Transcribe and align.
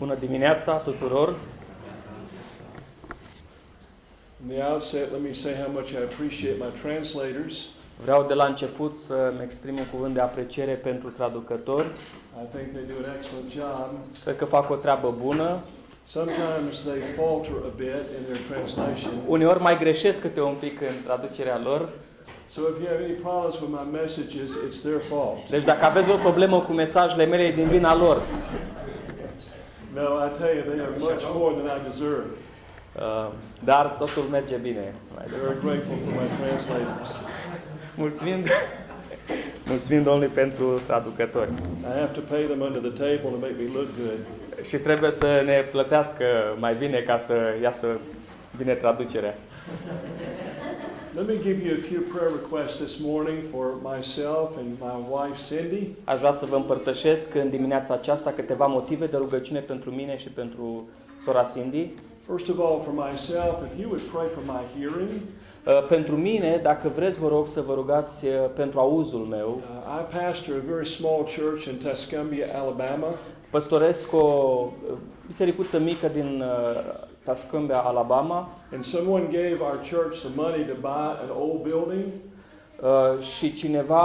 Bună 0.00 0.16
dimineața 0.20 0.72
tuturor! 0.72 1.34
In 4.42 4.54
the 4.54 4.62
outset, 4.72 5.10
let 5.12 5.22
me 5.22 5.32
say 5.32 5.52
how 5.62 5.70
much 5.72 5.90
I 5.90 6.02
appreciate 6.10 6.56
my 6.64 6.70
translators. 6.82 7.54
Vreau 8.02 8.24
de 8.28 8.34
la 8.34 8.46
început 8.46 8.94
să-mi 8.94 9.42
exprim 9.42 9.76
un 9.76 9.86
cuvânt 9.92 10.14
de 10.14 10.20
apreciere 10.20 10.72
pentru 10.72 11.10
traducători. 11.10 11.86
I 11.86 12.46
think 12.54 12.66
they 12.76 12.84
do 12.92 12.94
an 13.04 13.14
excellent 13.18 13.50
job. 13.58 13.88
Cred 14.24 14.36
că 14.36 14.44
fac 14.44 14.70
o 14.70 14.74
treabă 14.74 15.14
bună. 15.18 15.58
Sometimes 16.06 16.74
they 16.88 17.00
falter 17.16 17.56
a 17.70 17.72
bit 17.76 18.04
in 18.18 18.22
their 18.28 18.40
translation. 18.50 19.12
Uneori 19.26 19.60
mai 19.60 19.78
greșesc 19.78 20.20
câte 20.20 20.40
un 20.40 20.56
pic 20.60 20.80
în 20.80 20.96
traducerea 21.04 21.58
lor. 21.58 21.88
So 22.54 22.60
if 22.60 22.76
you 22.82 22.88
have 22.94 23.04
any 23.08 23.18
problems 23.26 23.54
with 23.60 23.72
my 23.80 23.86
messages, 24.00 24.50
it's 24.66 24.80
their 24.82 25.00
fault. 25.10 25.38
Deci 25.50 25.64
dacă 25.64 25.84
aveți 25.84 26.10
o 26.10 26.16
problemă 26.26 26.60
cu 26.60 26.72
mesajele 26.72 27.24
mele, 27.24 27.42
e 27.42 27.52
din 27.52 27.68
vina 27.68 27.94
lor. 27.94 28.22
No, 29.94 30.18
I 30.26 30.28
tell 30.38 30.54
you, 30.54 30.62
they 30.62 30.78
are 30.80 30.90
much 30.98 31.22
more 31.34 31.54
than 31.54 31.66
I 31.68 31.78
deserve. 31.88 32.24
Uh, 32.98 33.26
Dar 33.64 33.86
totul 33.98 34.22
merge 34.22 34.56
bine. 34.56 34.94
Very 35.26 35.60
grateful 35.60 35.96
for 36.04 36.12
my 36.22 36.28
translators. 36.40 37.20
Mulțumim, 37.96 38.44
mulțumim 39.72 40.02
Domnului 40.02 40.28
pentru 40.34 40.80
traducători. 40.86 41.48
I 41.80 41.98
have 41.98 42.12
to 42.14 42.20
pay 42.20 42.42
them 42.42 42.60
under 42.60 42.80
the 42.90 43.04
table 43.04 43.30
to 43.30 43.38
make 43.40 43.54
me 43.58 43.68
look 43.74 43.88
good. 44.00 44.20
Și 44.68 44.76
trebuie 44.76 45.10
să 45.10 45.42
ne 45.44 45.64
plătească 45.70 46.24
mai 46.58 46.74
bine 46.74 47.00
ca 47.00 47.18
să 47.18 47.34
iasă 47.62 47.86
bine 48.56 48.74
traducerea. 48.74 49.34
Let 51.14 51.26
me 51.26 51.38
give 51.38 51.60
you 51.66 51.74
a 51.74 51.80
few 51.80 52.02
prayer 52.02 52.30
requests 52.30 52.78
this 52.78 53.00
morning 53.00 53.48
for 53.50 53.74
myself 53.82 54.56
and 54.56 54.78
my 54.78 54.96
wife 54.96 55.38
Cindy. 55.48 55.88
Aș 56.04 56.18
vrea 56.18 56.32
să 56.32 56.46
vă 56.46 56.56
împărtășesc 56.56 57.34
în 57.34 57.50
dimineața 57.50 57.94
aceasta 57.94 58.30
câteva 58.30 58.66
motive 58.66 59.06
de 59.06 59.16
rugăciune 59.16 59.60
pentru 59.60 59.90
mine 59.90 60.18
și 60.18 60.28
pentru 60.28 60.88
sora 61.20 61.42
Cindy. 61.54 61.88
First 62.26 62.48
of 62.48 62.58
all, 62.58 62.80
for 62.84 63.10
myself, 63.10 63.54
if 63.72 63.80
you 63.80 63.88
would 63.88 64.02
pray 64.12 64.26
for 64.34 64.42
my 64.44 64.80
hearing. 64.80 65.20
Uh, 65.66 65.86
Pentru 65.88 66.16
mine, 66.16 66.60
dacă 66.62 66.90
vreți, 66.94 67.18
vă 67.18 67.28
rog 67.28 67.46
să 67.48 67.60
vă 67.60 67.74
rugați 67.74 68.26
uh, 68.26 68.32
pentru 68.54 68.78
auzul 68.78 69.24
meu. 69.24 69.48
Uh, 69.48 70.00
I 70.00 70.16
pastor 70.16 70.54
a 70.56 70.72
very 70.72 70.88
small 70.88 71.22
church 71.36 71.64
in 71.64 71.78
Tuscumbia, 71.78 72.46
Alabama. 72.54 73.14
Păstoresc 73.50 74.12
o 74.12 74.66
uh, 74.90 74.96
bisericuță 75.26 75.78
mică 75.78 76.08
din 76.08 76.42
uh, 76.46 77.08
Tascumbia, 77.24 77.78
Alabama 77.84 78.48
And 78.72 78.84
someone 78.84 79.26
gave 79.30 79.56
our 79.60 79.78
church 79.90 80.16
some 80.18 80.34
money 80.36 80.64
to 80.64 80.74
buy 80.80 81.16
an 81.22 81.30
old 81.38 81.62
building. 81.62 82.04
uh, 82.82 83.22
și 83.22 83.52
cineva 83.54 83.98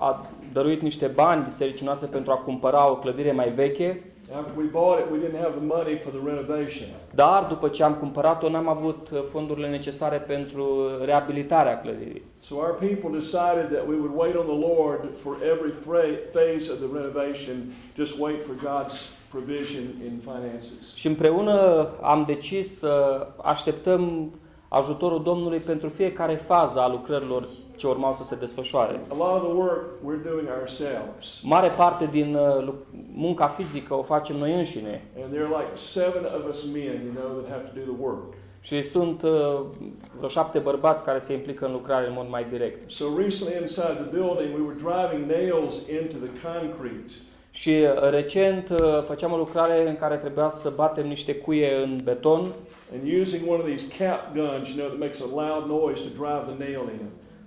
a 0.00 0.26
dăruit 0.52 0.80
niște 0.82 1.06
bani 1.06 1.44
bisericii 1.44 1.84
noastre 1.84 2.08
pentru 2.12 2.32
a 2.32 2.34
cumpăra 2.36 2.90
o 2.90 2.96
clădire 2.96 3.32
mai 3.32 3.50
veche, 3.50 4.02
After 4.36 4.52
we 4.56 4.64
bought 4.64 4.98
it, 4.98 5.06
we 5.12 5.18
didn't 5.18 5.40
have 5.42 5.54
the 5.56 5.66
money 5.66 5.98
for 5.98 6.12
the 6.12 6.20
renovation. 6.30 6.88
dar 7.14 7.44
după 7.48 7.68
ce 7.68 7.82
am 7.82 7.94
cumpărat-o 7.94 8.48
n-am 8.48 8.68
avut 8.68 9.08
uh, 9.12 9.20
fondurile 9.30 9.68
necesare 9.68 10.16
pentru 10.16 10.90
reabilitarea 11.04 11.80
clădirii. 11.80 12.22
So 12.40 12.54
our 12.54 12.74
people 12.78 13.10
decided 13.18 13.66
that 13.76 13.86
we 13.88 13.94
would 14.02 14.12
wait 14.16 14.34
on 14.36 14.46
the 14.46 14.66
Lord 14.72 15.00
for 15.22 15.36
every 15.52 15.70
fra- 15.86 16.18
phase 16.32 16.72
of 16.72 16.78
the 16.78 16.88
renovation, 16.98 17.56
just 17.96 18.18
wait 18.20 18.44
for 18.46 18.54
God's 18.70 18.96
provision 19.30 19.82
in 20.04 20.20
finances. 20.22 20.94
Și 20.94 21.06
împreună 21.06 21.88
am 22.02 22.24
decis 22.26 22.78
să 22.78 23.26
așteptăm 23.42 24.30
ajutorul 24.68 25.22
Domnului 25.22 25.58
pentru 25.58 25.88
fiecare 25.88 26.34
fază 26.34 26.80
a 26.80 26.88
lucrărilor 26.88 27.48
ce 27.76 27.86
urmau 27.86 28.12
să 28.14 28.24
se 28.24 28.36
desfășoare. 28.36 29.00
A 29.08 29.14
lot 29.16 29.42
of 29.42 29.48
the 29.48 29.52
work 29.56 29.84
we're 29.90 30.22
doing 30.30 30.48
ourselves. 30.58 31.40
Mare 31.42 31.68
parte 31.68 32.08
din 32.10 32.34
uh, 32.34 32.64
lu- 32.64 32.74
munca 33.14 33.46
fizică 33.48 33.94
o 33.94 34.02
facem 34.02 34.36
noi 34.36 34.54
înșine 34.54 35.02
And 35.22 35.32
there 35.32 35.44
are 35.44 35.54
like 35.64 35.76
seven 35.76 36.24
of 36.36 36.48
us 36.48 36.64
men, 36.72 36.82
you 37.06 37.12
know, 37.14 37.40
that 37.40 37.50
have 37.50 37.62
to 37.68 37.80
do 37.80 37.92
the 37.92 38.02
work. 38.02 38.22
și 38.60 38.82
sunt 38.82 39.22
uh, 39.22 39.60
vreo 40.16 40.28
șapte 40.28 40.58
bărbați 40.58 41.04
care 41.04 41.18
se 41.18 41.32
implică 41.32 41.66
în 41.66 41.72
lucrare 41.72 42.06
în 42.06 42.12
mod 42.16 42.26
mai 42.28 42.46
direct. 42.50 42.90
So 42.90 43.04
recently 43.16 43.56
inside 43.60 43.94
the 44.04 44.18
building, 44.18 44.48
we 44.58 44.62
were 44.66 44.76
driving 44.88 45.30
nails 45.30 45.74
into 46.00 46.16
the 46.26 46.32
concrete. 46.48 47.12
Și 47.60 47.68
uh, 47.70 48.10
recent 48.10 48.68
uh, 48.68 48.78
făceam 49.06 49.32
o 49.32 49.36
lucrare 49.36 49.88
în 49.88 49.96
care 49.96 50.16
trebuia 50.16 50.48
să 50.48 50.72
batem 50.74 51.06
niște 51.06 51.34
cuie 51.34 51.74
în 51.82 52.00
beton 52.04 52.40
and 52.92 53.20
using 53.20 53.50
one 53.50 53.58
of 53.58 53.66
these 53.66 53.86
cap 53.98 54.34
guns, 54.34 54.68
you 54.68 54.76
know, 54.76 54.86
that 54.88 54.98
makes 54.98 55.20
a 55.20 55.28
loud 55.42 55.64
noise 55.82 56.02
to 56.02 56.08
drive 56.22 56.42
the 56.50 56.56
nail 56.64 56.82
in. 56.94 57.00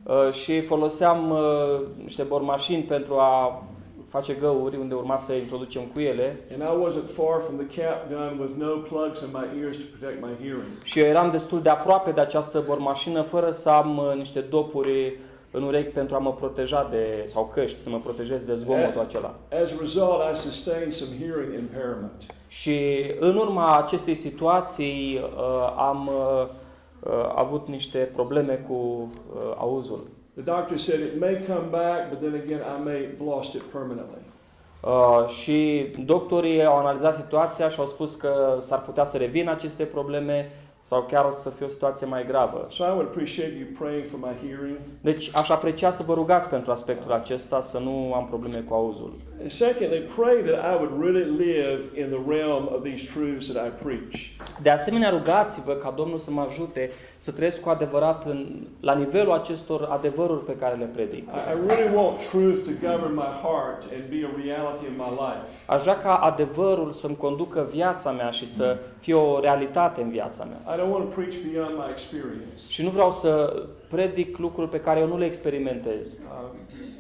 uh, 0.03 0.33
și 0.33 0.61
foloseam 0.61 1.29
uh, 1.29 1.81
niște 2.03 2.23
bormașini 2.23 2.83
pentru 2.83 3.13
a 3.17 3.63
face 4.09 4.33
găuri 4.33 4.77
unde 4.77 4.94
urma 4.94 5.17
să 5.17 5.33
introducem 5.33 5.81
cuiele 5.94 6.39
And 6.53 6.61
I 6.61 6.85
wasn't 6.85 7.13
far 7.16 7.41
from 7.45 7.57
the 7.66 7.81
cap 7.81 8.09
gun 8.09 8.39
with 8.39 8.53
no 8.57 8.75
plugs 8.89 9.22
in 9.22 9.29
my 9.31 9.61
ears 9.63 9.78
to 9.78 9.83
protect 9.97 10.22
my 10.22 10.45
hearing. 10.45 10.72
și 10.83 10.99
eu 10.99 11.05
eram 11.05 11.31
destul 11.31 11.61
de 11.61 11.69
aproape 11.69 12.11
de 12.11 12.22
această 12.22 12.63
bormașină 12.67 13.22
fără 13.22 13.51
să 13.51 13.69
am 13.69 13.97
uh, 13.97 14.17
niște 14.17 14.39
dopuri 14.39 15.19
în 15.51 15.63
urechi 15.63 15.89
pentru 15.89 16.16
a 16.16 16.17
mă 16.17 16.34
proteja 16.34 16.88
de, 16.91 17.23
sau 17.28 17.51
căști, 17.53 17.79
să 17.79 17.89
mă 17.89 17.97
protejez 17.97 18.45
de 18.45 18.56
zgomotul 18.56 19.01
acela. 19.01 19.35
As 19.63 19.72
a 19.72 19.75
result, 19.79 20.22
I 20.34 20.35
sustained 20.35 20.94
some 20.94 21.12
hearing 21.19 21.53
impairment. 21.53 22.12
Și 22.47 23.06
în 23.19 23.35
urma 23.35 23.78
acestei 23.78 24.16
situații 24.16 25.22
uh, 25.23 25.73
am 25.78 26.07
uh, 26.07 26.47
uh, 27.00 27.31
avut 27.35 27.67
niște 27.67 28.09
probleme 28.13 28.66
cu 28.67 28.73
uh, 28.73 29.41
auzul. 29.57 30.07
The 30.34 30.44
doctor 30.44 30.78
said 30.78 31.00
it 31.00 31.19
may 31.19 31.44
come 31.47 31.67
back, 31.69 32.09
but 32.09 32.19
then 32.19 32.41
again, 32.44 32.59
I 32.59 32.84
may 32.84 32.94
have 32.94 33.35
lost 33.35 33.53
it 33.53 33.61
permanently. 33.61 34.22
Uh, 34.81 35.28
și 35.28 35.88
doctorii 36.06 36.66
au 36.66 36.78
analizat 36.78 37.13
situația 37.13 37.69
și 37.69 37.79
au 37.79 37.85
spus 37.85 38.16
că 38.16 38.57
s-ar 38.61 38.81
putea 38.81 39.03
să 39.06 39.17
revină 39.17 39.51
aceste 39.51 39.84
probleme 39.84 40.51
sau 40.81 41.02
chiar 41.02 41.34
să 41.34 41.50
fie 41.50 41.66
o 41.66 41.69
situație 41.69 42.08
mai 42.08 42.25
gravă. 42.25 42.68
So 42.69 42.84
I 42.84 42.90
would 42.90 43.08
appreciate 43.08 43.53
you 43.59 43.68
praying 43.80 44.06
for 44.06 44.19
my 44.19 44.47
hearing. 44.47 44.78
Deci 45.02 45.36
aș 45.36 45.50
aprecia 45.50 45.92
să 45.92 46.03
vă 46.03 46.14
rugați 46.14 46.50
pentru 46.50 46.72
aspectul 46.72 47.12
acesta, 47.12 47.62
să 47.62 47.80
nu 47.80 48.14
am 48.14 48.25
probleme 48.28 48.59
cu 48.68 48.74
auzul. 48.74 49.14
And 49.41 49.52
secondly, 49.52 50.00
pray 50.16 50.36
that 50.36 50.59
I 50.72 50.75
would 50.81 50.94
really 51.03 51.25
live 51.47 51.84
in 52.02 52.08
the 52.09 52.22
realm 52.36 52.70
of 52.75 52.84
these 52.84 53.06
truths 53.14 53.52
that 53.52 53.66
I 53.68 53.84
preach. 53.84 54.16
De 54.62 54.70
asemenea, 54.70 55.09
rugați-vă 55.09 55.74
ca 55.74 55.94
Domnul 55.97 56.18
să 56.18 56.31
mă 56.31 56.41
ajute 56.41 56.91
să 57.26 57.32
trăiesc 57.32 57.62
cu 57.62 57.70
adevărat 57.70 58.26
în, 58.26 58.46
la 58.80 58.94
nivelul 58.94 59.32
acestor 59.32 59.88
adevăruri 59.92 60.46
pe 60.46 60.56
care 60.56 60.76
le 60.76 60.86
predic. 60.86 61.24
I 61.24 61.54
I 61.54 61.56
really 61.68 61.96
want 61.96 62.18
truth 62.30 62.59
to 62.70 62.74
govern 62.90 63.14
my 63.14 63.32
heart 63.44 63.82
and 63.96 64.04
be 64.14 64.20
a 64.30 64.32
reality 64.46 64.86
in 64.92 64.96
my 65.06 65.12
life. 65.26 65.46
Aș 65.66 65.82
vrea 65.82 66.00
ca 66.00 66.14
adevărul 66.14 66.92
să-mi 66.92 67.16
conducă 67.16 67.68
viața 67.72 68.12
mea 68.12 68.30
și 68.30 68.48
să 68.48 68.78
fie 69.00 69.14
o 69.14 69.40
realitate 69.40 70.02
în 70.02 70.09
viața 70.09 70.44
mea. 70.44 70.76
I 70.76 70.80
don't 70.80 70.92
want 70.92 71.04
to 71.09 71.16
preach 71.16 71.36
beyond 71.52 71.74
my 71.76 71.90
experience. 71.92 72.62
Și 72.70 72.84
nu 72.84 72.90
vreau 72.90 73.12
să 73.12 73.64
predic 73.90 74.38
lucruri 74.38 74.70
pe 74.70 74.80
care 74.80 75.00
eu 75.00 75.08
nu 75.08 75.18
le 75.18 75.26
experimentez. 75.26 76.20
Um, 76.20 76.50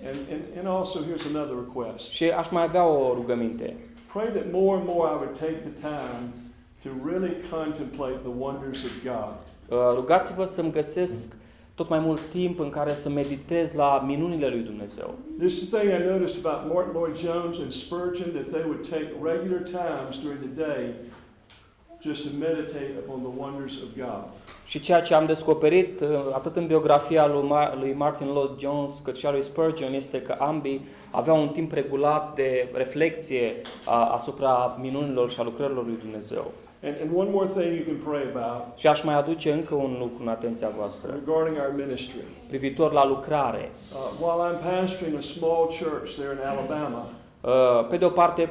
and, 0.07 0.17
and, 0.33 0.41
and 0.57 0.67
also, 0.77 0.99
here's 0.99 1.25
another 1.35 1.55
request. 1.65 2.09
Și 2.09 2.23
aș 2.23 2.49
mai 2.49 2.63
avea 2.63 2.85
o 2.85 3.13
rugăminte. 3.13 3.75
Pray 4.13 4.25
that 4.25 4.45
more 4.51 4.77
and 4.79 4.87
more 4.87 5.05
I 5.13 5.15
would 5.21 5.35
take 5.45 5.57
the 5.69 5.75
time 5.89 6.23
to 6.83 6.89
really 7.09 7.33
contemplate 7.55 8.17
the 8.27 8.33
wonders 8.45 8.83
of 8.83 8.93
God. 9.03 9.35
Uh, 9.71 9.77
Rugați-vă 9.95 10.45
să-mi 10.45 10.71
găsesc 10.71 11.35
tot 11.75 11.89
mai 11.89 11.99
mult 11.99 12.19
timp 12.31 12.59
în 12.59 12.69
care 12.69 12.93
să 12.93 13.09
meditez 13.09 13.73
la 13.73 14.03
minunile 14.07 14.47
lui 14.47 14.59
Dumnezeu. 14.61 15.13
This 15.39 15.61
is 15.61 15.69
the 15.69 15.77
thing 15.79 15.91
I 16.01 16.03
noticed 16.11 16.45
about 16.45 16.73
Martin 16.73 16.93
Lloyd 16.93 17.17
Jones 17.17 17.57
and 17.57 17.71
Spurgeon 17.71 18.29
that 18.33 18.47
they 18.51 18.61
would 18.65 18.89
take 18.89 19.07
regular 19.23 19.61
times 19.63 20.19
during 20.23 20.39
the 20.41 20.63
day 20.65 20.83
just 22.01 22.21
to 22.23 22.29
meditate 22.39 22.91
upon 23.05 23.19
the 23.21 23.31
wonders 23.43 23.73
of 23.81 23.87
God. 23.97 24.23
Și 24.65 24.79
ceea 24.79 25.01
ce 25.01 25.13
am 25.13 25.25
descoperit 25.25 25.99
uh, 25.99 26.07
atât 26.33 26.55
în 26.55 26.67
biografia 26.67 27.27
lui 27.27 27.49
Ma- 27.49 27.73
lui 27.79 27.93
Martin 27.93 28.27
Lloyd 28.27 28.59
Jones 28.59 28.99
cât 29.03 29.15
și 29.17 29.25
a 29.25 29.31
lui 29.31 29.41
Spurgeon 29.43 29.93
este 29.93 30.21
că 30.21 30.35
ambii 30.39 30.85
aveau 31.11 31.41
un 31.41 31.47
timp 31.49 31.71
regulat 31.71 32.35
de 32.35 32.69
reflexie 32.73 33.61
a- 33.85 34.05
asupra 34.13 34.77
minunilor 34.81 35.31
și 35.31 35.39
a 35.39 35.43
lucrărilor 35.43 35.85
lui 35.85 35.97
Dumnezeu. 36.01 36.51
And, 36.83 36.95
and 37.01 37.11
one 37.15 37.29
more 37.31 37.47
thing 37.47 37.75
you 37.77 37.83
can 37.85 38.11
pray 38.11 38.21
about 38.35 38.77
Și 38.77 38.87
aș 38.87 39.03
mai 39.03 39.15
aduce 39.15 39.51
încă 39.51 39.75
un 39.75 39.95
lucru 39.99 40.17
în 40.21 40.27
atenția 40.27 40.69
voastră, 40.77 41.13
regarding 41.25 41.57
our 41.57 41.73
ministry. 41.85 42.15
privitor 42.47 42.91
la 42.91 43.05
lucrare. 43.05 43.69
Uh, 43.93 43.97
while 44.21 44.41
I'm 44.55 44.59
pastoring 44.79 45.17
a 45.17 45.21
small 45.21 45.65
church 45.65 46.13
there 46.15 46.31
in 46.41 46.47
Alabama, 46.47 47.03
Uh, 47.43 47.87
Pe 47.89 47.97
de 47.97 48.05
o 48.05 48.09
parte, 48.09 48.49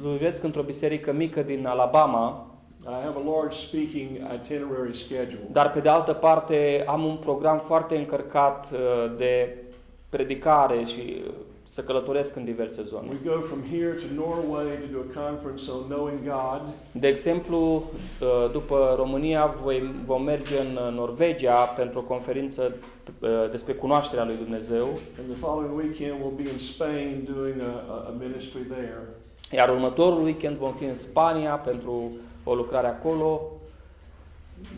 slujesc 0.00 0.42
într-o 0.44 0.62
biserică 0.62 1.12
mică 1.12 1.42
din 1.42 1.66
Alabama, 1.66 2.46
I 2.82 3.04
have 3.04 3.14
a 3.26 3.30
large 3.38 3.56
speaking 3.56 4.08
itinerary 4.34 4.96
schedule. 4.96 5.40
dar 5.52 5.72
pe 5.72 5.78
de 5.80 5.88
altă 5.88 6.12
parte 6.12 6.84
am 6.86 7.04
un 7.04 7.16
program 7.16 7.58
foarte 7.58 7.96
încărcat 7.96 8.66
uh, 8.72 8.78
de 9.18 9.56
predicare 10.08 10.84
și 10.84 11.22
uh, 11.26 11.32
să 11.74 11.82
călătoresc 11.82 12.36
în 12.36 12.44
diverse 12.44 12.82
zone. 12.82 13.08
We 13.08 13.30
go 13.32 13.40
from 13.40 13.62
here 13.70 13.90
to 13.92 14.06
Norway 14.14 14.64
to 14.66 14.86
do 14.92 14.98
a 15.10 15.20
conference 15.26 15.70
on 15.70 15.82
knowing 15.88 16.18
God. 16.24 16.60
De 16.92 17.06
exemplu, 17.08 17.58
uh, 18.20 18.50
după 18.52 18.94
România 18.96 19.54
voi, 19.62 19.94
vom 20.06 20.22
merge 20.22 20.58
în 20.58 20.76
uh, 20.86 20.92
Norvegia 20.94 21.54
pentru 21.54 21.98
o 21.98 22.02
conferință 22.02 22.74
uh, 23.20 23.28
despre 23.50 23.72
cunoașterea 23.72 24.24
lui 24.24 24.36
Dumnezeu, 24.36 24.84
And 25.18 25.28
the 25.30 25.38
following 25.40 25.76
weekend, 25.76 26.14
we'll 26.20 26.36
be 26.44 26.50
in 26.52 26.58
Spain 26.58 27.28
doing 27.34 27.60
a, 27.60 27.64
a- 27.92 28.04
a 28.08 28.14
ministry 28.18 28.60
there. 28.60 29.02
iar 29.52 29.68
următorul 29.68 30.22
weekend 30.22 30.56
vom 30.56 30.72
fi 30.72 30.84
în 30.84 30.94
Spania 30.94 31.54
pentru 31.54 32.10
o 32.44 32.54
lucrare 32.54 32.86
acolo. 32.86 33.40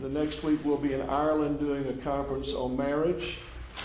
The 0.01 0.19
next 0.19 0.43
week, 0.45 0.59
we'll 0.59 0.81
be 0.89 0.95
in 0.95 1.03
Ireland 1.27 1.59
doing 1.59 1.85
a 1.95 2.11
conference 2.11 2.51
on 2.65 2.71
marriage. 2.77 3.25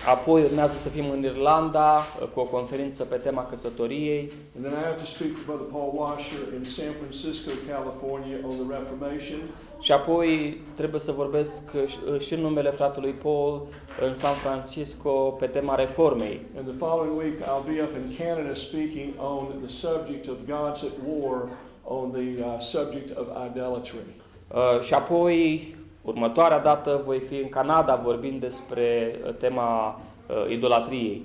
Apoi 0.06 0.44
urmează 0.44 0.78
să 0.78 0.90
fim 0.90 1.10
în 1.10 1.24
Irlanda 1.24 1.96
uh, 2.22 2.28
cu 2.34 2.40
o 2.40 2.44
conferință 2.44 3.04
pe 3.04 3.16
tema 3.16 3.46
căsătoriei. 3.50 4.32
And 4.56 4.66
then 4.66 4.78
I 4.80 4.84
have 4.84 5.00
to 5.00 5.06
speak 5.06 5.32
for 5.36 5.44
Brother 5.46 5.68
Paul 5.72 5.92
Washer 5.96 6.44
in 6.58 6.64
San 6.66 6.92
Francisco, 7.00 7.50
California 7.72 8.38
on 8.44 8.50
the 8.62 8.68
Reformation. 8.78 9.40
Și 9.80 9.92
apoi 9.92 10.62
trebuie 10.76 11.02
să 11.02 11.12
vorbesc 11.12 11.72
uh, 11.76 11.88
și- 11.88 11.98
uh, 12.14 12.20
și 12.20 12.34
în 12.34 12.40
numele 12.42 12.70
fratelui 12.70 13.12
Paul 13.12 13.68
în 14.08 14.14
San 14.16 14.34
Francisco 14.34 15.12
pe 15.40 15.46
tema 15.46 15.76
reformei. 15.76 16.42
And 16.58 16.68
the 16.68 16.78
following 16.78 17.18
week, 17.18 17.38
I'll 17.42 17.66
be 17.74 17.82
up 17.82 17.94
in 18.02 18.16
Canada 18.26 18.54
speaking 18.54 19.10
on 19.18 19.46
the 19.66 19.72
subject 19.86 20.28
of 20.28 20.36
God's 20.56 20.82
at 20.90 20.96
war 21.16 21.38
on 21.84 22.12
the 22.12 22.28
uh, 22.44 22.60
subject 22.60 23.18
of 23.18 23.26
idolatry. 23.52 24.06
Uh, 24.54 24.82
și 24.82 24.94
apoi, 24.94 25.76
următoarea 26.08 26.60
dată, 26.60 27.02
voi 27.06 27.20
fi 27.20 27.36
în 27.36 27.50
Canada 27.50 27.96
vorbind 27.96 28.40
despre 28.42 29.16
uh, 29.26 29.34
tema 29.34 30.00
uh, 30.30 30.50
idolatriei. 30.50 31.24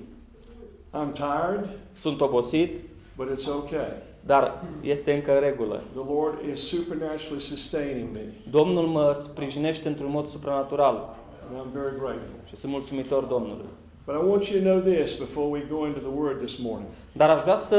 I'm 0.94 1.12
tired, 1.12 1.68
Sunt 1.94 2.20
obosit, 2.20 2.70
but 3.16 3.26
it's 3.30 3.46
okay. 3.46 3.92
dar 4.26 4.62
este 4.80 5.12
încă 5.12 5.34
în 5.34 5.40
regulă. 5.40 5.80
The 5.94 6.12
Lord 6.14 6.38
is 6.52 6.60
supernaturally 6.60 7.40
sustaining 7.40 8.08
me, 8.12 8.20
Domnul 8.50 8.86
mă 8.86 9.12
sprijinește 9.14 9.88
într-un 9.88 10.10
mod 10.10 10.26
supranatural 10.26 11.16
and 11.50 11.60
I'm 11.60 11.72
very 11.72 11.96
grateful. 11.98 12.40
și 12.48 12.56
sunt 12.56 12.72
mulțumitor 12.72 13.24
Domnului. 13.24 13.66
But 14.06 14.14
I 14.14 14.28
want 14.28 14.42
you 14.48 14.60
to 14.62 14.64
know 14.68 14.80
this 14.94 15.14
before 15.18 15.48
we 15.50 15.60
go 15.70 15.86
into 15.86 16.00
the 16.00 16.14
Word 16.20 16.38
this 16.38 16.56
morning. 16.58 16.88
Dar 17.12 17.30
aș 17.30 17.42
vrea 17.42 17.56
să 17.56 17.78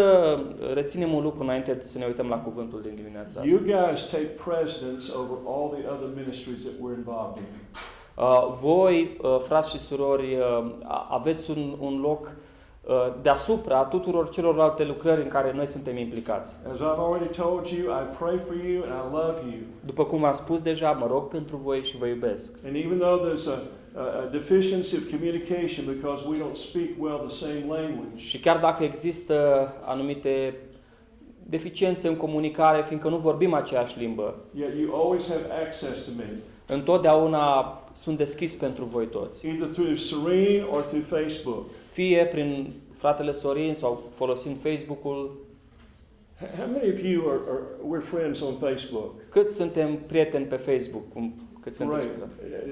reținem 0.73 1.13
un 1.13 1.23
lucru 1.23 1.43
înainte 1.43 1.79
să 1.83 1.97
ne 1.97 2.05
uităm 2.05 2.27
la 2.27 2.37
cuvântul 2.37 2.81
din 2.81 2.95
dimineața 2.95 3.27
asta. 3.39 3.45
You 3.45 3.59
guys 3.59 4.01
take 4.09 4.29
precedence 4.49 5.05
over 5.21 5.37
all 5.47 5.67
the 5.77 5.89
other 5.93 6.09
ministries 6.15 6.61
that 6.63 6.73
we're 6.83 6.97
involved 6.97 7.37
in. 7.37 7.43
Uh, 8.15 8.53
voi, 8.61 9.17
uh, 9.21 9.39
frați 9.47 9.69
și 9.71 9.79
surori, 9.79 10.35
uh, 10.35 10.71
a- 10.83 11.07
aveți 11.11 11.49
un, 11.51 11.75
un 11.79 11.99
loc 12.01 12.21
uh, 12.27 12.93
deasupra 13.21 13.83
tuturor 13.83 14.29
celorlalte 14.29 14.83
lucrări 14.85 15.21
în 15.21 15.27
care 15.27 15.53
noi 15.55 15.65
suntem 15.67 15.97
implicați. 15.97 16.55
As 16.71 16.77
I've 16.77 16.99
already 17.07 17.37
told 17.37 17.67
you, 17.67 17.91
I 18.01 18.03
pray 18.19 18.37
for 18.45 18.55
you 18.55 18.83
and 18.83 18.91
I 18.91 19.15
love 19.15 19.39
you. 19.51 19.59
După 19.85 20.03
cum 20.05 20.19
v-am 20.19 20.33
spus 20.33 20.61
deja, 20.61 20.91
mă 20.91 21.07
rog 21.09 21.27
pentru 21.27 21.59
voi 21.63 21.79
și 21.79 21.97
vă 21.97 22.05
iubesc. 22.05 22.57
And 22.65 22.75
even 22.75 22.97
though 22.97 23.19
there's 23.27 23.47
a, 23.47 23.57
a, 23.95 24.01
a 24.01 24.29
deficiency 24.31 24.95
of 24.95 25.09
communication 25.09 25.85
because 25.95 26.27
we 26.27 26.37
don't 26.37 26.55
speak 26.55 26.89
well 26.99 27.17
the 27.27 27.35
same 27.45 27.63
language, 27.67 28.17
Și 28.17 28.39
chiar 28.39 28.59
dacă 28.59 28.83
există 28.83 29.67
anumite 29.81 30.53
deficiențe 31.49 32.07
în 32.07 32.15
comunicare, 32.17 32.83
fiindcă 32.87 33.09
nu 33.09 33.17
vorbim 33.17 33.53
aceeași 33.53 33.99
limbă, 33.99 34.35
yet 34.55 34.79
you 34.79 34.95
always 35.01 35.27
have 35.27 35.45
access 35.65 36.03
to 36.05 36.11
me, 36.17 36.29
întotdeauna 36.67 37.77
sunt 37.91 38.17
deschis 38.17 38.53
pentru 38.53 38.85
voi 38.85 39.07
toți. 39.07 39.47
either 39.47 39.67
through 39.67 39.97
Serene 39.97 40.63
or 40.71 40.81
through 40.81 41.05
Facebook. 41.05 41.65
Fie 41.91 42.25
prin 42.31 42.73
fratele 42.97 43.31
Sorin 43.31 43.73
sau 43.73 44.03
folosind 44.15 44.55
Facebook-ul, 44.61 45.37
H- 46.37 46.57
How 46.57 46.67
many 46.71 46.89
of 46.93 46.99
you 47.03 47.29
are, 47.29 47.39
are 47.49 47.61
we're 47.89 48.05
friends 48.09 48.41
on 48.41 48.53
Facebook? 48.57 49.11
cât 49.29 49.49
suntem 49.51 49.95
prieteni 50.07 50.45
pe 50.45 50.55
Facebook, 50.55 51.01
cum, 51.13 51.33
cât 51.61 51.75
sunt 51.75 51.89
Right. 51.89 52.01
discutat. 52.03 52.29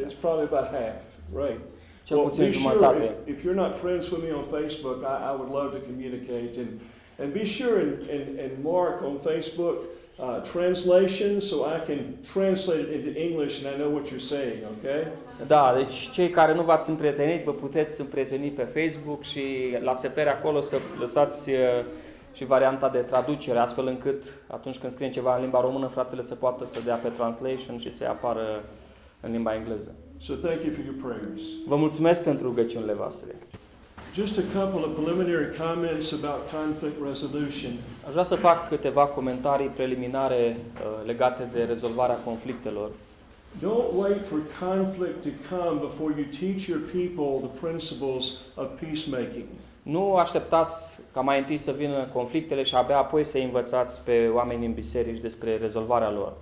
It's 0.07 0.19
probably 0.19 0.44
about 0.51 0.68
half. 0.71 1.01
Right. 1.36 1.60
Cel 2.04 2.18
Well, 2.18 2.30
puțin 2.30 2.44
be 2.45 2.51
sure 2.51 2.74
jumătate. 2.74 3.04
if, 3.04 3.38
if 3.38 3.44
you're 3.44 3.62
not 3.66 3.74
friends 3.83 4.10
with 4.12 4.22
me 4.28 4.31
on 4.39 4.45
Facebook, 4.60 5.00
I, 5.13 5.16
I 5.30 5.33
would 5.38 5.51
love 5.60 5.69
to 5.78 5.81
communicate 5.89 6.54
and 6.63 6.69
and 7.22 7.31
be 7.33 7.45
sure 7.45 7.80
and, 7.80 7.94
and, 8.10 8.39
and 8.39 8.51
mark 8.63 9.01
on 9.04 9.19
Facebook 9.30 9.78
uh, 10.19 10.39
translation 10.54 11.42
so 11.42 11.56
I 11.75 11.80
can 11.86 12.00
translate 12.33 12.80
it 12.80 12.92
into 12.98 13.12
English 13.28 13.54
and 13.60 13.68
I 13.74 13.78
know 13.78 13.89
what 13.89 14.06
you're 14.12 14.28
saying. 14.36 14.60
Okay. 14.78 15.07
Da, 15.48 15.74
deci 15.78 16.10
cei 16.10 16.30
care 16.30 16.54
nu 16.54 16.62
v-ați 16.63 16.89
împrietenit, 16.89 17.44
vă 17.44 17.51
puteți 17.54 18.01
împrieteni 18.01 18.50
pe 18.50 18.63
Facebook 18.63 19.24
și 19.24 19.44
la 19.80 19.94
sepere 19.94 20.30
acolo 20.30 20.62
să 20.62 20.75
lăsați 21.00 21.50
uh, 21.50 21.57
și 22.33 22.45
varianta 22.45 22.89
de 22.89 22.98
traducere, 23.00 23.60
astfel 23.60 23.88
încât 23.88 24.24
atunci 24.48 24.78
când 24.78 24.92
scrie 24.92 25.10
ceva 25.10 25.36
în 25.36 25.42
limba 25.42 25.62
română, 25.62 25.88
fratele 25.88 26.22
să 26.22 26.36
poată 26.36 26.66
să 26.66 26.80
dea 26.86 26.95
pe 26.95 27.10
translation 27.10 27.80
și 27.80 27.94
să 27.98 28.06
apară 28.06 28.63
în 29.21 29.31
limba 29.31 29.56
engleză. 29.56 29.95
So 30.18 30.33
thank 30.33 30.63
you 30.63 30.73
for 30.73 30.83
your 30.85 30.97
prayers. 31.06 31.41
Vă 31.68 31.75
mulțumesc 31.75 32.23
pentru 32.23 32.45
rugăciunile 32.45 32.94
voastre. 32.94 33.35
Just 34.13 34.38
a 34.38 34.59
couple 34.59 34.81
of 34.88 34.91
preliminary 35.00 35.50
comments 35.57 36.12
about 36.12 36.39
conflict 36.57 36.97
resolution. 37.07 37.71
Aș 38.06 38.12
vrea 38.12 38.23
să 38.23 38.35
fac 38.35 38.68
câteva 38.68 39.06
comentarii 39.06 39.68
preliminare 39.68 40.57
uh, 40.57 41.06
legate 41.06 41.50
de 41.53 41.63
rezolvarea 41.63 42.15
conflictelor. 42.15 42.89
Don't 43.59 43.94
wait 43.95 44.25
for 44.27 44.39
conflict 44.59 45.21
to 45.23 45.56
come 45.56 45.79
before 45.79 46.13
you 46.18 46.25
teach 46.39 46.65
your 46.68 46.81
people 46.97 47.47
the 47.47 47.68
principles 47.68 48.23
of 48.56 48.68
peacemaking. 48.79 49.45
Nu 49.83 50.15
așteptați 50.15 51.00
ca 51.13 51.21
mai 51.21 51.39
întâi 51.39 51.57
să 51.57 51.71
vină 51.71 52.07
conflictele 52.13 52.63
și 52.63 52.75
abia 52.75 52.97
apoi 52.97 53.23
să 53.25 53.38
învățați 53.38 54.03
pe 54.03 54.27
oamenii 54.27 54.68
în 54.68 54.73
biserici 54.73 55.21
despre 55.21 55.57
rezolvarea 55.57 56.12
lor. 56.12 56.33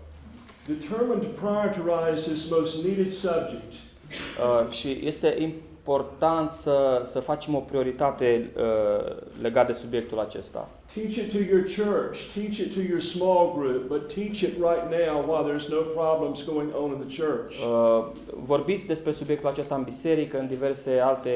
Determined 0.77 1.21
to 1.23 1.29
prioritize 1.29 2.25
this 2.25 2.51
most 2.51 2.83
needed 2.83 3.11
subject. 3.11 3.73
Uh, 4.09 4.71
și 4.71 4.99
este 5.03 5.35
important 5.39 6.51
să, 6.51 7.01
să 7.05 7.19
facem 7.19 7.55
o 7.55 7.59
prioritate 7.59 8.51
uh, 8.57 9.15
legat 9.41 9.67
de 9.67 9.73
subiectul 9.73 10.19
acesta. 10.19 10.69
Teach 10.93 11.15
it 11.15 11.31
to 11.31 11.37
your 11.37 11.61
church, 11.61 12.19
teach 12.33 12.57
it 12.57 12.73
to 12.73 12.81
your 12.81 12.99
small 13.01 13.53
group, 13.57 13.87
but 13.87 14.13
teach 14.13 14.39
it 14.41 14.53
right 14.53 14.85
now 14.89 15.23
while 15.29 15.43
there's 15.51 15.67
no 15.69 15.81
problems 15.81 16.45
going 16.45 16.69
on 16.75 16.91
in 16.91 17.07
the 17.07 17.23
church. 17.23 17.55
Uh, 17.57 18.07
vorbiți 18.43 18.87
despre 18.87 19.11
subiectul 19.11 19.49
acesta 19.49 19.75
în 19.75 19.83
biserică, 19.83 20.39
în 20.39 20.47
diverse 20.47 20.99
alte 20.99 21.33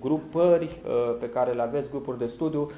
grupări 0.00 0.64
uh, 0.64 1.16
pe 1.20 1.28
care 1.28 1.52
le 1.52 1.62
aveți, 1.62 1.90
grupuri 1.90 2.18
de 2.18 2.26
studiu, 2.26 2.70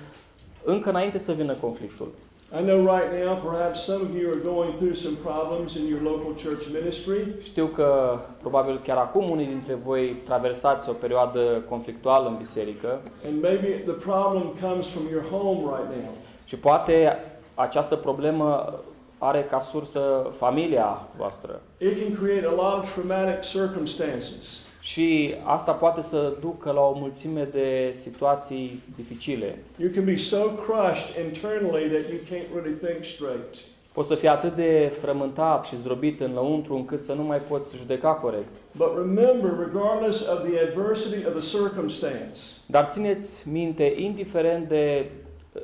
încă 0.65 0.89
înainte 0.89 1.19
să 1.19 1.33
vină 1.33 1.53
conflictul. 1.53 2.13
I 2.59 2.63
know 2.63 2.81
right 2.97 3.13
now 3.25 3.35
perhaps 3.51 3.85
some 3.85 4.03
of 4.07 4.15
you 4.17 4.33
are 4.33 4.41
going 4.53 4.77
through 4.77 4.95
some 4.95 5.17
problems 5.17 5.77
in 5.77 5.87
your 5.87 6.01
local 6.01 6.33
church 6.45 6.65
ministry. 6.73 7.35
Știu 7.43 7.67
că 7.67 8.19
probabil 8.41 8.81
chiar 8.85 8.97
acum 8.97 9.31
unii 9.31 9.47
dintre 9.47 9.75
voi 9.75 10.23
traversați 10.25 10.89
o 10.89 10.93
perioadă 10.93 11.65
conflictuală 11.69 12.29
în 12.29 12.37
biserică 12.37 13.01
And 13.27 13.43
maybe 13.43 13.83
the 13.87 13.93
problem 13.93 14.43
comes 14.61 14.87
from 14.87 15.03
your 15.11 15.25
home 15.31 15.61
right 15.61 16.03
now. 16.05 16.15
și 16.45 16.57
poate 16.57 17.19
această 17.55 17.97
problemă 17.97 18.75
are 19.19 19.47
ca 19.51 19.61
sursă 19.61 20.31
familia 20.39 21.09
voastră. 21.17 21.61
It 21.79 22.03
can 22.03 22.25
create 22.25 22.47
a 22.47 22.51
lot 22.51 22.83
of 22.83 22.95
traumatic 22.95 23.41
circumstances. 23.41 24.66
Și 24.91 25.35
asta 25.43 25.73
poate 25.73 26.03
să 26.03 26.33
ducă 26.41 26.71
la 26.71 26.81
o 26.81 26.93
mulțime 26.99 27.49
de 27.53 27.91
situații 27.93 28.83
dificile. 28.97 29.59
You 29.77 29.91
can 29.95 30.05
be 30.05 30.17
so 30.17 30.37
crushed 30.39 31.25
internally 31.25 31.89
that 31.89 32.05
you 32.11 32.19
can't 32.31 32.49
really 32.55 32.77
think 32.85 33.05
straight. 33.05 33.55
Poți 33.93 34.09
să 34.09 34.15
fii 34.15 34.29
atât 34.29 34.55
de 34.55 34.93
frământat 35.01 35.65
și 35.65 35.77
zdrobit 35.77 36.21
în 36.21 36.33
lăuntru 36.35 36.75
încât 36.75 37.01
să 37.01 37.13
nu 37.13 37.23
mai 37.23 37.39
poți 37.39 37.77
judeca 37.77 38.09
corect. 38.13 38.49
But 38.77 38.93
remember, 38.97 39.51
regardless 39.67 40.29
of 40.29 40.39
the 40.49 40.61
adversity 40.61 41.27
of 41.27 41.33
the 41.41 41.59
circumstance, 41.59 42.41
Dar 42.67 42.87
țineți 42.91 43.49
minte, 43.49 43.95
indiferent 43.97 44.69
de 44.69 45.11
uh, 45.53 45.63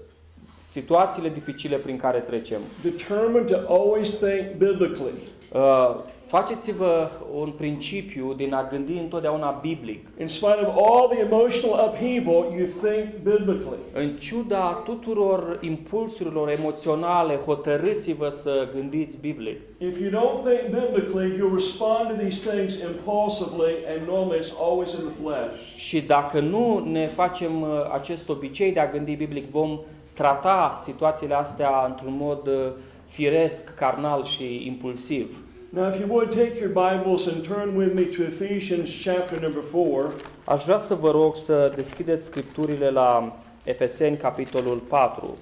situațiile 0.60 1.28
dificile 1.28 1.76
prin 1.76 1.96
care 1.96 2.18
trecem, 2.18 2.60
determined 2.82 3.46
to 3.50 3.74
always 3.74 4.10
think 4.14 4.42
biblically. 4.58 5.18
uh, 5.52 5.94
faceți-vă 6.36 7.10
un 7.34 7.50
principiu 7.50 8.32
din 8.36 8.52
a 8.54 8.68
gândi 8.70 8.92
întotdeauna 8.92 9.50
biblic. 9.50 10.06
In 10.18 10.28
spite 10.28 10.60
of 10.66 10.74
all 10.88 11.08
the 11.08 11.20
emotional 11.20 11.76
upheaval, 11.88 12.42
you 12.58 12.66
think 12.82 13.04
biblically. 13.22 13.82
În 13.92 14.08
ciuda 14.18 14.82
tuturor 14.84 15.58
impulsurilor 15.60 16.48
emoționale, 16.50 17.34
hotărâți-vă 17.36 18.28
să 18.28 18.68
gândiți 18.74 19.20
biblic. 19.20 19.56
If 19.78 20.00
you 20.00 20.10
don't 20.10 20.40
think 20.48 20.62
biblically, 20.80 21.28
you'll 21.36 21.54
respond 21.54 22.08
to 22.08 22.14
these 22.14 22.50
things 22.50 22.72
impulsively, 22.90 23.74
and 23.90 24.08
normally 24.08 24.38
it's 24.38 24.54
always 24.60 24.92
in 24.92 25.00
the 25.08 25.16
flesh. 25.22 25.58
Și 25.76 26.00
dacă 26.00 26.40
nu 26.40 26.88
ne 26.90 27.06
facem 27.06 27.62
uh, 27.62 27.68
acest 27.92 28.28
obicei 28.28 28.72
de 28.72 28.80
a 28.80 28.90
gândi 28.90 29.14
biblic, 29.14 29.50
vom 29.50 29.80
trata 30.12 30.74
situațiile 30.78 31.34
astea 31.34 31.84
într-un 31.88 32.16
mod 32.16 32.46
uh, 32.46 32.72
firesc, 33.08 33.74
carnal 33.74 34.24
și 34.24 34.66
impulsiv. 34.66 35.41
Now, 35.74 35.88
if 35.88 35.98
you 35.98 36.06
would 36.06 36.30
take 36.30 36.60
your 36.60 36.68
Bibles 36.68 37.26
and 37.28 37.42
turn 37.42 37.74
with 37.74 37.94
me 37.94 38.04
to 38.16 38.24
Ephesians 38.24 38.90
chapter 39.04 39.40
number 39.40 39.62
4. 39.62 40.12
Aș 40.44 40.64
vrea 40.64 40.78
să 40.78 40.94
vă 40.94 41.10
rog 41.10 41.36
să 41.36 41.72
deschideți 41.74 42.26
scripturile 42.26 42.90
la 42.90 43.36
Efeseni, 43.64 44.16
capitolul 44.16 44.76
4. 44.78 45.36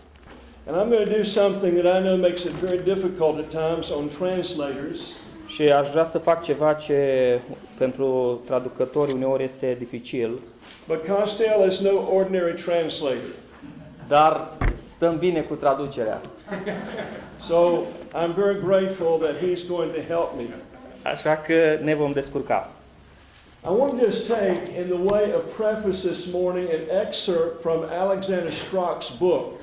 And 0.66 0.76
I'm 0.76 0.88
going 0.90 1.08
to 1.08 1.16
do 1.16 1.22
something 1.22 1.78
that 1.78 2.00
I 2.00 2.04
know 2.04 2.16
makes 2.16 2.42
it 2.42 2.50
very 2.50 2.82
difficult 2.84 3.38
at 3.38 3.48
times 3.48 3.90
on 3.90 4.08
translators. 4.08 5.12
Și 5.46 5.62
aș 5.62 5.90
vrea 5.90 6.04
să 6.04 6.18
fac 6.18 6.42
ceva 6.42 6.72
ce 6.72 7.38
pentru 7.78 8.40
traducători 8.46 9.12
uneori 9.12 9.44
este 9.44 9.76
dificil, 9.78 10.38
But 10.86 11.06
Costello 11.06 11.66
is 11.66 11.78
no 11.80 12.14
ordinary 12.14 12.62
translator. 12.62 13.34
dar 14.08 14.48
stăm 14.84 15.18
bine 15.18 15.40
cu 15.40 15.54
traducerea. 15.54 16.20
So 17.48 17.78
I'm 18.14 18.34
very 18.34 18.60
grateful 18.60 19.18
that 19.18 19.36
he's 19.36 19.62
going 19.62 19.92
to 19.92 20.02
help 20.02 20.36
me. 20.36 20.44
Așa 21.02 21.36
că 21.36 21.78
ne 21.82 21.94
vom 21.94 22.12
descurca. 22.12 22.68
I 23.64 23.68
want 23.68 23.98
to 23.98 24.04
just 24.04 24.26
take, 24.26 24.60
in 24.78 24.86
the 24.88 25.02
way 25.12 25.32
of 25.34 25.42
preface 25.56 26.08
this 26.08 26.32
morning, 26.32 26.68
an 26.70 27.06
excerpt 27.06 27.60
from 27.62 27.84
Alexander 27.90 28.50
Strock's 28.50 29.18
book. 29.18 29.60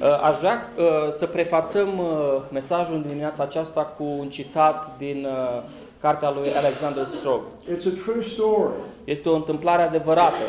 Uh, 0.00 0.20
Aș 0.22 0.36
vrea 0.38 0.70
uh, 0.76 0.84
să 1.10 1.26
prefațăm 1.26 1.98
uh, 1.98 2.42
mesajul 2.52 3.00
din 3.00 3.08
dimineața 3.08 3.42
aceasta 3.42 3.80
cu 3.80 4.04
un 4.04 4.28
citat 4.28 4.94
din 4.98 5.24
uh, 5.24 5.62
cartea 6.00 6.30
lui 6.30 6.50
Alexander 6.56 7.06
Strog. 7.06 7.40
It's 7.76 7.86
a 7.86 8.02
true 8.04 8.22
story. 8.22 8.72
Este 9.04 9.28
o 9.28 9.34
întâmplare 9.34 9.82
adevărată. 9.82 10.42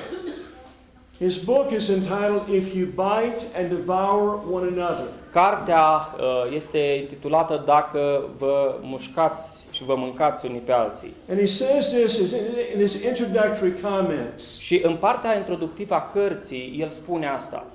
His 1.17 1.37
book 1.37 1.71
is 1.71 1.89
entitled 1.89 2.49
If 2.49 2.75
You 2.75 2.87
Bite 2.87 3.45
and 3.55 3.69
Devour 3.69 4.41
One 4.51 4.67
Another. 4.67 5.07
Cartea 5.31 6.15
uh, 6.19 6.55
este 6.55 6.77
intitulată 6.77 7.63
Dacă 7.65 8.29
vă 8.37 8.75
mușcați 8.81 9.67
și 9.71 9.83
vă 9.83 9.95
mâncați 9.97 10.45
unii 10.45 10.59
pe 10.59 10.71
alții. 10.71 11.13
And 11.29 11.39
he 11.39 11.45
says 11.45 11.89
this 11.89 12.17
is 12.17 12.31
in 12.73 12.79
his 12.79 13.03
introductory 13.03 13.81
comments. 13.81 14.59
Și 14.59 14.81
în 14.83 14.95
partea 14.95 15.37
introductivă 15.37 15.93
a 15.95 16.09
cărții, 16.13 16.77
el 16.79 16.89
spune 16.89 17.27
asta. 17.27 17.65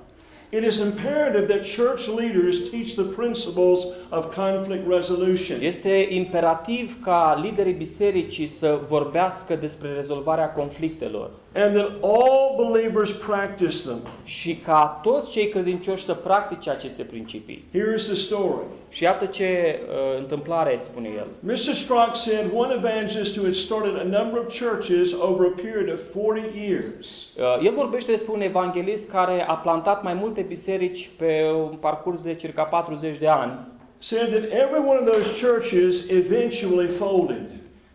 It 0.53 0.65
is 0.65 0.79
imperative 0.79 1.45
that 1.47 1.65
church 1.65 2.07
leaders 2.17 2.69
teach 2.69 2.95
the 2.95 3.03
principles 3.03 3.79
of 4.09 4.35
conflict 4.35 4.87
resolution. 4.87 5.61
Este 5.61 6.07
imperativ 6.09 7.03
ca 7.03 7.39
liderii 7.43 7.73
bisericii 7.73 8.47
să 8.47 8.79
vorbească 8.87 9.55
despre 9.55 9.93
rezolvarea 9.93 10.49
conflictelor 10.49 11.29
and 11.53 11.75
that 11.75 11.91
all 12.01 12.55
believers 12.57 13.11
practice 13.11 13.81
them. 13.83 13.99
și 14.23 14.55
ca 14.55 14.99
toți 15.03 15.31
cei 15.31 15.47
credincioși 15.49 16.03
să 16.05 16.13
practice 16.13 16.69
aceste 16.69 17.03
principii. 17.03 17.65
Here 17.71 17.93
is 17.95 18.05
the 18.05 18.15
story. 18.15 18.63
Și 18.89 19.03
iată 19.03 19.25
ce 19.25 19.79
uh, 19.87 20.17
întâmplare 20.19 20.77
spune 20.79 21.09
el. 21.17 21.27
Mr. 21.39 21.73
Strock 21.73 22.15
said 22.15 22.45
one 22.55 22.73
evangelist 22.73 23.35
who 23.37 23.45
had 23.45 23.53
started 23.55 23.95
a 23.99 24.19
number 24.19 24.39
of 24.39 24.59
churches 24.59 25.13
over 25.21 25.45
a 25.45 25.61
period 25.61 25.91
of 25.93 25.99
40 26.13 26.43
years 26.67 27.29
Uh, 27.37 27.65
el 27.65 27.73
vorbește 27.73 28.11
despre 28.11 28.31
un 28.33 28.41
evanghelist 28.41 29.09
care 29.09 29.45
a 29.47 29.53
plantat 29.53 30.03
mai 30.03 30.13
multe 30.13 30.41
biserici 30.41 31.09
pe 31.17 31.51
un 31.55 31.75
parcurs 31.79 32.21
de 32.21 32.33
circa 32.35 32.63
40 32.63 33.17
de 33.17 33.27
ani 33.27 33.59
said 33.97 34.29
that 34.29 34.43
every 34.43 34.79
one 34.87 34.99
of 34.99 35.05
those 35.05 35.47
churches 35.47 36.09
eventually 36.09 36.87
folded. 36.87 37.45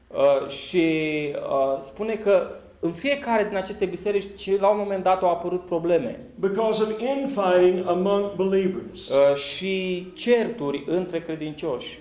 uh, 0.08 0.48
și 0.48 0.86
uh, 1.34 1.78
spune 1.80 2.14
că 2.14 2.48
în 2.80 2.92
fiecare 2.92 3.44
din 3.48 3.56
aceste 3.56 3.84
biserici, 3.84 4.60
la 4.60 4.68
un 4.68 4.78
moment 4.78 5.02
dat, 5.02 5.22
au 5.22 5.30
apărut 5.30 5.66
probleme 5.66 6.20
because 6.34 6.82
of 6.82 6.88
infighting 7.00 7.88
among 7.88 8.34
believers. 8.34 9.08
uh, 9.08 9.36
și 9.36 10.06
certuri 10.14 10.84
între 10.86 11.20
credincioși. 11.20 11.98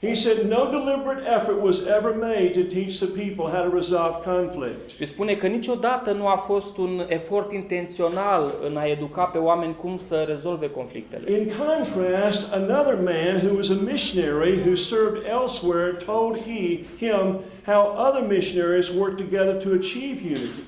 He 0.00 0.14
said 0.14 0.48
no 0.48 0.70
deliberate 0.70 1.26
effort 1.26 1.60
was 1.60 1.84
ever 1.88 2.14
made 2.14 2.54
to 2.54 2.62
teach 2.62 3.00
the 3.00 3.08
people 3.08 3.50
how 3.50 3.64
to 3.64 3.68
resolve 3.68 4.22
conflict. 4.24 4.90
Și 4.90 5.06
spune 5.06 5.34
că 5.34 5.46
niciodată 5.46 6.12
nu 6.12 6.26
a 6.26 6.36
fost 6.36 6.76
un 6.76 7.04
efort 7.08 7.52
intențional 7.52 8.54
în 8.66 8.76
a 8.76 8.84
educa 8.84 9.24
pe 9.24 9.38
oameni 9.38 9.76
cum 9.80 9.98
să 9.98 10.24
rezolve 10.28 10.70
conflictele. 10.70 11.32
In 11.32 11.50
contrast, 11.58 12.52
another 12.52 12.94
man 12.94 13.46
who 13.46 13.56
was 13.56 13.68
a 13.68 13.78
missionary 13.90 14.58
who 14.66 14.74
served 14.74 15.22
elsewhere 15.26 15.96
told 16.06 16.36
he 16.36 16.84
him 16.98 17.40
how 17.66 18.06
other 18.08 18.26
missionaries 18.28 18.88
work 18.88 19.16
together 19.16 19.54
to 19.54 19.68
achieve 19.68 20.20
unity. 20.24 20.62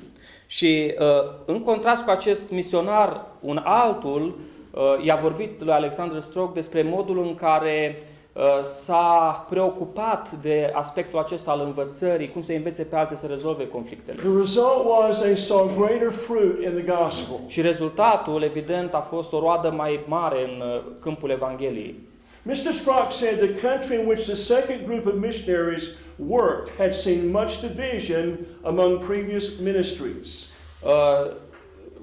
Și 0.47 0.95
uh, 0.99 1.07
în 1.47 1.61
contrast 1.63 2.05
cu 2.05 2.11
acest 2.11 2.51
misionar, 2.51 3.27
un 3.41 3.61
altul 3.65 4.39
uh, 4.71 5.05
i-a 5.05 5.19
vorbit 5.23 5.63
lui 5.63 5.73
Alexander 5.73 6.21
Strog 6.21 6.53
despre 6.53 6.83
modul 6.83 7.19
în 7.19 7.35
care 7.35 7.97
uh, 7.99 8.19
s-a 8.63 9.47
preocupat 9.51 10.31
de 10.43 10.71
aspectul 10.75 11.19
acesta 11.19 11.51
al 11.51 11.61
învățării, 11.61 12.31
cum 12.31 12.43
să 12.43 12.53
învețe 12.53 12.83
pe 12.83 12.97
alții 12.97 13.17
să 13.17 13.27
rezolve 13.27 13.69
conflictele. 13.69 14.17
The 14.17 14.39
result 14.39 14.85
was 14.85 15.21
they 15.21 15.37
saw 15.37 15.71
greater 15.77 16.11
fruit 16.11 16.65
in 16.65 16.73
the 16.73 16.95
gospel. 17.03 17.37
Și 17.47 17.61
rezultatul, 17.61 18.43
evident, 18.43 18.95
a 18.95 19.01
fost 19.01 19.33
o 19.33 19.39
roadă 19.39 19.71
mai 19.77 20.05
mare 20.07 20.43
în 20.43 20.61
uh, 20.61 20.81
câmpul 21.01 21.31
Evangheliei. 21.31 21.95
Mr. 22.43 22.73
Strock 22.73 23.13
said 23.13 23.39
the 23.39 23.69
country 23.69 24.01
in 24.01 24.07
which 24.07 24.25
the 24.25 24.35
second 24.35 24.87
group 24.87 25.07
of 25.07 25.15
missionaries 25.15 25.85
worked 26.17 26.71
had 26.79 26.95
seen 26.95 27.31
much 27.31 27.61
division 27.61 28.39
among 28.63 29.05
previous 29.05 29.59
ministries. 29.59 30.47
Uh, 30.83 31.35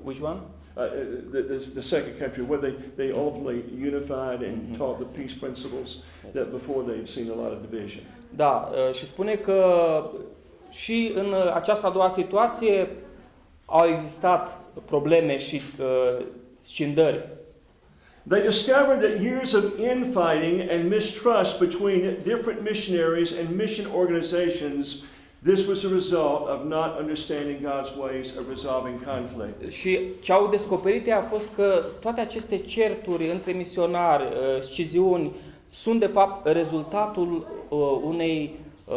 which 0.03 0.21
one? 0.21 0.39
Uh, 0.77 0.83
the, 1.31 1.41
the, 1.41 1.57
the 1.73 1.81
second 1.81 2.13
country, 2.19 2.43
where 2.43 2.59
they, 2.59 2.73
they 2.95 3.11
ultimately 3.11 3.63
unified 3.91 4.41
and 4.43 4.57
Mhm. 4.69 4.77
taught 4.77 4.97
the 4.99 5.17
peace 5.21 5.33
principles 5.33 5.89
that 6.33 6.51
before 6.51 6.83
they've 6.87 7.09
seen 7.09 7.29
a 7.31 7.35
lot 7.43 7.51
of 7.51 7.59
division. 7.71 8.03
Da, 8.35 8.69
uh, 8.89 8.93
și 8.95 9.05
spune 9.07 9.35
că 9.35 9.61
și 10.69 11.11
în 11.15 11.25
uh, 11.25 11.51
această 11.53 11.87
a 11.87 11.89
doua 11.89 12.09
situație 12.09 12.87
au 13.65 13.87
existat 13.87 14.61
probleme 14.85 15.37
și 15.37 15.61
uh, 15.79 16.25
scindări. 16.61 17.27
They 18.29 18.41
discovered 18.41 18.99
that 18.99 19.21
years 19.23 19.53
of 19.53 19.63
infighting 19.79 20.69
and 20.69 20.89
mistrust 20.89 21.59
between 21.59 22.15
different 22.23 22.61
missionaries 22.69 23.31
and 23.39 23.55
mission 23.57 23.85
organizations, 23.95 25.03
this 25.43 25.67
was 25.67 25.83
a 25.83 25.89
result 25.93 26.47
of 26.47 26.65
not 26.65 26.99
understanding 26.99 27.61
God's 27.61 27.95
ways 27.97 28.37
of 28.37 28.49
resolving 28.49 29.05
conflict. 29.05 29.71
Și 29.71 29.99
ce 30.21 30.31
au 30.31 30.47
descoperit 30.47 31.05
ei 31.05 31.13
a 31.13 31.21
fost 31.21 31.55
că 31.55 31.83
toate 32.01 32.21
aceste 32.21 32.57
certuri 32.57 33.29
între 33.29 33.51
misionari, 33.51 34.23
uh, 34.23 34.61
sciziuni, 34.61 35.31
sunt 35.69 35.99
de 35.99 36.05
fapt 36.05 36.47
rezultatul 36.47 37.47
uh, 37.69 37.79
unei 38.03 38.59
uh, 38.85 38.95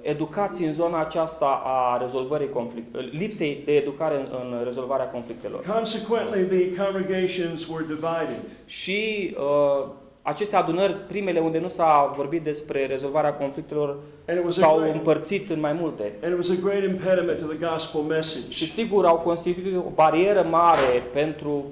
educații 0.00 0.66
în 0.66 0.72
zona 0.72 1.00
aceasta 1.00 1.62
a 1.64 1.98
rezolvării 2.02 2.48
conflict, 2.48 2.96
uh, 2.96 3.08
lipsei 3.10 3.62
de 3.64 3.72
educare 3.72 4.16
în, 4.16 4.26
în 4.30 4.64
rezolvarea 4.64 5.10
conflictelor. 5.10 5.64
Consequently, 5.76 6.42
the 6.44 6.84
congregations 6.84 7.68
were 7.68 7.84
divided. 7.86 8.42
Și 8.66 9.30
uh, 9.38 9.88
aceste 10.28 10.56
adunări, 10.56 10.92
primele 11.08 11.40
unde 11.40 11.58
nu 11.58 11.68
s-a 11.68 12.12
vorbit 12.16 12.42
despre 12.42 12.86
rezolvarea 12.86 13.32
conflictelor, 13.34 13.96
And 14.28 14.38
it 14.38 14.44
was 14.44 14.56
a 14.56 14.60
s-au 14.60 14.78
great, 14.78 14.94
împărțit 14.94 15.50
în 15.50 15.60
mai 15.60 15.72
multe. 15.72 16.12
and 16.22 16.32
it 16.32 16.38
was 16.38 16.50
a 16.58 16.60
great 16.62 16.82
impediment 16.82 17.38
to 17.38 17.44
the 17.46 17.66
gospel 17.70 18.00
Și 18.00 18.06
message. 18.08 18.64
sigur 18.64 19.04
au 19.06 19.16
constituit 19.16 19.76
o 19.76 19.90
barieră 19.94 20.46
mare 20.50 21.02
pentru 21.12 21.64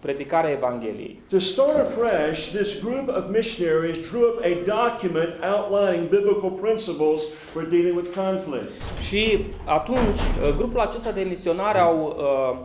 predicarea 0.00 0.50
Evangheliei. 0.50 1.20
To 1.30 1.38
start 1.38 1.74
afresh, 1.78 2.48
this 2.54 2.84
group 2.84 3.08
of 3.08 3.22
missionaries 3.30 3.96
drew 4.10 4.22
up 4.28 4.40
a 4.44 4.52
document 4.76 5.30
outlining 5.54 6.08
biblical 6.08 6.50
principles 6.50 7.20
for 7.52 7.62
dealing 7.62 7.96
with 7.96 8.08
conflict. 8.16 8.70
Și 9.08 9.44
atunci, 9.64 10.20
uh, 10.20 10.54
grupul 10.56 10.80
acesta 10.80 11.10
de 11.12 11.20
misionari 11.28 11.78
au 11.78 11.96
uh, 12.18 12.58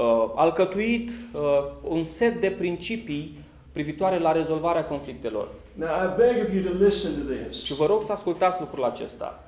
uh, 0.00 0.30
alcătuit 0.34 1.10
uh, 1.32 1.40
un 1.82 2.04
set 2.04 2.40
de 2.40 2.48
principii 2.58 3.38
privitoare 3.82 4.18
la 4.18 4.32
rezolvarea 4.32 4.84
conflictelor. 4.84 5.48
Now, 5.72 5.88
I 5.88 6.16
beg 6.16 6.42
of 6.46 6.54
you 6.54 6.62
to 6.72 6.84
listen 6.84 7.10
to 7.12 7.32
Și 7.32 7.64
this. 7.66 7.76
vă 7.76 7.86
rog 7.86 8.02
să 8.02 8.12
ascultați 8.12 8.60
lucrul 8.60 8.84
acesta. 8.84 9.42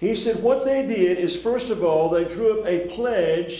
He 0.00 0.14
said, 0.14 0.36
What 0.42 0.62
they 0.62 0.82
did 0.86 1.18
is, 1.24 1.40
first 1.42 1.70
of 1.70 1.78
all, 1.82 2.08
they 2.08 2.24
drew 2.24 2.50
up 2.58 2.64
a 2.66 2.92
pledge 3.00 3.54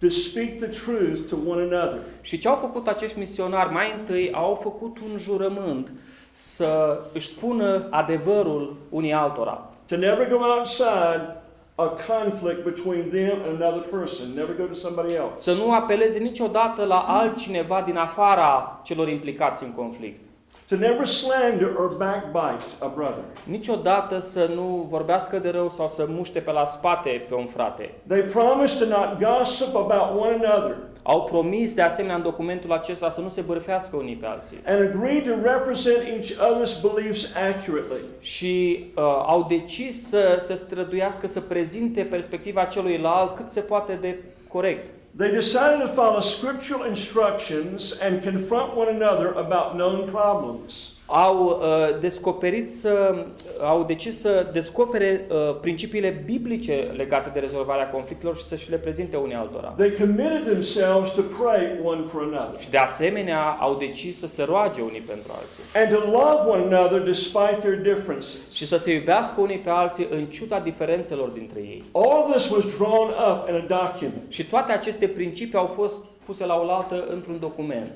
to 0.00 0.08
speak 0.08 0.48
the 0.58 0.66
truth 0.84 1.28
to 1.28 1.36
one 1.50 1.62
another. 1.74 2.00
Și 2.20 2.38
ce 2.38 2.48
au 2.48 2.54
făcut 2.56 2.88
acești 2.88 3.18
misionari? 3.18 3.72
Mai 3.72 3.94
întâi 3.98 4.32
au 4.32 4.58
făcut 4.62 4.96
un 4.98 5.18
jurământ 5.18 5.90
să 6.32 7.00
își 7.12 7.28
spună 7.28 7.86
adevărul 7.90 8.76
unii 8.88 9.12
altora. 9.12 9.70
To 9.86 9.96
never 9.96 10.28
go 10.28 10.36
outside 10.56 11.36
a 11.80 11.96
conflict 12.12 12.64
between 12.64 13.10
them 13.10 13.36
and 13.46 13.62
another 13.62 13.82
person. 13.98 14.28
Never 14.28 14.54
go 14.58 14.64
to 14.64 14.74
somebody 14.74 15.14
else. 15.14 15.34
Să 15.34 15.52
nu 15.52 15.72
apeleze 15.72 16.18
niciodată 16.18 16.84
la 16.84 16.98
altcineva 16.98 17.82
din 17.86 17.96
afara 17.96 18.80
celor 18.82 19.08
implicați 19.08 19.64
în 19.64 19.72
conflict. 19.72 20.20
To 20.68 20.76
never 20.76 21.06
slander 21.06 21.74
or 21.78 21.96
backbite 21.98 22.64
a 22.78 22.86
brother. 22.94 23.24
Niciodată 23.44 24.18
să 24.18 24.50
nu 24.54 24.86
vorbească 24.90 25.38
de 25.38 25.50
rău 25.50 25.68
sau 25.68 25.88
să 25.88 26.06
muște 26.08 26.38
pe 26.38 26.52
la 26.52 26.66
spate 26.66 27.26
pe 27.28 27.34
un 27.34 27.46
frate. 27.46 27.94
They 28.06 28.20
promised 28.20 28.88
to 28.88 28.98
not 28.98 29.18
gossip 29.18 29.76
about 29.76 30.20
one 30.20 30.46
another. 30.46 30.76
Au 31.02 31.24
promis 31.24 31.74
de 31.74 31.82
asemenea 31.82 32.16
în 32.16 32.22
documentul 32.22 32.72
acesta 32.72 33.10
să 33.10 33.20
nu 33.20 33.28
se 33.28 33.40
bârfească 33.40 33.96
unii 33.96 34.14
pe 34.16 34.26
alții. 34.26 34.56
and 34.66 34.94
agreed 34.94 35.22
to 35.22 35.34
represent 35.42 35.96
each 36.06 36.30
other's 36.30 36.80
beliefs 36.94 37.28
accurately. 37.34 38.04
Și 38.20 38.84
uh, 38.96 39.02
au 39.26 39.46
decis 39.48 40.08
să 40.08 40.38
se 40.40 40.54
străduiască 40.54 41.28
să 41.28 41.40
prezinte 41.40 42.02
perspectiva 42.02 42.64
celuilalt 42.64 43.36
cât 43.36 43.48
se 43.48 43.60
poate 43.60 43.98
de 44.00 44.18
corect. 44.48 44.86
They 45.16 45.30
decided 45.30 45.80
to 45.80 45.86
follow 45.86 46.20
scriptural 46.20 46.88
instructions 46.88 48.00
and 48.02 48.22
confront 48.22 48.76
one 48.76 48.90
another 49.02 49.32
about 49.36 49.72
known 49.72 50.08
problems. 50.10 50.92
Au 51.12 51.46
uh, 51.46 52.00
descoperit 52.00 52.70
să, 52.70 53.24
au 53.60 53.84
decis 53.84 54.20
să 54.20 54.46
descopere 54.52 55.26
uh, 55.30 55.56
principiile 55.60 56.22
biblice 56.24 56.92
legate 56.96 57.30
de 57.32 57.38
rezolvarea 57.38 57.90
conflictelor 57.90 58.36
și 58.36 58.44
să 58.44 58.56
și 58.56 58.70
le 58.70 58.76
prezinte 58.76 59.16
unii 59.16 59.34
altora. 59.34 59.74
They 59.76 59.92
committed 59.92 60.44
themselves 60.44 61.10
to 61.10 61.22
pray 61.42 61.78
one 61.84 62.02
for 62.12 62.22
another 62.22 62.60
Și 62.60 62.70
de 62.70 62.76
asemenea 62.76 63.56
au 63.60 63.74
decis 63.74 64.18
să 64.18 64.26
se 64.26 64.42
roage 64.42 64.80
unii 64.80 65.00
pentru 65.00 65.32
alții 65.34 65.62
and 65.74 65.90
to 65.92 66.10
love 66.10 66.50
one 66.50 66.76
another 66.76 67.00
despite 67.00 67.56
their 67.60 67.76
differences. 67.76 68.40
și 68.52 68.66
să 68.66 68.76
se 68.76 68.92
iubească 68.92 69.40
unii 69.40 69.58
pe 69.58 69.70
alții 69.70 70.06
în 70.10 70.24
ciuda 70.24 70.60
diferențelor 70.60 71.28
dintre 71.28 71.60
ei. 71.60 71.84
All 71.92 72.30
this 72.32 72.50
was 72.50 72.76
drawn 72.76 73.08
up 73.08 73.48
in 73.48 73.54
a 73.54 73.64
document, 73.68 74.12
Și 74.28 74.44
toate 74.44 74.72
aceste 74.72 75.06
principii 75.06 75.58
au 75.58 75.66
fost 75.66 76.04
puse 76.24 76.46
la 76.46 76.54
oaltă 76.54 77.04
într-un 77.08 77.38
document 77.40 77.90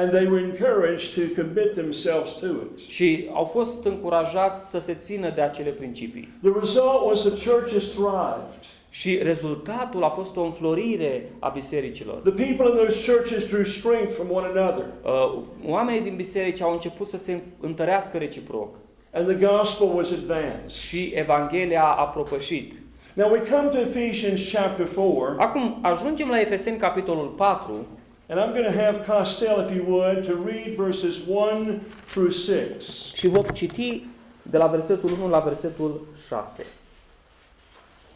and 0.00 0.10
they 0.10 0.26
were 0.26 0.44
encouraged 0.44 1.14
to 1.14 1.42
commit 1.42 1.72
themselves 1.72 2.32
to 2.32 2.46
it. 2.46 2.78
și 2.88 3.28
au 3.32 3.44
fost 3.44 3.84
încurajați 3.86 4.70
să 4.70 4.80
se 4.80 4.94
țină 4.94 5.30
de 5.34 5.40
acele 5.40 5.70
principii. 5.70 6.28
The 6.42 6.52
result 6.58 7.04
was 7.04 7.20
the 7.22 7.50
churches 7.50 7.84
thrived. 7.88 8.58
Și 8.92 9.18
rezultatul 9.22 10.04
a 10.04 10.08
fost 10.08 10.36
o 10.36 10.42
înflorire 10.42 11.32
a 11.38 11.48
bisericilor. 11.48 12.14
The 12.14 12.30
people 12.44 12.68
in 12.68 12.76
those 12.86 13.12
churches 13.12 13.46
drew 13.48 13.64
strength 13.64 14.12
from 14.14 14.26
one 14.30 14.46
another, 14.54 14.84
Uh, 15.04 15.38
Oamenii 15.66 16.00
din 16.00 16.16
biserici 16.16 16.60
au 16.60 16.72
început 16.72 17.08
să 17.08 17.16
se 17.18 17.40
întărească 17.60 18.18
reciproc 18.18 18.68
and 19.12 19.26
the 19.36 19.46
gospel 19.46 19.88
was 19.94 20.10
advanced. 20.10 20.68
și 20.70 21.12
Evanghelia 21.14 21.82
a 21.84 22.04
propășit. 22.04 22.72
Now 23.14 23.30
we 23.30 23.38
come 23.50 23.68
to 23.68 23.78
Ephesians 23.80 24.52
chapter 24.52 24.86
4, 24.86 25.34
Acum 25.38 25.78
ajungem 25.82 26.28
la 26.28 26.40
Efeseni 26.40 26.78
capitolul 26.78 27.26
4 27.26 27.86
and 28.30 28.38
I'm 28.38 28.52
going 28.52 28.72
to 28.72 28.82
have 28.84 29.04
Costel, 29.04 29.58
if 29.58 29.74
you 29.74 29.82
would, 29.84 30.24
to 30.24 30.36
read 30.36 30.76
verses 30.76 31.26
1 31.26 31.80
through 32.06 32.30
6. 32.30 33.14
și 33.14 33.28
vom 33.28 33.42
citi 33.42 34.06
de 34.42 34.56
la 34.56 34.66
versetul 34.66 35.10
1 35.12 35.28
la 35.28 35.38
versetul 35.38 36.06
6. 36.26 36.64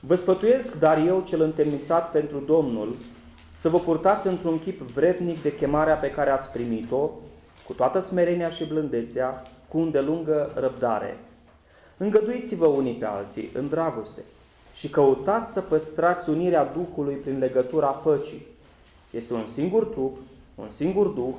Vă 0.00 0.14
sfătuiesc, 0.14 0.78
dar 0.78 1.06
eu, 1.06 1.24
cel 1.26 1.40
întemnițat 1.40 2.10
pentru 2.10 2.38
Domnul, 2.46 2.96
să 3.58 3.68
vă 3.68 3.78
purtați 3.78 4.26
într-un 4.26 4.58
chip 4.58 4.80
vrednic 4.80 5.42
de 5.42 5.54
chemarea 5.54 5.94
pe 5.94 6.10
care 6.10 6.30
ați 6.30 6.52
primit-o, 6.52 7.10
cu 7.66 7.72
toată 7.72 8.00
smerenia 8.00 8.50
și 8.50 8.64
blândețea, 8.64 9.42
cu 9.68 9.78
îndelungă 9.78 10.52
răbdare. 10.54 11.18
Îngăduiți-vă 11.96 12.66
unii 12.66 12.94
pe 12.94 13.04
alții 13.04 13.50
în 13.54 13.68
dragoste 13.68 14.22
și 14.74 14.88
căutați 14.88 15.52
să 15.52 15.60
păstrați 15.60 16.30
unirea 16.30 16.64
Duhului 16.64 17.14
prin 17.14 17.38
legătura 17.38 17.86
păcii. 17.86 18.53
Este 19.14 19.34
un 19.34 19.46
singur 19.46 19.84
trup, 19.84 20.16
un 20.54 20.70
singur 20.70 21.06
Duh, 21.06 21.34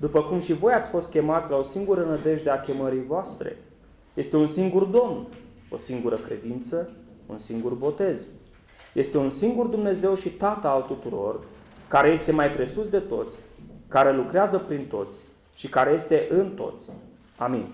după 0.00 0.22
cum 0.22 0.40
și 0.40 0.52
voi 0.52 0.72
ați 0.72 0.90
fost 0.90 1.10
chemați 1.10 1.50
la 1.50 1.56
o 1.56 1.62
singură 1.62 2.04
nădejde 2.04 2.50
a 2.50 2.60
chemării 2.60 3.04
voastre. 3.06 3.56
Este 4.14 4.36
un 4.36 4.48
singur 4.48 4.84
Domn, 4.84 5.26
o 5.70 5.76
singură 5.76 6.16
credință, 6.16 6.90
un 7.26 7.38
singur 7.38 7.72
botez. 7.72 8.20
Este 8.92 9.18
un 9.18 9.30
singur 9.30 9.66
Dumnezeu 9.66 10.16
și 10.16 10.28
Tată 10.28 10.68
al 10.68 10.82
tuturor, 10.82 11.40
care 11.88 12.08
este 12.08 12.32
mai 12.32 12.50
presus 12.50 12.88
de 12.88 12.98
toți, 12.98 13.38
care 13.88 14.16
lucrează 14.16 14.58
prin 14.58 14.86
toți 14.88 15.18
și 15.56 15.68
care 15.68 15.92
este 15.92 16.26
în 16.30 16.50
toți. 16.50 16.90
Amin. 17.36 17.64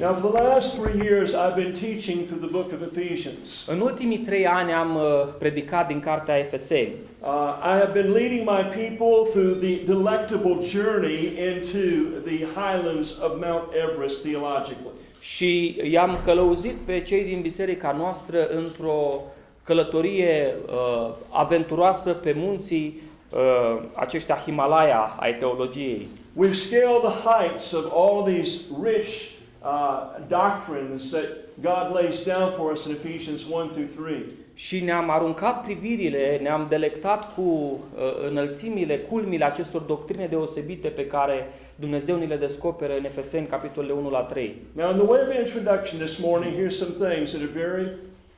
Now, 0.00 0.14
for 0.14 0.30
the 0.30 0.42
last 0.42 0.80
three 0.80 1.06
years, 1.06 1.32
I've 1.32 1.54
been 1.54 1.72
teaching 1.72 2.24
through 2.24 2.42
the 2.42 2.50
book 2.50 2.72
of 2.72 2.96
Ephesians. 2.96 3.66
În 3.66 3.80
ultimii 3.80 4.18
trei 4.18 4.46
ani 4.46 4.72
am 4.72 4.96
uh, 4.96 5.02
predicat 5.38 5.86
din 5.86 6.00
cartea 6.00 6.38
Efeseni 6.38 6.94
Uh, 7.20 7.58
I 7.60 7.76
have 7.76 7.92
been 7.92 8.12
leading 8.12 8.44
my 8.44 8.62
people 8.62 9.26
through 9.32 9.56
the 9.56 9.84
delectable 9.84 10.64
journey 10.64 11.36
into 11.36 12.22
the 12.24 12.44
highlands 12.44 13.18
of 13.18 13.40
Mount 13.40 13.74
Everest 13.74 14.22
theologically. 14.22 14.94
și 15.20 15.80
i-am 15.90 16.18
călăuzit 16.24 16.74
pe 16.84 17.00
cei 17.00 17.24
din 17.24 17.40
biserica 17.40 17.92
noastră 17.92 18.46
într-o 18.46 19.22
călătorie 19.64 20.54
uh, 20.66 21.10
aventuroasă 21.28 22.12
pe 22.12 22.32
munții 22.36 23.02
uh, 23.30 23.82
aceștia 23.94 24.36
Himalaya 24.36 25.16
ai 25.20 25.34
teologiei. 25.34 26.08
We've 26.36 26.54
scaled 26.54 27.02
the 27.02 27.28
heights 27.28 27.72
of 27.72 27.84
all 27.94 28.34
these 28.34 28.60
rich 28.82 29.30
uh, 29.62 30.16
doctrines 30.28 31.10
that 31.10 31.26
God 31.60 32.02
lays 32.02 32.22
down 32.24 32.52
for 32.56 32.72
us 32.72 32.84
in 32.86 32.92
Ephesians 32.92 33.44
1 33.50 33.68
through 33.68 33.88
3. 33.96 34.24
Și 34.58 34.84
ne-am 34.84 35.10
aruncat 35.10 35.64
privirile, 35.64 36.38
ne-am 36.42 36.66
delectat 36.68 37.34
cu 37.34 37.40
uh, 37.40 38.28
înălțimile, 38.28 38.98
culmile 38.98 39.44
acestor 39.44 39.80
doctrine 39.80 40.26
deosebite 40.26 40.88
pe 40.88 41.06
care 41.06 41.46
Dumnezeu 41.74 42.16
ni 42.16 42.26
le 42.26 42.36
descoperă 42.36 42.96
în 42.96 43.04
Efeseni, 43.04 43.46
capitolele 43.46 43.92
1 43.92 44.10
la 44.10 44.20
3. 44.20 44.54
Now, 44.72 44.90
in 44.90 44.96
the 44.96 45.06
way 45.06 45.20
of 45.20 45.46
introduction 45.46 46.00
this 46.00 46.18
morning, 46.18 46.54
here's 46.54 46.76
some 46.76 47.08
things 47.08 47.30
that 47.30 47.40
are 47.40 47.50
very 47.64 47.88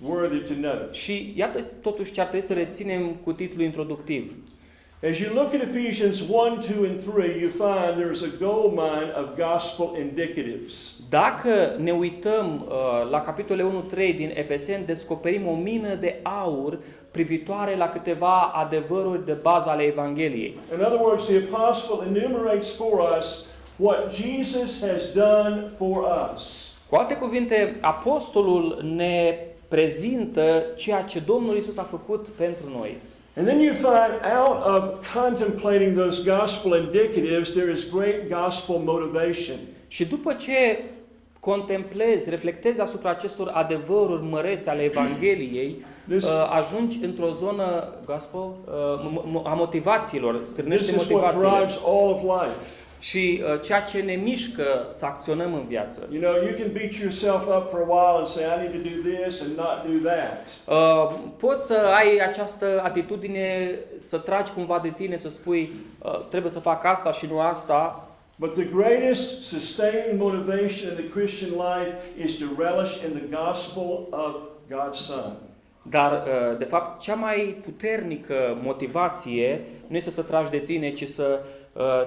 worthy 0.06 0.54
to 0.54 0.60
note. 0.60 0.88
Și 0.92 1.32
iată 1.36 1.64
totuși 1.82 2.12
ce 2.12 2.20
ar 2.20 2.26
trebui 2.26 2.46
să 2.46 2.54
reținem 2.54 3.16
cu 3.24 3.32
titlul 3.32 3.64
introductiv. 3.64 4.34
As 5.02 5.18
you 5.18 5.32
look 5.32 5.54
at 5.54 5.62
Ephesians 5.62 6.22
1, 6.22 6.60
2, 6.60 6.84
and 6.84 7.02
3, 7.02 7.40
you 7.40 7.50
find 7.50 7.98
there's 7.98 8.22
a 8.22 8.28
gold 8.28 8.74
mine 8.74 9.10
of 9.12 9.34
gospel 9.34 9.96
indicatives. 9.98 10.96
Dacă 11.08 11.76
ne 11.78 11.92
uităm 11.92 12.66
uh, 12.68 13.10
la 13.10 13.20
capitolele 13.20 13.84
1-3 13.90 14.16
din 14.16 14.32
Efeseni, 14.34 14.84
descoperim 14.86 15.46
o 15.46 15.54
mină 15.54 15.94
de 15.94 16.20
aur 16.22 16.78
privitoare 17.10 17.76
la 17.76 17.88
câteva 17.88 18.40
adevăruri 18.40 19.24
de 19.24 19.32
bază 19.32 19.68
ale 19.68 19.82
Evangheliei. 19.82 20.58
In 20.74 20.84
other 20.84 21.00
words, 21.00 21.24
the 21.24 21.42
apostle 21.52 22.06
enumerates 22.06 22.70
for 22.70 23.16
us 23.18 23.44
what 23.76 24.14
Jesus 24.14 24.80
has 24.80 25.12
done 25.12 25.70
for 25.76 26.04
us. 26.34 26.72
Cu 26.88 26.96
alte 26.96 27.16
cuvinte, 27.16 27.76
apostolul 27.80 28.82
ne 28.96 29.38
prezintă 29.68 30.62
ceea 30.76 31.02
ce 31.02 31.22
Domnul 31.26 31.56
Isus 31.56 31.78
a 31.78 31.82
făcut 31.90 32.26
pentru 32.36 32.68
noi. 32.78 32.96
And 33.36 33.46
then 33.46 33.60
you 33.60 33.74
find 33.74 34.12
out 34.38 34.62
of 34.74 35.12
contemplating 35.14 35.96
those 35.96 36.22
gospel 36.24 36.72
indicatives, 36.74 37.52
there 37.52 37.70
is 37.72 37.90
great 37.90 38.28
gospel 38.28 38.76
motivation. 38.76 39.56
Și 39.88 40.04
după 40.04 40.32
ce 40.32 40.82
contemplezi, 41.40 42.30
reflectezi 42.30 42.80
asupra 42.80 43.10
acestor 43.10 43.48
adevăruri 43.54 44.22
măreți 44.22 44.68
ale 44.68 44.82
Evangheliei, 44.82 45.76
This- 46.14 46.22
uh, 46.24 46.50
ajungi 46.60 46.98
într-o 47.04 47.30
zonă 47.30 47.88
gospel, 48.06 48.40
uh, 48.40 49.00
m- 49.00 49.40
m- 49.40 49.42
a 49.44 49.54
motivațiilor, 49.54 50.34
This 50.36 50.48
stârnește 50.48 50.84
is 50.90 50.96
what 50.96 51.08
motivațiile. 51.10 51.48
Drives 53.00 53.40
all 53.40 53.40
of 53.40 53.40
life. 53.40 53.40
Și 53.42 53.42
uh, 53.54 53.60
ceea 53.62 53.80
ce 53.80 54.00
ne 54.00 54.14
mișcă 54.14 54.86
să 54.88 55.06
acționăm 55.06 55.54
în 55.54 55.64
viață. 55.66 56.08
You 56.12 56.22
know, 56.22 56.34
you 56.34 56.54
can 56.58 56.72
beat 56.72 56.92
yourself 56.92 57.46
up 57.46 57.70
for 57.70 57.80
a 57.80 57.94
while 57.94 58.18
and 58.18 58.26
say, 58.26 58.44
I 58.44 58.62
need 58.62 58.82
to 58.82 58.88
do 58.88 59.12
this 59.12 59.40
and 59.40 59.56
not 59.56 59.84
do 59.86 60.08
that. 60.08 60.50
Uh, 60.66 61.18
poți 61.38 61.66
să 61.66 61.74
ai 61.94 62.18
această 62.28 62.80
atitudine 62.84 63.78
să 63.98 64.18
tragi 64.18 64.52
cumva 64.52 64.78
de 64.82 64.92
tine, 64.96 65.16
să 65.16 65.30
spui 65.30 65.70
uh, 65.98 66.26
trebuie 66.28 66.52
să 66.52 66.58
fac 66.58 66.84
asta 66.84 67.12
și 67.12 67.26
nu 67.30 67.40
asta, 67.40 68.04
But 68.36 68.54
the 68.54 68.64
greatest 68.64 69.42
sustaining 69.44 70.18
motivation 70.18 70.90
in 70.90 70.96
the 70.96 71.08
Christian 71.08 71.50
life 71.50 71.94
is 72.24 72.38
to 72.38 72.44
relish 72.58 73.04
in 73.04 73.10
the 73.12 73.36
gospel 73.36 74.06
of 74.10 74.34
God's 74.70 74.98
Son. 74.98 75.32
dar 75.82 76.12
uh, 76.12 76.58
de 76.58 76.64
fapt 76.64 77.00
cea 77.00 77.14
mai 77.14 77.56
puternică 77.62 78.58
motivație 78.62 79.60
nu 79.86 79.96
este 79.96 80.10
să 80.10 80.22
tragi 80.22 80.50
de 80.50 80.58
tine, 80.58 80.92
ci 80.92 81.08
să 81.08 81.40
uh, 81.42 81.59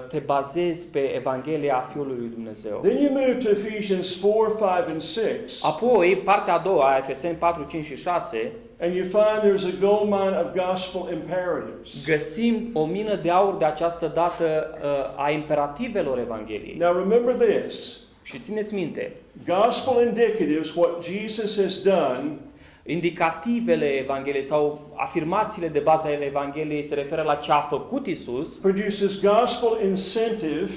te 0.10 0.20
bazezi 0.20 0.92
pe 0.92 1.16
Evanghelia 1.16 1.90
Fiului 1.92 2.16
lui 2.18 2.30
Dumnezeu. 2.34 2.80
Then 2.84 3.02
you 3.02 3.12
move 3.12 3.38
to 3.44 3.50
Ephesians 3.50 4.16
4, 4.16 4.56
5, 4.58 4.90
and 4.90 5.02
6, 5.02 5.60
Apoi, 5.62 6.22
partea 6.24 6.54
a 6.54 6.58
doua, 6.60 6.98
Efeseni 6.98 7.36
4, 7.36 7.66
5 7.70 7.86
și 7.86 7.96
6, 7.98 8.52
and 8.80 8.96
you 8.96 9.06
find 9.06 9.42
there's 9.42 9.66
a 9.66 9.78
gold 9.80 10.10
mine 10.10 10.38
of 10.38 10.66
gospel 10.68 11.14
imperatives. 11.14 12.06
găsim 12.06 12.70
o 12.74 12.86
mină 12.86 13.16
de 13.16 13.30
aur 13.30 13.56
de 13.58 13.66
această 13.66 14.12
dată 14.14 14.78
uh, 14.84 15.24
a 15.26 15.30
imperativelor 15.30 16.20
Evangheliei. 16.20 16.78
Now 16.80 16.94
remember 16.94 17.48
this 17.48 17.98
Și 18.24 18.40
țineți 18.40 18.74
minte, 18.74 19.12
gospel 19.46 20.06
indicatives, 20.06 20.76
what 20.76 21.04
Jesus 21.04 21.62
has 21.64 21.82
done, 21.82 22.38
indicativele 22.86 23.86
Evangheliei 23.86 24.44
sau 24.44 24.92
afirmațiile 24.96 25.68
de 25.68 25.80
bază 25.80 26.08
ale 26.08 26.26
Evangheliei 26.26 26.84
se 26.84 26.96
referă 26.96 27.22
la 27.22 27.36
ce 27.36 27.52
a 27.52 27.60
făcut 27.60 28.06
Isus 28.08 28.56
produces 28.56 29.22
gospel 29.22 29.88
incentive 29.90 30.72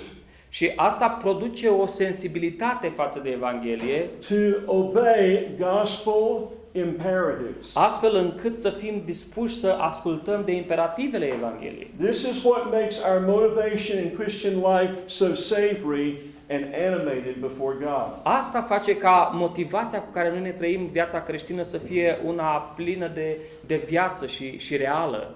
și 0.49 0.73
asta 0.77 1.09
produce 1.09 1.69
o 1.69 1.87
sensibilitate 1.87 2.93
față 2.97 3.21
de 3.23 3.31
Evanghelie 3.31 4.11
to 4.29 4.73
obey 4.73 5.49
gospel 5.59 6.49
imperatives. 6.73 7.77
astfel 7.77 8.15
încât 8.15 8.57
să 8.57 8.71
fim 8.71 9.03
dispuși 9.05 9.59
să 9.59 9.77
ascultăm 9.81 10.43
de 10.45 10.53
imperativele 10.53 11.27
Evangheliei. 11.27 11.91
This 12.01 12.23
is 12.23 12.45
what 12.45 12.65
makes 12.65 13.01
our 13.11 13.23
motivation 13.27 14.03
in 14.03 14.17
Christian 14.19 14.55
life 14.55 14.95
so 15.07 15.35
savory 15.35 16.21
and 16.51 16.65
animated 16.75 17.37
before 17.41 17.77
God. 17.79 18.19
Asta 18.23 18.63
face 18.63 18.97
ca 18.97 19.31
motivația 19.35 20.01
cu 20.01 20.11
care 20.13 20.31
noi 20.31 20.41
ne 20.41 20.51
trăim 20.51 20.87
viața 20.87 21.23
creștină 21.23 21.63
să 21.63 21.79
fie 21.79 22.19
una 22.25 22.73
plină 22.77 23.11
de, 23.15 23.37
de 23.67 23.83
viață 23.87 24.27
și, 24.27 24.59
și 24.59 24.77
reală. 24.77 25.35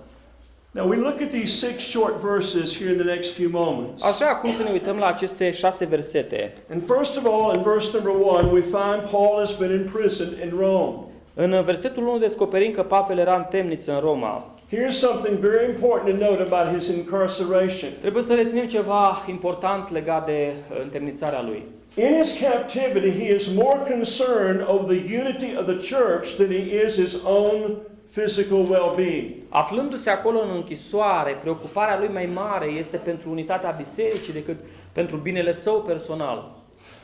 Now 0.72 0.88
we 0.88 0.96
look 0.96 1.20
at 1.20 1.30
these 1.30 1.66
six 1.66 1.82
short 1.84 2.20
verses 2.20 2.76
here 2.78 2.90
in 2.90 2.96
the 2.96 3.06
next 3.06 3.32
few 3.32 3.48
moments. 3.50 4.02
Aș 4.02 4.16
vrea 4.16 4.30
acum 4.30 4.52
să 4.52 4.62
ne 4.62 4.70
uităm 4.70 4.96
la 4.96 5.06
aceste 5.06 5.50
șase 5.50 5.84
versete. 5.84 6.56
And 6.72 6.82
first 6.86 7.16
of 7.16 7.24
all, 7.24 7.54
in 7.56 7.62
verse 7.62 7.90
number 7.92 8.26
one, 8.26 8.50
we 8.52 8.60
find 8.60 9.10
Paul 9.10 9.38
has 9.38 9.56
been 9.56 9.72
imprisoned 9.72 10.38
in 10.44 10.58
Rome. 10.58 10.94
În 11.34 11.62
versetul 11.64 12.06
1 12.06 12.18
descoperim 12.18 12.72
că 12.72 12.82
Pavel 12.82 13.18
era 13.18 13.36
în 13.36 13.46
temniță 13.50 13.92
în 13.92 14.00
Roma. 14.00 14.44
Here's 14.70 14.96
something 14.96 15.40
very 15.40 15.64
important 15.64 16.14
to 16.14 16.16
note 16.16 16.40
about 16.40 16.72
his 16.72 16.90
incarceration. 16.90 17.90
Trebuie 18.00 18.22
să 18.22 18.34
reținem 18.34 18.66
ceva 18.68 19.24
important 19.28 19.90
legat 19.90 20.26
de 20.26 20.52
uh, 20.70 20.80
întemnițarea 20.82 21.42
lui. 21.42 21.64
In 21.94 22.22
his 22.22 22.38
captivity, 22.38 23.10
he 23.10 23.34
is 23.34 23.54
more 23.54 23.78
concerned 23.78 24.64
over 24.68 24.96
the 24.96 25.16
unity 25.18 25.56
of 25.58 25.64
the 25.66 25.96
church 25.96 26.36
than 26.36 26.46
he 26.46 26.84
is 26.86 26.94
his 26.94 27.24
own 27.24 27.76
physical 28.10 28.68
well 28.68 28.92
being. 28.96 29.32
Aflându-se 29.48 30.10
acolo 30.10 30.40
în 30.40 30.50
închisoare, 30.54 31.38
preocuparea 31.40 31.98
lui 31.98 32.08
mai 32.08 32.26
mare 32.34 32.66
este 32.66 32.96
pentru 32.96 33.30
unitatea 33.30 33.70
bisericii 33.70 34.32
decât 34.32 34.56
pentru 34.92 35.16
binele 35.16 35.52
său 35.52 35.82
personal. 35.82 36.59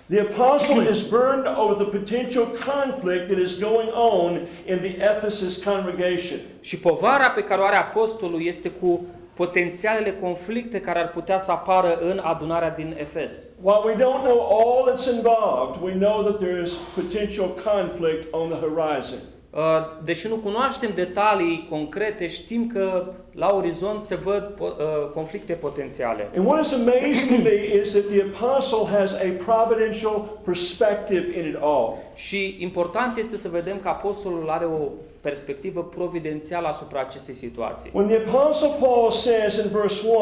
The 0.08 0.20
apostle 0.20 0.86
is 0.86 1.02
burned 1.08 1.46
over 1.48 1.74
the 1.74 1.90
potential 1.98 2.46
conflict 2.46 3.28
that 3.28 3.38
is 3.38 3.58
going 3.58 3.88
on 3.92 4.46
in 4.66 4.78
the 4.78 4.94
Ephesus 5.00 5.64
congregation. 5.64 6.38
Și 6.60 6.78
povara 6.78 7.30
pe 7.30 7.42
care 7.42 7.60
o 7.60 7.64
are 7.64 7.76
apostolul 7.76 8.46
este 8.46 8.68
cu 8.68 9.06
potențialele 9.34 10.14
conflicte 10.20 10.80
care 10.80 10.98
ar 10.98 11.10
putea 11.10 11.38
să 11.38 11.50
apară 11.50 11.98
în 12.00 12.18
adunarea 12.18 12.70
din 12.70 12.96
Efes. 12.98 13.48
While 13.62 13.82
we 13.84 13.94
don't 13.94 14.22
know 14.24 14.40
all 14.40 14.92
that's 14.92 15.06
involved, 15.14 15.82
we 15.82 15.92
know 15.92 16.22
that 16.22 16.38
there 16.38 16.62
is 16.62 16.72
potential 16.94 17.46
conflict 17.46 18.34
on 18.34 18.48
the 18.48 18.58
horizon. 18.58 19.18
Uh, 19.56 19.62
Deși 20.04 20.28
nu 20.28 20.34
cunoaștem 20.34 20.90
detalii 20.94 21.66
concrete, 21.70 22.28
știm 22.28 22.66
că 22.66 23.04
la 23.32 23.54
orizont 23.54 24.02
se 24.02 24.14
văd 24.14 24.52
po- 24.54 24.58
uh, 24.58 25.10
conflicte 25.14 25.52
potențiale. 25.52 26.30
And 26.36 26.46
what 26.46 26.64
is 26.64 26.72
amazing 26.72 27.28
to 27.28 27.42
me 27.42 27.80
is 27.82 27.90
that 27.92 28.04
the 28.04 28.22
apostle 28.22 28.98
has 28.98 29.12
a 29.12 29.26
providential 29.44 30.38
perspective 30.44 31.38
in 31.38 31.48
it 31.48 31.56
all. 31.60 31.94
Și 32.14 32.56
important 32.58 33.16
este 33.16 33.36
să 33.36 33.48
vedem 33.48 33.78
că 33.82 33.88
apostolul 33.88 34.48
are 34.48 34.64
o 34.64 34.88
perspectivă 35.28 35.80
providențială 35.98 36.66
asupra 36.68 37.00
acestei 37.00 37.34
situații. 37.34 37.90
When 37.94 38.08
the 38.08 38.20
Apostle 38.26 38.72
Paul 38.80 39.10
says 39.10 39.52
in 39.62 39.68
verse 39.80 39.98
1, 40.06 40.14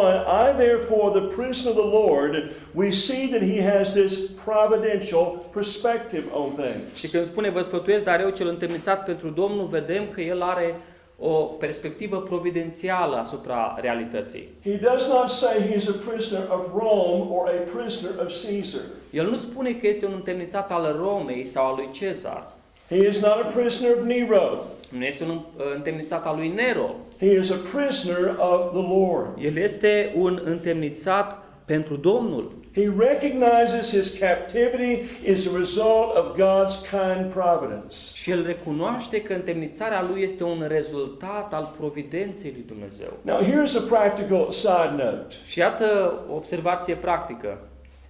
I 0.47 0.49
therefore, 0.65 1.07
the 1.21 1.27
prisoner 1.37 1.71
of 1.75 1.79
the 1.85 1.91
Lord, 2.03 2.33
we 2.75 2.91
see 2.91 3.25
that 3.29 3.43
he 3.53 3.59
has 3.73 3.93
this 3.93 4.13
providential 4.45 5.27
perspective 5.53 6.25
on 6.33 6.49
things. 6.63 6.95
Și 6.95 7.09
când 7.09 7.27
spune 7.27 7.51
vă 7.51 7.61
sfătuiesc, 7.61 8.05
dar 8.05 8.21
eu 8.21 8.31
cel 8.31 8.49
întemnițat 8.49 9.05
pentru 9.05 9.29
Domnul, 9.29 9.67
vedem 9.67 10.05
că 10.15 10.21
el 10.21 10.43
are 10.43 10.75
o 11.19 11.35
perspectivă 11.35 12.17
providențială 12.21 13.17
asupra 13.17 13.79
realității. 13.81 14.49
He 14.63 14.77
does 14.91 15.09
not 15.09 15.29
say 15.29 15.55
he's 15.73 15.89
a 15.89 16.11
prisoner 16.11 16.45
of 16.51 16.63
Rome 16.73 17.25
or 17.37 17.49
a 17.49 17.79
prisoner 17.79 18.15
of 18.25 18.33
Caesar. 18.43 18.81
El 19.11 19.27
nu 19.31 19.37
spune 19.37 19.73
că 19.73 19.87
este 19.87 20.07
un 20.07 20.13
întemnițat 20.15 20.71
al 20.71 20.97
Romei 21.05 21.45
sau 21.45 21.67
al 21.67 21.75
lui 21.77 21.89
Cezar. 21.93 22.53
He 22.89 23.07
is 23.09 23.21
not 23.21 23.37
a 23.43 23.47
prisoner 23.57 23.97
of 23.97 24.05
Nero. 24.05 24.65
Nu 24.99 25.05
este 25.05 25.25
un 25.25 25.31
uh, 25.31 25.63
întemnițat 25.75 26.27
al 26.27 26.37
lui 26.37 26.49
Nero. 26.49 26.95
He 27.19 27.39
is 27.39 27.51
a 27.51 27.57
prisoner 27.77 28.37
of 28.39 28.73
the 28.73 28.95
Lord. 28.97 29.29
El 29.39 29.57
este 29.57 30.15
un 30.17 30.41
întemnițat 30.45 31.43
pentru 31.65 31.97
Domnul. 31.97 32.53
He 32.75 32.93
recognizes 32.99 33.91
his 33.91 34.19
captivity 34.19 35.03
is 35.25 35.47
a 35.47 35.59
result 35.59 36.17
of 36.17 36.37
God's 36.37 36.75
kind 36.91 37.33
providence. 37.33 37.97
Și 38.15 38.31
el 38.31 38.47
recunoaște 38.47 39.23
că 39.23 39.33
întemnițarea 39.33 40.05
lui 40.13 40.23
este 40.23 40.45
un 40.45 40.65
rezultat 40.69 41.53
al 41.53 41.75
providenței 41.79 42.53
lui 42.55 42.65
Dumnezeu. 42.67 43.13
Now, 43.23 43.41
here's 43.43 43.77
a 43.77 43.83
practical 43.89 44.51
side 44.51 44.95
note. 44.97 45.35
Și 45.47 45.59
iată 45.59 46.15
o 46.31 46.35
observație 46.35 46.95
practică. 46.95 47.59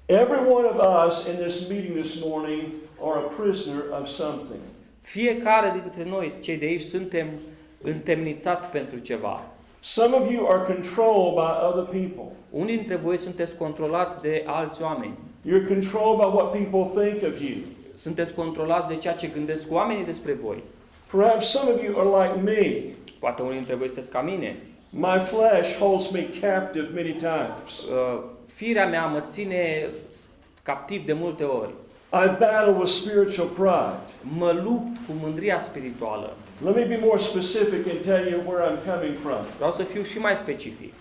Every 0.07 0.41
one 0.49 0.67
of 0.67 1.07
us 1.07 1.27
in 1.27 1.47
this 1.47 1.69
meeting 1.69 1.95
this 2.01 2.25
morning 2.25 2.63
are 3.01 3.19
a 3.19 3.43
prisoner 3.43 3.83
of 4.01 4.07
something. 4.07 4.61
Fiecare 5.05 5.81
dintre 5.81 6.11
noi, 6.11 6.33
cei 6.41 6.57
de 6.57 6.65
aici, 6.65 6.83
suntem 6.83 7.29
întemnițați 7.83 8.71
pentru 8.71 8.99
ceva. 8.99 9.43
Some 9.81 10.17
of 10.17 10.33
you 10.33 10.49
are 10.49 10.73
controlled 10.73 11.35
by 11.35 11.53
other 11.69 11.85
people. 12.01 12.37
Unii 12.51 12.77
dintre 12.77 12.97
voi 12.97 13.19
sunteți 13.19 13.57
controlați 13.57 14.21
de 14.21 14.43
alți 14.47 14.83
oameni. 14.83 15.15
You're 15.47 15.67
controlled 15.67 16.19
by 16.19 16.37
what 16.37 16.53
people 16.53 17.03
think 17.03 17.33
of 17.33 17.41
you. 17.41 17.57
Sunteți 17.95 18.35
controlați 18.35 18.89
de 18.89 18.97
ceea 18.97 19.15
ce 19.15 19.27
gândesc 19.27 19.73
oamenii 19.73 20.05
despre 20.05 20.33
voi. 20.33 20.63
Perhaps 21.11 21.47
some 21.47 21.71
of 21.71 21.83
you 21.83 21.99
are 21.99 22.25
like 22.25 22.41
me. 22.51 22.83
Poate 23.19 23.43
unii 23.43 23.57
dintre 23.57 23.75
voi 23.75 23.87
sunteți 23.87 24.11
ca 24.11 24.21
mine. 24.21 24.57
My 24.91 25.19
flesh 25.19 25.79
holds 25.79 26.11
me 26.11 26.27
captive 26.41 26.89
many 26.95 27.13
times. 27.13 27.83
Uh, 27.91 28.23
Firea 28.55 28.87
mea 28.87 29.07
mă 29.07 29.21
ține 29.21 29.89
captiv 30.63 31.05
de 31.05 31.13
multe 31.13 31.45
ori. 31.45 31.71
I 32.23 32.27
battle 32.27 32.75
with 32.75 32.91
spiritual 32.91 33.47
pride. 33.47 34.01
Mă 34.39 34.61
lupt 34.65 34.97
cu 35.07 35.13
mândria 35.23 35.61
spirituală. 35.61 36.37
Let 36.65 36.75
me 36.75 36.85
be 36.85 36.99
more 37.05 37.19
specific 37.19 37.87
and 37.93 38.01
tell 38.01 38.27
you 38.31 38.41
where 38.47 38.63
I'm 38.69 38.79
coming 38.93 39.17
from. 39.19 39.39
Vreau 39.57 39.73
să 39.73 39.83
fiu 39.83 40.03
și 40.03 40.19
mai 40.19 40.37
specific. 40.37 40.93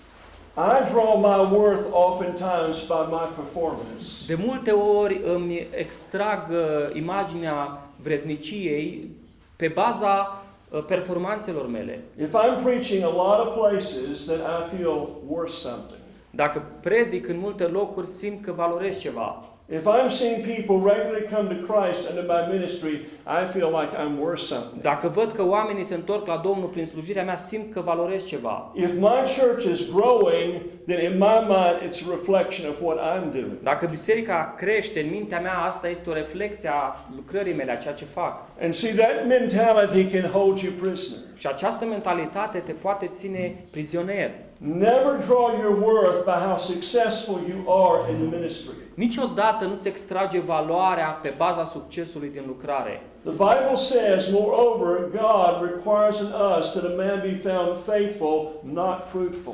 I 0.57 0.91
draw 0.91 1.17
my 1.17 1.57
worth 1.57 1.85
oftentimes 1.91 2.85
by 2.87 3.03
my 3.09 3.27
performance. 3.35 4.07
De 4.27 4.35
multe 4.45 4.71
ori 4.71 5.21
îmi 5.25 5.67
extrag 5.71 6.49
uh, 6.49 6.95
imaginea 6.95 7.81
vredniciei 8.03 9.09
pe 9.55 9.67
baza 9.67 10.43
uh, 10.69 10.83
performanțelor 10.87 11.67
mele. 11.67 12.03
If 12.21 12.29
I'm 12.29 12.63
preaching 12.63 13.03
a 13.03 13.11
lot 13.11 13.47
of 13.47 13.53
places, 13.57 14.25
then 14.25 14.39
I 14.39 14.75
feel 14.75 15.09
worth 15.27 15.53
something. 15.53 15.99
Dacă 16.29 16.61
predic 16.81 17.27
în 17.27 17.37
multe 17.39 17.63
locuri, 17.63 18.07
simt 18.07 18.43
că 18.45 18.51
valorez 18.51 18.97
ceva. 18.97 19.43
If 19.69 19.87
I'm 19.87 20.09
seeing 20.09 20.43
people 20.43 20.77
regularly 20.81 21.25
come 21.25 21.47
to 21.47 21.65
Christ 21.65 22.09
under 22.09 22.23
my 22.23 22.45
ministry, 22.47 23.05
I 23.25 23.45
feel 23.45 23.69
like 23.71 23.91
I'm 23.93 24.19
worth 24.19 24.41
something. 24.41 24.81
Dacă 24.81 25.07
văd 25.07 25.31
că 25.31 25.43
oamenii 25.43 25.83
se 25.83 25.93
întorc 25.93 26.27
la 26.27 26.41
Domnul 26.43 26.67
prin 26.67 26.85
slujirea 26.85 27.23
mea, 27.23 27.37
simt 27.37 27.73
că 27.73 27.81
valorez 27.81 28.25
ceva. 28.25 28.71
If 28.75 28.93
my 28.93 29.21
church 29.37 29.65
is 29.71 29.91
growing, 29.91 30.61
then 30.87 31.11
in 31.11 31.17
my 31.17 31.39
mind 31.47 31.75
it's 31.87 32.07
a 32.07 32.09
reflection 32.09 32.69
of 32.69 32.75
what 32.81 32.97
I'm 32.97 33.31
doing. 33.31 33.57
Dacă 33.61 33.87
biserica 33.89 34.53
crește 34.57 34.99
în 34.99 35.09
mintea 35.09 35.39
mea, 35.39 35.57
asta 35.57 35.87
este 35.87 36.09
o 36.09 36.13
reflecție 36.13 36.69
a 36.69 36.95
lucrării 37.15 37.53
mele, 37.53 37.71
a 37.71 37.75
ceea 37.75 37.93
ce 37.93 38.05
fac. 38.05 38.41
And 38.61 38.73
see, 38.73 38.93
that 38.93 39.27
mentality 39.27 40.19
can 40.19 40.29
hold 40.29 40.59
you 40.59 40.73
prisoner. 40.81 41.23
Și 41.35 41.47
această 41.47 41.85
mentalitate 41.85 42.57
te 42.57 42.71
poate 42.71 43.09
ține 43.13 43.55
prizonier. 43.71 44.31
Never 44.65 45.17
draw 45.27 45.59
your 45.61 45.75
worth 45.81 46.23
by 46.25 46.39
how 46.47 46.57
successful 46.57 47.39
you 47.47 47.69
are 47.69 48.09
in 48.11 48.15
the 48.17 48.37
ministry. 48.37 48.73
Niciodată 48.93 49.65
nu-ți 49.65 49.87
extrage 49.87 50.39
valoarea 50.39 51.07
pe 51.07 51.33
baza 51.37 51.65
succesului 51.65 52.29
din 52.29 52.43
lucrare. 52.47 53.01
The 53.23 53.31
Bible 53.31 53.75
says, 53.75 54.29
moreover, 54.31 55.09
God 55.11 55.69
requires 55.71 56.19
in 56.19 56.25
us 56.57 56.71
that 56.71 56.83
a 56.83 56.93
man 56.95 57.21
be 57.21 57.49
found 57.49 57.77
faithful, 57.85 58.51
not 58.73 59.07
fruitful. 59.09 59.53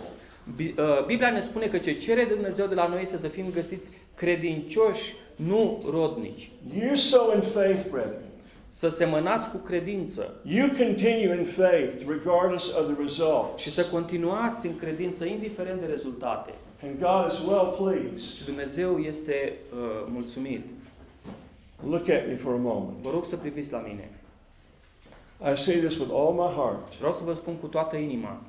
Bi- 0.55 0.75
uh, 0.77 1.05
Biblia 1.05 1.31
ne 1.31 1.39
spune 1.39 1.65
că 1.67 1.77
ce 1.77 1.93
cere 1.93 2.23
Dumnezeu 2.23 2.65
de 2.65 2.75
la 2.75 2.87
noi 2.87 3.01
este 3.01 3.17
să 3.17 3.27
fim 3.27 3.45
găsiți 3.53 3.89
credincioși, 4.15 5.15
nu 5.35 5.83
rodnici. 5.91 6.51
You 6.79 6.95
sow 6.95 7.31
in 7.35 7.41
faith, 7.41 7.89
brethren. 7.91 8.28
Să 8.69 8.89
semănați 8.89 9.49
cu 9.49 9.57
credință 9.57 10.33
You 10.43 10.67
continue 10.67 11.37
in 11.37 11.45
faith 11.45 11.95
regardless 12.07 12.75
of 12.75 12.85
the 12.85 13.01
results. 13.01 13.61
și 13.61 13.69
să 13.71 13.85
continuați 13.85 14.67
în 14.67 14.77
credință 14.77 15.25
indiferent 15.25 15.79
de 15.79 15.85
rezultate. 15.85 16.53
And 16.83 16.99
God 16.99 17.31
is 17.31 17.47
well 17.47 17.71
Și 17.71 17.81
pleased. 17.81 18.45
Dumnezeu 18.45 18.97
este 18.97 19.53
uh, 19.73 20.07
mulțumit. 20.11 20.65
Look 21.89 22.09
at 22.09 22.27
me 22.27 22.35
for 22.35 22.53
a 22.53 22.57
moment. 22.57 22.97
Vă 23.01 23.09
rog 23.09 23.25
să 23.25 23.37
priviți 23.37 23.71
la 23.71 23.79
mine. 23.79 24.09
I 25.53 25.57
say 25.57 25.75
this 25.75 25.97
with 25.97 26.11
all 26.13 26.33
my 26.33 26.53
heart. 26.55 26.97
Vreau 26.97 27.13
să 27.13 27.23
vă 27.23 27.33
spun 27.33 27.53
cu 27.53 27.67
toată 27.67 27.95
inima. 27.95 28.41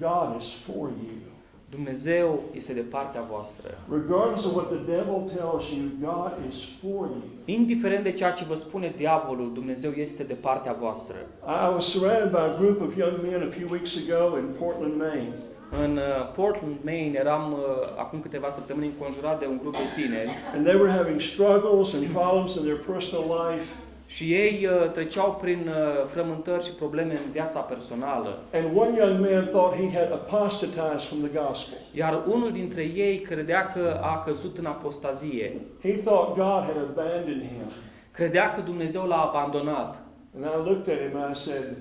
God 0.00 0.40
is 0.40 0.50
for 0.50 0.88
you. 0.88 1.33
Dumnezeu 1.74 2.42
este 2.52 2.72
de 2.72 2.80
partea 2.80 3.24
voastră. 3.30 3.68
Regardless 3.90 4.44
of 4.46 4.54
what 4.54 4.68
the 4.76 4.82
devil 4.94 5.18
tells 5.36 5.64
you, 5.74 5.82
God 6.10 6.32
is 6.50 6.58
for 6.80 7.02
you. 7.14 7.22
Indiferent 7.44 8.02
de 8.04 8.12
ceea 8.12 8.30
ce 8.30 8.44
vă 8.44 8.54
spune 8.54 8.94
diavolul, 8.96 9.52
Dumnezeu 9.52 9.90
este 9.90 10.22
de 10.22 10.34
partea 10.34 10.76
voastră. 10.80 11.16
I 11.46 11.74
was 11.74 11.84
surrounded 11.86 12.30
by 12.30 12.44
a 12.52 12.56
group 12.60 12.80
of 12.80 12.96
young 12.96 13.16
men 13.22 13.42
a 13.48 13.50
few 13.56 13.68
weeks 13.70 13.92
ago 14.02 14.38
in 14.38 14.48
Portland, 14.58 14.96
Maine. 14.96 15.34
În 15.82 15.96
uh, 15.96 16.32
Portland, 16.36 16.76
Maine, 16.84 17.18
eram 17.18 17.52
uh, 17.52 17.58
acum 17.98 18.20
câteva 18.20 18.50
săptămâni 18.50 18.86
înconjurat 18.86 19.38
de 19.38 19.46
un 19.46 19.58
grup 19.62 19.72
de 19.72 19.86
tineri 19.96 20.30
And 20.54 20.64
they 20.66 20.76
were 20.80 20.90
having 20.90 21.20
struggles 21.20 21.94
and 21.94 22.06
problems 22.06 22.54
in 22.54 22.62
their 22.62 22.80
personal 22.92 23.24
life. 23.38 23.66
Și 24.14 24.32
ei 24.32 24.66
uh, 24.66 24.90
treceau 24.90 25.38
prin 25.40 25.68
uh, 25.68 25.74
frământări 26.12 26.64
și 26.64 26.72
probleme 26.72 27.12
în 27.12 27.30
viața 27.32 27.60
personală. 27.60 28.38
And 28.52 28.76
one 28.76 28.96
young 28.98 29.20
man 29.20 29.46
thought 29.46 29.74
he 29.76 29.98
had 29.98 30.12
apostatized 30.12 31.08
from 31.08 31.18
the 31.28 31.40
gospel. 31.40 31.78
Iar 31.92 32.22
unul 32.28 32.52
dintre 32.52 32.82
ei 32.82 33.18
credea 33.18 33.72
că 33.72 34.00
a 34.02 34.22
căzut 34.26 34.58
în 34.58 34.66
apostazie. 34.66 35.60
He 35.82 35.92
thought 35.92 36.28
God 36.36 36.62
had 36.68 36.76
abandoned 36.90 37.40
him. 37.40 37.68
Credea 38.10 38.54
că 38.54 38.60
Dumnezeu 38.60 39.04
l-a 39.06 39.20
abandonat. 39.20 39.96
And 40.36 40.44
I 40.44 40.68
looked 40.68 40.94
at 40.94 41.00
him 41.00 41.20
and 41.20 41.36
I 41.36 41.38
said, 41.38 41.76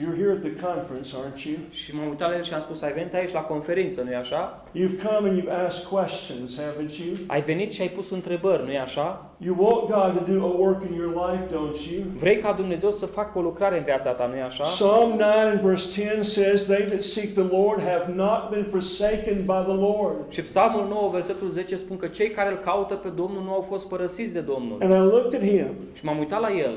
You're 0.00 0.14
here 0.14 0.32
at 0.32 0.42
the 0.42 0.54
conference, 0.68 1.16
aren't 1.16 1.44
you? 1.44 1.56
Și 1.70 1.94
m-am 1.94 2.08
uitat 2.08 2.30
la 2.30 2.36
el 2.36 2.42
și 2.42 2.54
am 2.54 2.60
spus, 2.60 2.82
ai 2.82 2.92
venit 2.92 3.14
aici 3.14 3.32
la 3.32 3.40
conferință, 3.40 4.02
nu-i 4.02 4.14
așa? 4.14 4.64
You've 4.74 4.98
come 5.06 5.28
and 5.28 5.38
you've 5.38 5.64
asked 5.66 5.88
questions, 5.88 6.60
haven't 6.60 6.94
you? 7.04 7.16
Ai 7.26 7.42
venit 7.42 7.72
și 7.72 7.80
ai 7.80 7.88
pus 7.88 8.10
întrebări, 8.10 8.64
nu-i 8.64 8.78
așa? 8.78 9.30
You 9.38 9.56
want 9.58 9.80
God 9.80 10.26
to 10.26 10.32
do 10.32 10.44
a 10.46 10.52
work 10.58 10.82
in 10.88 10.94
your 10.94 11.12
life, 11.26 11.44
don't 11.54 11.92
you? 11.92 12.02
Vrei 12.18 12.38
ca 12.38 12.52
Dumnezeu 12.52 12.90
să 12.90 13.06
facă 13.06 13.38
o 13.38 13.42
lucrare 13.42 13.78
în 13.78 13.84
viața 13.84 14.10
ta, 14.10 14.26
nu-i 14.26 14.40
așa? 14.40 14.64
Psalm 14.64 15.10
9 15.16 15.30
and 15.30 15.60
verse 15.60 15.88
10 15.90 16.22
says, 16.22 16.62
They 16.64 16.84
that 16.84 17.02
seek 17.02 17.32
the 17.32 17.56
Lord 17.56 17.80
have 17.82 18.12
not 18.14 18.50
been 18.50 18.64
forsaken 18.64 19.36
by 19.36 19.60
the 19.70 19.78
Lord. 19.88 20.16
Și 20.28 20.42
Psalmul 20.42 20.86
9, 20.88 21.10
versetul 21.10 21.50
10 21.50 21.76
spun 21.76 21.96
că 21.96 22.06
cei 22.06 22.30
care 22.30 22.50
îl 22.50 22.58
caută 22.58 22.94
pe 22.94 23.08
Domnul 23.08 23.42
nu 23.42 23.52
au 23.52 23.60
fost 23.60 23.88
părăsiți 23.88 24.32
de 24.32 24.40
Domnul. 24.40 24.78
And 24.80 24.92
I 24.92 25.10
looked 25.14 25.34
at 25.34 25.48
him 25.48 25.66
Și 25.94 26.04
m-am 26.04 26.18
uitat 26.18 26.40
la 26.40 26.56
el 26.56 26.74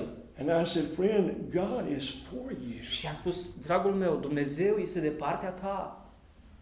and 0.49 0.61
I 0.61 0.65
said, 0.65 0.85
Friend, 0.95 1.31
God 1.53 1.95
is 1.97 2.09
for 2.09 2.51
you. 2.51 2.81
și 2.81 3.07
am 3.07 3.13
spus, 3.13 3.49
dragul 3.65 3.91
meu, 3.91 4.17
Dumnezeu 4.21 4.75
este 4.77 4.99
de 4.99 5.07
partea 5.09 5.49
ta. 5.49 5.95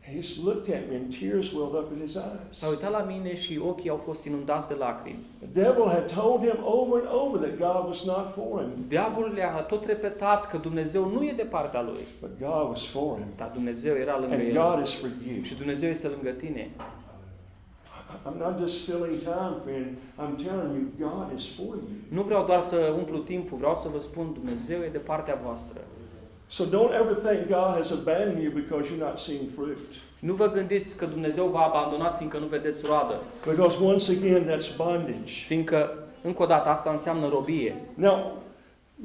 He 0.02 0.16
just 0.22 0.44
looked 0.44 0.76
at 0.76 0.82
me 0.90 0.96
and 0.96 1.16
tears 1.20 1.52
welled 1.52 1.74
up 1.74 1.92
in 1.96 2.00
his 2.06 2.16
eyes. 2.16 2.58
S-a 2.60 2.68
uitat 2.68 2.92
la 2.92 3.00
mine 3.00 3.36
și 3.36 3.60
ochii 3.64 3.90
au 3.90 4.02
fost 4.06 4.26
inundați 4.26 4.68
de 4.68 4.74
lacrimi. 4.74 5.20
The 5.40 5.62
devil 5.64 5.86
had 5.88 6.12
told 6.22 6.40
him 6.40 6.58
over 6.64 7.00
and 7.06 7.10
over 7.24 7.40
that 7.48 7.58
God 7.58 7.88
was 7.88 8.04
not 8.06 8.32
for 8.32 8.60
him, 8.62 8.86
Diavolul 8.88 9.34
le-a 9.34 9.62
tot 9.62 9.86
repetat 9.86 10.50
că 10.50 10.58
Dumnezeu 10.58 11.10
nu 11.12 11.24
e 11.24 11.34
de 11.36 11.44
partea 11.44 11.82
lui, 11.82 12.04
but 12.20 12.30
God 12.40 12.70
was 12.70 12.86
for 12.86 13.18
him. 13.18 13.28
dar 13.38 13.52
Dumnezeu 13.54 13.96
era 13.96 14.20
lângă 14.20 14.34
And 14.36 14.44
el. 14.44 14.54
God 14.54 14.86
is 14.86 14.94
for 14.94 15.10
you. 15.28 15.44
Și 15.44 15.56
Dumnezeu 15.56 15.90
este 15.90 16.08
lângă 16.08 16.30
tine. 16.30 16.70
I'm 18.26 18.38
not 18.46 18.60
just 18.60 18.76
filling 18.86 19.18
time, 19.24 19.56
friend. 19.64 19.88
I'm 20.22 20.36
telling 20.46 20.72
you, 20.78 20.84
God 21.10 21.28
is 21.38 21.46
for 21.56 21.66
you. 21.66 21.90
Nu 22.10 22.22
vreau 22.22 22.46
doar 22.46 22.62
să 22.62 22.94
umplu 22.98 23.18
timpul, 23.18 23.58
vreau 23.58 23.76
să 23.76 23.88
vă 23.94 24.00
spun, 24.00 24.34
Dumnezeu 24.34 24.80
e 24.82 24.90
de 24.92 24.98
partea 24.98 25.40
voastră. 25.46 25.80
So 26.48 26.64
don't 26.64 26.94
ever 27.02 27.14
think 27.28 27.48
God 27.48 27.72
has 27.78 27.92
abandoned 27.92 28.44
you 28.44 28.52
because 28.62 28.84
you're 28.90 29.00
not 29.10 29.18
seeing 29.20 29.46
fruit. 29.56 29.78
Nu 30.20 30.34
vă 30.34 30.48
gândiți 30.52 30.98
că 30.98 31.06
Dumnezeu 31.06 31.46
v-a 31.46 31.60
abandonat 31.66 32.18
fiindcă 32.18 32.38
nu 32.38 32.46
vedeți 32.46 32.86
roadă, 32.86 33.20
Because 33.46 33.84
once 33.84 34.12
again, 34.12 34.44
that's 34.44 34.76
bondage. 34.78 35.34
fiindcă, 35.48 35.92
încă 36.22 36.44
o 36.44 36.46
dată, 36.46 36.70
asta 36.70 36.90
înseamnă 36.90 37.28
robie. 37.28 37.76
Now, 37.94 38.38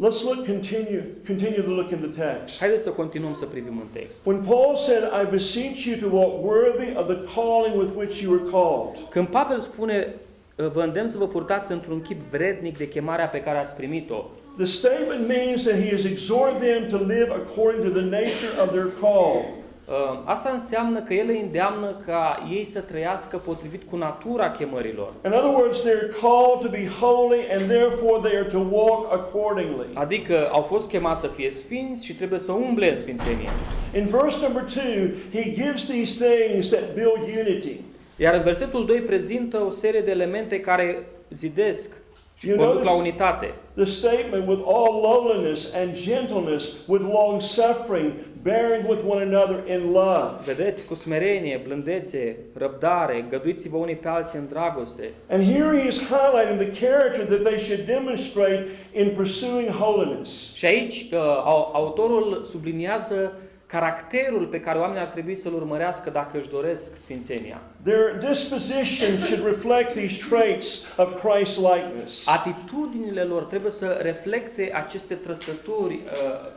let's 0.00 0.24
look, 0.24 0.46
continue, 0.46 1.02
continue 1.26 1.62
to 1.62 1.70
look 1.70 1.92
in 1.92 1.98
the 1.98 2.24
text. 2.24 2.58
Haideți 2.58 2.82
să 2.82 2.90
continuăm 2.90 3.34
să 3.34 3.46
privim 3.46 3.78
în 3.78 3.86
text. 3.92 4.26
When 4.26 4.42
Paul 4.48 4.76
said, 4.76 5.02
I 5.22 5.30
beseech 5.30 5.84
you 5.84 6.10
to 6.10 6.16
walk 6.16 6.44
worthy 6.44 6.96
of 6.96 7.06
the 7.06 7.34
calling 7.34 7.80
with 7.80 7.90
which 7.96 8.20
you 8.20 8.32
were 8.32 8.50
called. 8.50 9.08
Când 9.10 9.26
Pavel 9.26 9.60
spune, 9.60 10.14
vă 10.56 10.82
îndemn 10.82 11.08
să 11.08 11.18
vă 11.18 11.28
purtați 11.28 11.72
într-un 11.72 12.02
chip 12.02 12.20
vrednic 12.30 12.78
de 12.78 12.88
chemarea 12.88 13.26
pe 13.26 13.40
care 13.40 13.58
ați 13.58 13.76
primit-o, 13.76 14.24
The 14.56 14.66
statement 14.66 15.26
means 15.26 15.64
that 15.64 15.80
he 15.80 15.90
has 15.90 16.04
exhorted 16.04 16.60
them 16.60 16.88
to 16.88 17.04
live 17.04 17.32
according 17.32 17.82
to 17.82 17.90
the 17.90 18.06
nature 18.06 18.52
of 18.62 18.70
their 18.70 18.90
call. 19.00 19.62
Uh, 19.88 20.18
Asta 20.24 20.50
înseamnă 20.50 21.00
că 21.02 21.14
el 21.14 21.28
îi 21.28 21.40
îndeamnă 21.40 21.90
ca 22.06 22.48
ei 22.52 22.64
să 22.64 22.80
trăiască 22.80 23.36
potrivit 23.36 23.82
cu 23.90 23.96
natura 23.96 24.50
chemărilor. 24.50 25.12
In 25.24 25.30
other 25.32 25.54
words, 25.54 25.80
they're 25.80 26.10
called 26.20 26.60
to 26.60 26.68
be 26.70 26.86
holy 27.00 27.40
and 27.52 27.62
therefore 27.68 28.28
they 28.28 28.38
are 28.38 28.48
to 28.48 28.58
walk 28.70 29.12
accordingly. 29.12 29.86
Adică 29.94 30.48
au 30.52 30.62
fost 30.62 30.88
chemați 30.88 31.20
să 31.20 31.26
fie 31.26 31.50
sfinți 31.50 32.04
și 32.04 32.14
trebuie 32.14 32.38
să 32.38 32.52
umble 32.52 32.90
în 32.90 32.96
sfințenie. 32.96 33.48
In 33.96 34.06
verse 34.06 34.38
number 34.42 34.62
two, 34.62 35.02
he 35.32 35.52
gives 35.52 35.86
these 35.86 36.24
things 36.24 36.68
that 36.68 36.94
build 36.94 37.46
unity. 37.46 37.76
Iar 38.16 38.34
în 38.34 38.42
versetul 38.42 38.86
2 38.86 38.98
prezintă 39.00 39.58
o 39.66 39.70
serie 39.70 40.00
de 40.00 40.10
elemente 40.10 40.60
care 40.60 41.06
zidesc 41.30 42.02
și 42.38 42.48
You 42.48 42.56
conduc 42.58 42.84
la 42.84 42.90
notice- 42.90 42.98
unitate. 43.00 43.54
The 43.74 43.84
statement 43.84 44.48
with 44.48 44.62
all 44.66 45.00
lowliness 45.02 45.74
and 45.74 45.94
gentleness, 45.94 46.76
with 46.86 47.04
long 47.12 47.40
suffering, 47.40 48.12
bearing 48.44 48.86
with 48.88 49.02
one 49.06 49.22
another 49.22 49.58
in 49.68 49.92
love. 49.92 50.30
Vedeți, 50.44 50.86
cu 50.86 50.94
smerenie, 50.94 51.60
blândețe, 51.66 52.36
răbdare, 52.54 53.20
îngăduiți-vă 53.20 53.76
unii 53.76 53.94
pe 53.96 54.08
alții 54.08 54.38
în 54.38 54.46
dragoste. 54.48 55.10
And 55.30 55.42
here 55.42 55.80
he 55.80 55.86
is 55.88 56.02
highlighting 56.02 56.58
the 56.70 56.86
character 56.86 57.24
that 57.26 57.42
they 57.42 57.58
should 57.58 57.84
demonstrate 57.86 58.66
in 58.92 59.12
pursuing 59.16 59.68
holiness. 59.68 60.54
Și 60.54 60.64
aici 60.66 61.08
uh, 61.12 61.18
au- 61.44 61.70
autorul 61.74 62.42
subliniază 62.42 63.32
caracterul 63.74 64.46
pe 64.46 64.60
care 64.60 64.78
oamenii 64.78 65.00
ar 65.00 65.06
trebui 65.06 65.36
să-l 65.36 65.54
urmărească 65.54 66.10
dacă 66.10 66.38
își 66.38 66.48
doresc 66.48 66.96
sfințenia. 66.96 67.60
Their 67.82 68.04
disposition 68.28 69.16
should 69.16 69.44
reflect 69.46 69.92
these 69.94 70.16
traits 70.28 70.68
of 70.96 71.08
Christ 71.24 71.58
likeness. 71.58 72.28
Atitudinile 72.28 73.22
lor 73.22 73.42
trebuie 73.42 73.72
să 73.72 73.98
reflecte 74.02 74.70
aceste 74.74 75.14
trăsături 75.14 75.94
uh, 75.94 76.00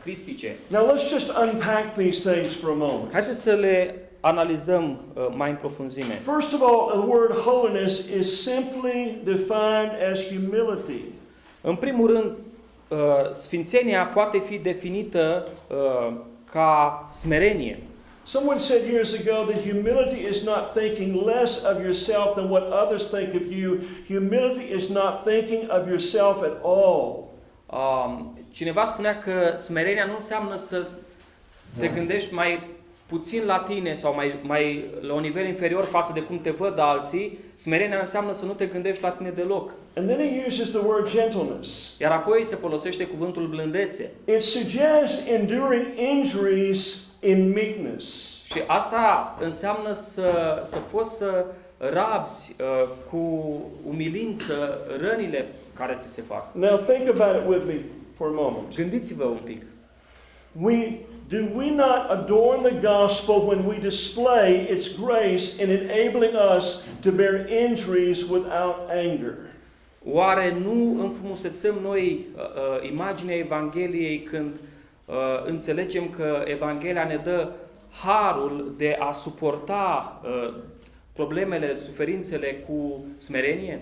cristice. 0.02 0.56
Now 0.66 0.94
let's 0.94 1.08
just 1.08 1.28
unpack 1.28 1.94
these 1.96 2.30
things 2.30 2.54
for 2.54 2.70
a 2.70 2.74
moment. 2.76 3.12
Haideți 3.12 3.42
să 3.42 3.52
le 3.52 3.94
analizăm 4.20 4.84
uh, 5.14 5.26
mai 5.36 5.50
în 5.50 5.56
profunzime. 5.56 6.14
First 6.14 6.52
of 6.52 6.60
all, 6.60 7.00
the 7.00 7.08
word 7.08 7.32
holiness 7.32 8.08
is 8.20 8.42
simply 8.42 9.20
defined 9.24 9.92
as 10.12 10.26
humility. 10.26 11.02
În 11.60 11.76
primul 11.76 12.06
rând, 12.06 12.32
uh, 12.88 13.32
sfințenia 13.32 14.04
poate 14.04 14.42
fi 14.48 14.58
definită 14.58 15.48
uh, 15.68 16.12
ca 16.52 17.08
smerenie. 17.12 17.76
Someone 18.24 18.60
said 18.60 18.86
years 18.86 19.14
ago 19.14 19.46
that 19.46 19.62
humility 19.62 20.26
is 20.26 20.44
not 20.44 20.74
thinking 20.74 21.24
less 21.24 21.64
of 21.64 21.80
yourself 21.80 22.34
than 22.34 22.50
what 22.50 22.62
others 22.64 23.10
think 23.10 23.34
of 23.34 23.50
you. 23.50 23.80
Humility 24.06 24.64
is 24.64 24.90
not 24.90 25.24
thinking 25.24 25.70
of 25.70 25.88
yourself 25.88 26.42
at 26.42 26.60
all. 26.62 27.30
Um, 27.70 28.38
cineva 28.50 28.84
spunea 28.84 29.18
că 29.18 29.54
smerenia 29.56 30.04
nu 30.04 30.14
înseamnă 30.14 30.56
să 30.56 30.86
te 31.78 31.88
gândești 31.88 32.34
mai 32.34 32.76
puțin 33.08 33.42
la 33.46 33.58
tine 33.58 33.94
sau 33.94 34.14
mai, 34.14 34.34
mai 34.42 34.84
la 35.00 35.12
un 35.12 35.20
nivel 35.20 35.46
inferior 35.46 35.84
față 35.84 36.10
de 36.14 36.20
cum 36.20 36.40
te 36.40 36.50
văd 36.50 36.78
alții. 36.78 37.38
Smerenia 37.56 37.98
înseamnă 37.98 38.32
să 38.32 38.44
nu 38.44 38.52
te 38.52 38.66
gândești 38.66 39.02
la 39.02 39.10
tine 39.10 39.30
deloc. 39.30 39.70
And 39.96 40.08
then 40.08 40.28
he 40.28 40.44
uses 40.46 40.70
the 40.70 40.86
word 40.86 41.10
gentleness. 41.10 41.94
Iar 41.98 42.12
apoi 42.12 42.44
se 42.44 42.56
folosește 42.56 43.04
cuvântul 43.06 43.46
blândețe. 43.46 44.10
It 44.24 44.42
suggests 44.42 45.26
enduring 45.26 45.86
injuries 46.16 47.06
in 47.20 47.52
meekness. 47.52 48.36
Și 48.44 48.62
asta 48.66 49.36
înseamnă 49.40 49.94
să, 49.94 50.62
să 50.64 50.78
poți 50.92 51.16
să 51.16 51.44
rabzi 51.78 52.56
uh, 52.60 52.88
cu 53.10 53.18
umilință 53.88 54.78
rănile 55.00 55.46
care 55.74 55.96
ți 56.00 56.14
se 56.14 56.22
fac. 56.22 56.54
Now 56.54 56.76
think 56.76 57.08
about 57.20 57.42
it 57.42 57.48
with 57.48 57.64
me 57.66 57.80
for 58.16 58.26
a 58.26 58.32
moment. 58.34 58.74
Gândiți-vă 58.74 59.24
un 59.24 59.38
pic. 59.44 59.62
We 60.60 60.98
do 61.28 61.46
we 61.46 61.70
not 61.70 62.10
adorn 62.10 62.62
the 62.62 62.72
gospel 62.72 63.46
when 63.46 63.66
we 63.66 63.78
display 63.78 64.66
its 64.68 64.88
grace 64.88 65.58
in 65.58 65.70
enabling 65.70 66.34
us 66.34 66.86
to 67.02 67.12
bear 67.12 67.46
injuries 67.46 68.24
without 68.24 68.90
anger? 68.90 69.36
Oare 70.04 70.52
nu 70.52 71.02
înfrumusețăm 71.02 71.78
noi 71.82 72.26
uh, 72.36 72.42
uh, 72.42 72.90
imaginea 72.90 73.36
Evangheliei 73.36 74.22
când 74.22 74.54
uh, 75.04 75.14
înțelegem 75.44 76.10
că 76.10 76.42
Evanghelia 76.44 77.04
ne 77.04 77.20
dă 77.24 77.48
harul 77.90 78.74
de 78.76 78.96
a 78.98 79.12
suporta 79.12 80.20
uh, 80.24 80.54
problemele, 81.12 81.76
suferințele 81.76 82.64
cu 82.68 83.04
smerenie? 83.18 83.80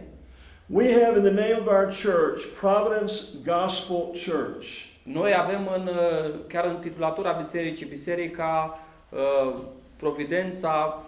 We 0.66 1.04
have 1.04 1.16
in 1.16 1.22
the 1.22 1.32
name 1.32 1.58
of 1.60 1.66
our 1.66 1.92
church 2.02 2.44
Providence 2.60 3.14
Gospel 3.44 4.10
Church. 4.24 4.95
Noi 5.12 5.34
avem 5.34 5.70
în, 5.76 5.86
uh, 5.86 6.34
chiar 6.48 6.64
în 6.64 6.76
titulatura 6.76 7.30
bisericii, 7.32 7.86
Biserica 7.86 8.78
uh, 9.10 9.54
Providența 9.96 11.00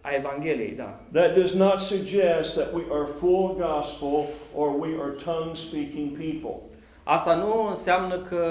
a 0.00 0.08
Evangheliei, 0.14 0.70
da. 0.76 1.00
That 1.12 1.34
does 1.36 1.52
not 1.52 1.80
suggest 1.80 2.54
that 2.56 2.72
we 2.74 2.82
are 2.92 3.06
full 3.18 3.56
gospel 3.58 4.24
or 4.54 4.68
we 4.80 4.88
are 5.02 5.10
tongue 5.24 5.54
speaking 5.54 6.10
people. 6.16 6.60
Asta 7.04 7.34
nu 7.34 7.66
înseamnă 7.68 8.18
că 8.18 8.44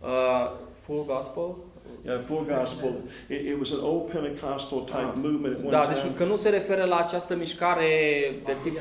uh, 0.00 0.50
full 0.84 1.04
gospel, 1.06 1.54
Yeah, 2.04 2.20
full 2.26 2.44
gospel. 2.58 2.92
It, 3.28 3.46
it 3.46 3.58
was 3.58 3.72
an 3.72 3.78
old 3.84 4.10
Pentecostal 4.10 4.78
type 4.78 4.98
Ah. 4.98 5.12
movement 5.14 5.54
at 5.56 5.60
one 5.60 5.70
Da, 5.70 5.86
deci 5.86 5.98
time. 5.98 6.12
că 6.16 6.24
nu 6.24 6.36
se 6.36 6.48
referă 6.48 6.84
la 6.84 6.96
această 6.96 7.36
mișcare 7.36 7.88
de 8.44 8.54
tip 8.62 8.78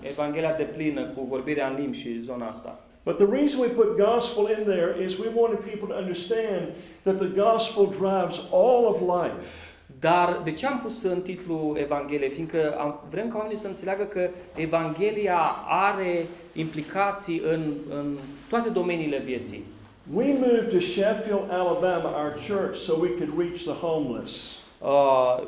Evanghelia 0.00 0.52
de 0.52 0.62
plină 0.62 1.04
cu 1.04 1.26
vorbirea 1.28 1.68
în 1.68 1.74
limbi 1.80 1.96
și 1.96 2.20
zona 2.20 2.48
asta. 2.48 2.78
But 3.04 3.16
the 3.16 3.26
reason 3.26 3.60
we 3.60 3.68
put 3.68 3.96
gospel 3.96 4.46
in 4.46 4.64
there 4.64 5.02
is 5.04 5.18
we 5.18 5.28
wanted 5.28 5.64
people 5.64 5.88
to 5.88 5.94
understand 5.94 6.72
that 7.02 7.18
the 7.18 7.32
gospel 7.44 7.86
drives 7.86 8.38
all 8.50 8.86
of 8.86 9.00
life. 9.00 9.76
Dar 10.00 10.40
de 10.44 10.52
ce 10.52 10.66
am 10.66 10.80
pus 10.82 11.02
în 11.02 11.20
titlu 11.20 11.74
Evanghelie? 11.78 12.28
Fiindcă 12.28 12.76
am, 12.78 13.00
vrem 13.10 13.28
ca 13.28 13.36
oamenii 13.36 13.56
să 13.56 13.66
înțeleagă 13.66 14.02
că 14.02 14.28
Evanghelia 14.54 15.40
are 15.68 16.26
implicații 16.52 17.42
în, 17.52 17.72
în 17.90 18.16
toate 18.48 18.68
domeniile 18.68 19.18
vieții. 19.18 19.64
We 20.14 20.32
moved 20.32 20.70
to 20.70 20.78
Sheffield, 20.78 21.50
Alabama, 21.50 22.08
our 22.22 22.34
church, 22.48 22.78
so 22.78 22.92
we 23.00 23.08
could 23.08 23.38
reach 23.38 23.62
the 23.62 23.86
homeless. 23.86 24.58
Uh, 24.80 25.42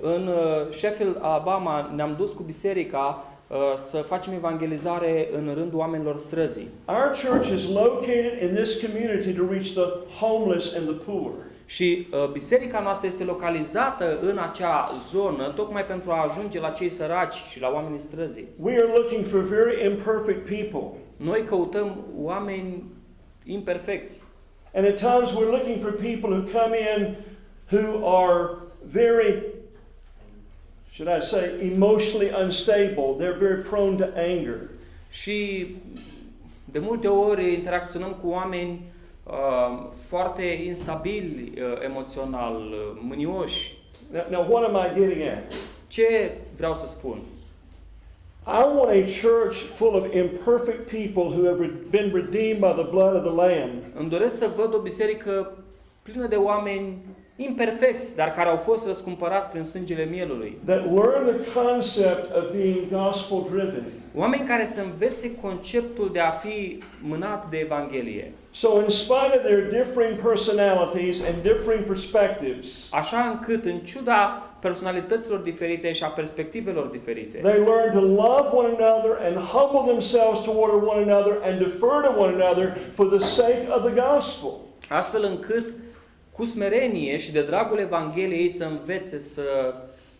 în 0.00 0.26
uh, 0.26 0.74
Sheffield, 0.76 1.16
Alabama, 1.20 1.92
ne-am 1.94 2.14
dus 2.18 2.32
cu 2.32 2.42
biserica 2.42 3.24
uh, 3.24 3.29
să 3.76 3.96
facem 3.96 4.32
evangelizare 4.32 5.28
în 5.32 5.50
rândul 5.54 5.78
oamenilor 5.78 6.18
străzii. 6.18 6.68
Our 6.84 7.16
church 7.24 7.48
is 7.48 7.68
located 7.68 8.42
in 8.42 8.54
this 8.54 8.84
community 8.84 9.32
to 9.32 9.46
reach 9.50 9.68
the 9.68 9.88
homeless 10.24 10.74
and 10.76 10.86
the 10.86 10.96
poor. 11.10 11.30
Și 11.66 12.06
uh, 12.12 12.30
biserica 12.32 12.80
noastră 12.80 13.08
este 13.08 13.24
localizată 13.24 14.18
în 14.22 14.38
acea 14.38 14.90
zonă 15.10 15.52
tocmai 15.56 15.84
pentru 15.84 16.10
a 16.10 16.26
ajunge 16.28 16.60
la 16.60 16.70
cei 16.70 16.88
săraci 16.88 17.34
și 17.50 17.60
la 17.60 17.68
oamenii 17.68 18.00
străzii. 18.00 18.48
We 18.60 18.72
are 18.72 18.92
looking 18.94 19.24
for 19.24 19.40
very 19.40 19.84
imperfect 19.84 20.48
people. 20.48 20.98
Noi 21.16 21.44
căutăm 21.44 22.04
oameni 22.16 22.84
imperfecți. 23.44 24.24
And 24.74 24.86
at 24.86 24.96
times 24.96 25.30
we're 25.30 25.50
looking 25.50 25.80
for 25.80 25.92
people 25.92 26.30
who 26.30 26.42
come 26.60 26.76
in 26.96 27.16
who 27.72 28.06
are 28.06 28.50
very, 28.82 29.42
should 31.00 31.08
I 31.08 31.20
say, 31.20 31.58
emotionally 31.62 32.28
unstable. 32.28 33.16
They're 33.16 33.38
very 33.38 33.62
prone 33.62 33.96
to 33.96 34.14
anger. 34.14 34.68
Și 35.10 35.66
de 36.64 36.78
multe 36.78 37.08
ori 37.08 37.54
interacționăm 37.54 38.16
cu 38.22 38.28
oameni 38.28 38.80
uh, 39.24 39.86
foarte 40.08 40.42
instabili 40.42 41.52
uh, 41.56 41.84
emoțional, 41.84 42.54
uh, 42.54 43.00
mânioși. 43.02 43.78
Now, 44.12 44.24
now, 44.30 44.52
what 44.52 44.64
am 44.64 44.76
I 44.86 45.00
getting 45.00 45.28
at? 45.28 45.52
Ce 45.88 46.32
vreau 46.56 46.74
să 46.74 46.86
spun? 46.86 47.18
I 48.46 48.62
want 48.76 48.90
a 48.90 49.04
church 49.22 49.56
full 49.56 49.94
of 49.94 50.14
imperfect 50.14 50.90
people 50.90 51.22
who 51.22 51.46
have 51.46 51.60
re- 51.60 51.80
been 51.90 52.10
redeemed 52.14 52.60
by 52.60 52.82
the 52.82 52.90
blood 52.90 53.14
of 53.14 53.22
the 53.22 53.32
Lamb. 53.32 53.72
Îmi 53.94 54.10
doresc 54.10 54.38
să 54.38 54.50
văd 54.56 54.74
o 54.74 54.78
biserică 54.78 55.52
plină 56.02 56.26
de 56.26 56.36
oameni 56.36 56.98
imperfecți, 57.48 58.16
dar 58.16 58.32
care 58.32 58.48
au 58.48 58.56
fost 58.56 58.86
răscumpărați 58.86 59.50
prin 59.50 59.64
sângele 59.64 60.04
mielului. 60.04 60.58
that 60.64 60.84
learn 60.84 61.24
the 61.26 61.60
concept 61.62 62.36
of 62.36 62.42
being 62.52 62.78
gospel 62.90 63.46
driven. 63.50 63.84
Oameni 64.14 64.46
care 64.46 64.66
să 64.66 64.80
învețe 64.80 65.34
conceptul 65.34 66.10
de 66.12 66.20
a 66.20 66.30
fi 66.30 66.82
mânat 67.02 67.50
de 67.50 67.56
Evanghelie. 67.56 68.32
So, 68.50 68.68
in 68.82 68.88
spite 68.88 69.32
of 69.36 69.42
their 69.42 69.68
differing 69.68 70.18
personalities 70.20 71.20
and 71.20 71.34
differing 71.42 71.84
perspectives, 71.84 72.88
Așa 72.92 73.20
încât, 73.20 73.64
în 73.64 73.78
ciuda 73.78 74.50
personalităților 74.60 75.38
diferite 75.38 75.92
și 75.92 76.02
a 76.04 76.06
perspectivelor 76.06 76.86
diferite, 76.86 77.38
they 77.38 77.58
learn 77.58 77.92
to 77.92 78.00
love 78.00 78.48
one 78.52 78.74
another 78.78 79.18
and 79.26 79.36
humble 79.36 79.92
themselves 79.92 80.40
toward 80.44 80.72
one 80.86 81.12
another 81.12 81.38
and 81.42 81.58
defer 81.58 82.02
to 82.02 82.20
one 82.20 82.42
another 82.42 82.76
for 82.94 83.06
the 83.06 83.26
sake 83.26 83.66
of 83.76 83.92
the 83.92 84.02
gospel. 84.14 84.50
astfel 84.88 85.24
încât 85.24 85.64
cu 86.40 86.46
smerenie 86.46 87.16
și 87.18 87.32
de 87.32 87.42
dragul 87.42 87.78
Evangheliei 87.78 88.48
să 88.48 88.64
învețe 88.64 89.20
să 89.20 89.42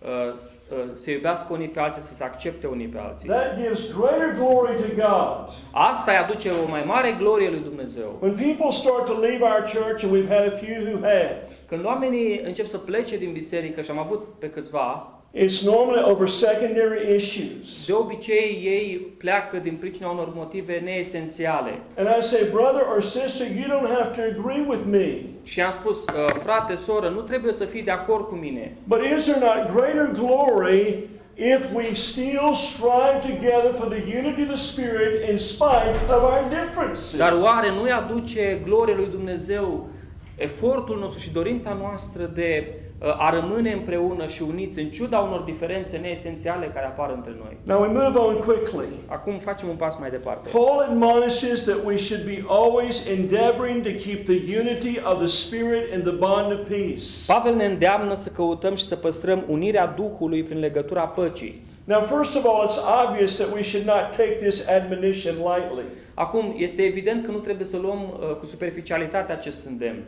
uh, 0.03 0.35
s- 0.35 0.63
uh, 0.73 0.91
se 0.93 1.13
iubească 1.13 1.53
unii 1.53 1.69
pe 1.69 1.81
alții, 1.81 2.03
să 2.03 2.15
se 2.15 2.25
accepte 2.25 2.67
unii 2.67 2.87
pe 2.87 2.99
alții. 2.99 3.29
That 3.29 3.57
gives 3.63 3.81
greater 3.99 4.35
glory 4.39 4.75
to 4.77 4.89
God. 4.95 5.49
Asta 5.73 6.11
îi 6.11 6.17
aduce 6.19 6.51
o 6.67 6.69
mai 6.71 6.83
mare 6.87 7.17
glorie 7.19 7.49
lui 7.51 7.61
Dumnezeu. 7.61 8.19
When 8.21 8.35
people 8.35 8.71
start 8.71 9.05
to 9.05 9.13
leave 9.13 9.43
our 9.43 9.63
church, 9.75 10.03
and 10.05 10.13
we've 10.17 10.29
had 10.37 10.47
a 10.47 10.57
few 10.57 10.77
who 10.93 10.99
have, 11.03 11.49
Când 11.69 11.85
oamenii 11.85 12.41
încep 12.45 12.67
să 12.67 12.79
plece 12.79 13.17
din 13.17 13.33
biserică 13.33 13.81
și 13.81 13.91
am 13.91 13.99
avut 13.99 14.27
pe 14.39 14.51
câțiva, 14.51 15.20
it's 15.33 15.65
normally 15.65 16.01
over 16.01 16.27
secondary 16.29 17.15
issues. 17.15 17.85
de 17.87 17.93
obicei 17.93 18.61
ei 18.65 18.97
pleacă 19.19 19.57
din 19.57 19.77
pricina 19.81 20.09
unor 20.09 20.33
motive 20.35 20.81
neesențiale. 20.85 21.79
And 21.97 22.09
I 22.19 22.23
say, 22.23 22.49
brother 22.51 22.83
or 22.95 23.03
sister, 23.03 23.47
you 23.47 23.67
don't 23.69 23.95
have 23.99 24.11
to 24.15 24.39
agree 24.39 24.65
with 24.69 24.83
me. 24.87 25.21
Și 25.43 25.61
am 25.61 25.71
spus, 25.71 26.05
uh, 26.05 26.25
frate, 26.43 26.77
soră, 26.77 27.09
nu 27.09 27.21
trebuie 27.21 27.53
să 27.53 27.65
fii 27.65 27.83
de 27.83 27.91
acord 27.91 28.27
cu 28.29 28.35
mine. 28.35 28.77
But 28.85 29.01
is 29.17 29.25
there 29.25 29.41
not 29.41 29.77
greater 29.77 30.11
glory 30.13 31.09
if 31.35 31.75
we 31.75 31.95
still 31.95 32.55
strive 32.55 33.19
together 33.21 33.73
for 33.79 33.89
the 33.89 34.19
unity 34.19 34.43
of 34.43 34.49
the 34.49 34.57
Spirit 34.57 35.29
in 35.31 35.37
spite 35.37 35.97
of 36.09 36.23
our 36.23 36.45
differences? 36.49 37.17
Dar 37.17 37.33
oare 37.33 37.67
nu-i 37.81 37.91
aduce 37.91 38.61
glorie 38.65 38.95
lui 38.95 39.09
Dumnezeu 39.11 39.89
efortul 40.37 40.99
nostru 40.99 41.21
și 41.21 41.33
dorința 41.33 41.77
noastră 41.81 42.31
de 42.35 42.65
uh, 42.67 42.90
a 43.01 43.41
rămâne 43.41 43.73
împreună 43.73 44.27
și 44.27 44.43
uniți 44.43 44.81
în 44.81 44.89
ciuda 44.89 45.19
unor 45.19 45.41
diferențe 45.41 45.97
neesențiale 45.97 46.71
care 46.75 46.87
apar 46.87 47.13
între 47.15 47.33
noi? 47.39 47.57
Now 47.63 47.81
we 47.81 47.87
move 47.87 48.19
on 48.19 48.35
quickly. 48.35 48.89
Acum 49.07 49.39
facem 49.39 49.69
un 49.69 49.77
pas 49.77 49.97
mai 49.99 50.11
departe. 50.11 50.49
Paul 50.53 50.87
admonishes 50.89 51.65
that 51.65 51.79
we 51.85 51.97
should 51.97 52.25
be 52.25 52.45
always 52.49 53.07
endeavoring 53.07 53.83
to 53.83 53.91
keep 53.91 54.25
the 54.25 54.59
unity 54.59 55.01
of 55.05 55.19
the 55.19 55.27
Spirit 55.27 55.93
in 55.95 56.01
the 56.01 56.17
bond 56.25 56.53
of 56.53 56.69
peace. 56.69 57.07
Pavel 57.27 57.55
ne 57.55 57.65
îndeamnă 57.65 58.15
să 58.15 58.31
căutăm 58.31 58.75
și 58.75 58.87
să 58.87 58.97
păstrăm 58.97 59.45
unirea 59.49 59.87
Duhului 59.87 60.43
prin 60.43 60.59
legătura 60.59 61.03
păcii. 61.03 61.69
Now, 61.85 62.01
first 62.03 62.37
of 62.37 62.45
all, 62.45 62.69
it's 62.69 62.79
obvious 63.05 63.37
that 63.37 63.53
we 63.55 63.63
should 63.63 63.87
not 63.87 64.11
take 64.17 64.37
this 64.47 64.69
admonition 64.69 65.35
lightly. 65.35 65.85
Acum, 66.15 66.55
este 66.57 66.83
evident 66.83 67.25
că 67.25 67.31
nu 67.31 67.39
trebuie 67.39 67.67
să 67.67 67.79
luăm 67.79 68.01
uh, 68.01 68.37
cu 68.37 68.47
superficialitate 68.47 69.33
acest 69.33 69.67
îndemn. 69.67 70.03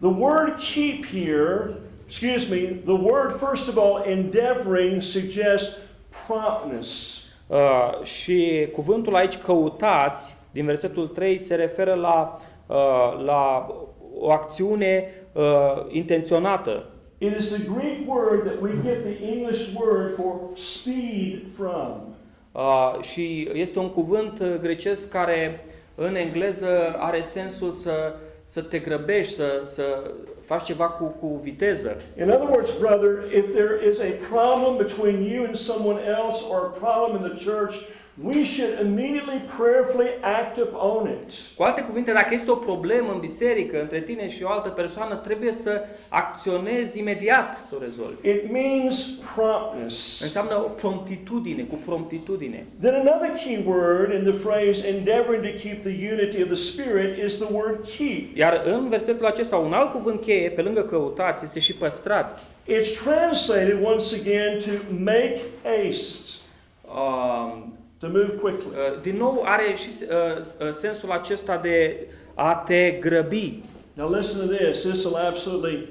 The 0.00 0.08
word 0.08 0.58
keep 0.58 1.06
here, 1.06 1.74
excuse 2.06 2.50
me, 2.50 2.80
the 2.84 2.94
word, 2.94 3.40
first 3.40 3.68
of 3.68 3.78
all, 3.78 4.02
endeavoring 4.02 5.02
suggests 5.02 5.78
promptness. 6.26 7.22
Uh, 7.46 8.02
și 8.02 8.68
cuvântul 8.72 9.14
aici 9.14 9.38
căutați, 9.38 10.36
din 10.50 10.64
versetul 10.64 11.06
3, 11.06 11.38
se 11.38 11.54
referă 11.54 11.94
la, 11.94 12.40
uh, 12.66 13.24
la 13.24 13.74
o 14.18 14.30
acțiune 14.30 15.10
uh, 15.32 15.42
intenționată. 15.88 16.86
It 17.18 17.36
is 17.36 17.50
the 17.50 17.64
Greek 17.72 18.08
word 18.08 18.44
that 18.44 18.60
we 18.60 18.70
get 18.82 19.02
the 19.02 19.26
English 19.26 19.74
word 19.74 20.14
for 20.14 20.34
speed 20.54 21.42
from. 21.56 22.14
Uh, 22.52 23.02
și 23.02 23.48
este 23.52 23.78
un 23.78 23.90
cuvânt 23.90 24.40
uh, 24.40 24.54
grecesc 24.60 25.10
care 25.10 25.64
în 25.94 26.14
engleză 26.14 26.96
are 26.98 27.20
sensul 27.20 27.72
să, 27.72 28.14
să 28.48 28.62
te 28.62 28.78
grăbești, 28.78 29.34
să, 29.34 29.62
să 29.64 30.10
faci 30.44 30.64
ceva 30.64 30.88
cu, 30.88 31.04
cu 31.04 31.40
viteză. 31.42 31.96
In 32.18 32.30
other 32.30 32.48
words, 32.48 32.70
brother, 32.78 33.12
if 33.40 33.46
there 33.52 33.74
is 33.90 33.98
a 34.00 34.12
problem 34.34 34.76
between 34.76 35.22
you 35.32 35.44
and 35.44 35.56
someone 35.56 36.00
else 36.18 36.44
or 36.50 36.58
a 36.64 36.78
problem 36.86 37.10
in 37.18 37.30
the 37.30 37.50
church, 37.50 37.74
we 38.22 38.44
should 38.44 38.80
immediately 38.80 39.40
prayerfully 39.56 40.10
act 40.22 40.58
upon 40.58 41.08
it. 41.10 41.32
Cu 41.56 41.62
alte 41.62 41.80
cuvinte, 41.82 42.12
dacă 42.12 42.34
este 42.34 42.50
o 42.50 42.54
problemă 42.54 43.12
în 43.12 43.18
biserică 43.18 43.80
între 43.80 44.00
tine 44.00 44.28
și 44.28 44.42
o 44.42 44.48
altă 44.48 44.68
persoană, 44.68 45.14
trebuie 45.14 45.52
să 45.52 45.84
acționezi 46.08 46.98
imediat 46.98 47.64
să 47.64 47.74
o 47.76 47.82
rezolvi. 47.82 48.28
It 48.28 48.52
means 48.52 49.06
promptness. 49.34 50.20
Înseamnă 50.20 50.54
o 50.64 50.68
promptitudine, 50.68 51.62
cu 51.62 51.78
promptitudine. 51.84 52.66
Then 52.80 52.94
another 52.94 53.30
key 53.44 53.64
word 53.66 54.12
in 54.12 54.32
the 54.32 54.48
phrase 54.48 54.88
endeavoring 54.88 55.42
to 55.44 55.68
keep 55.68 55.82
the 55.82 56.12
unity 56.12 56.42
of 56.42 56.48
the 56.48 56.56
Spirit 56.56 57.22
is 57.24 57.36
the 57.36 57.52
word 57.52 57.88
keep. 57.96 58.36
Iar 58.36 58.62
în 58.64 58.88
versetul 58.88 59.26
acesta, 59.26 59.56
un 59.56 59.72
alt 59.72 59.92
cuvânt 59.92 60.20
cheie, 60.20 60.50
pe 60.50 60.62
lângă 60.62 60.82
căutați, 60.82 61.44
este 61.44 61.58
și 61.58 61.74
păstrați. 61.74 62.42
It's 62.66 63.02
translated 63.04 63.78
once 63.84 64.14
again 64.20 64.58
to 64.58 64.70
make 65.04 65.40
haste, 65.64 66.46
Um, 66.94 67.77
to 68.00 68.08
move 68.08 68.30
quickly. 68.40 68.66
uh, 68.72 69.00
din 69.02 69.16
nou 69.16 69.42
are 69.44 69.74
și 69.76 69.88
uh, 70.02 70.40
uh, 70.40 70.72
sensul 70.72 71.10
acesta 71.10 71.56
de 71.56 72.06
a 72.34 72.54
te 72.66 72.90
grăbi. 72.90 73.62
Now 73.94 74.08
listen 74.14 74.46
to 74.46 74.54
this. 74.54 74.82
This 74.82 75.04
will 75.04 75.16
absolutely, 75.16 75.88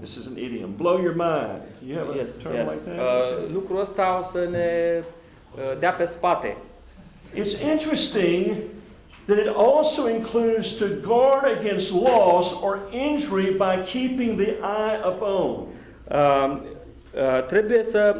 this 0.00 0.16
is 0.16 0.26
an 0.26 0.36
idiom, 0.36 0.74
blow 0.76 1.00
your 1.00 1.14
mind. 1.14 1.62
You 1.86 1.96
have 1.98 2.08
a 2.12 2.16
Yes, 2.16 2.36
term 2.36 2.54
yes. 2.54 2.70
like 2.70 2.84
that? 2.84 2.98
Uh, 2.98 3.52
lucrul 3.52 3.80
ăsta 3.80 4.18
o 4.18 4.22
să 4.22 4.48
ne 4.50 5.02
uh, 5.56 5.78
dea 5.78 5.92
pe 5.92 6.04
spate. 6.04 6.56
It's 7.34 7.62
interesting 7.72 8.56
that 9.26 9.38
it 9.38 9.48
also 9.56 10.08
includes 10.08 10.76
to 10.78 10.84
guard 11.00 11.44
against 11.58 11.92
loss 11.92 12.62
or 12.62 12.78
injury 12.90 13.50
by 13.50 13.82
keeping 13.84 14.36
the 14.40 14.50
eye 14.62 15.00
upon. 15.04 15.66
Uh, 16.10 16.56
uh, 17.14 17.46
trebuie 17.46 17.84
să... 17.84 18.16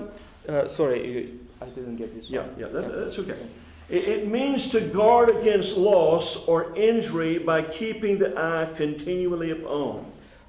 Uh, 0.48 0.66
sorry, 0.66 1.28
I 1.66 1.68
didn't 1.74 1.96
get 1.96 2.10
this 2.14 2.28
Yeah, 2.30 2.40
one. 2.40 2.50
yeah, 2.60 2.70
that, 2.72 2.84
that's 3.04 3.18
okay. 3.18 3.36
It, 3.88 4.08
it 4.08 4.30
means 4.30 4.68
to 4.70 4.80
guard 4.80 5.28
against 5.40 5.76
loss 5.76 6.46
or 6.46 6.60
injury 6.76 7.38
by 7.38 7.62
keeping 7.78 8.18
the 8.18 8.30
eye 8.36 8.68
continually 8.76 9.50
upon. 9.50 9.94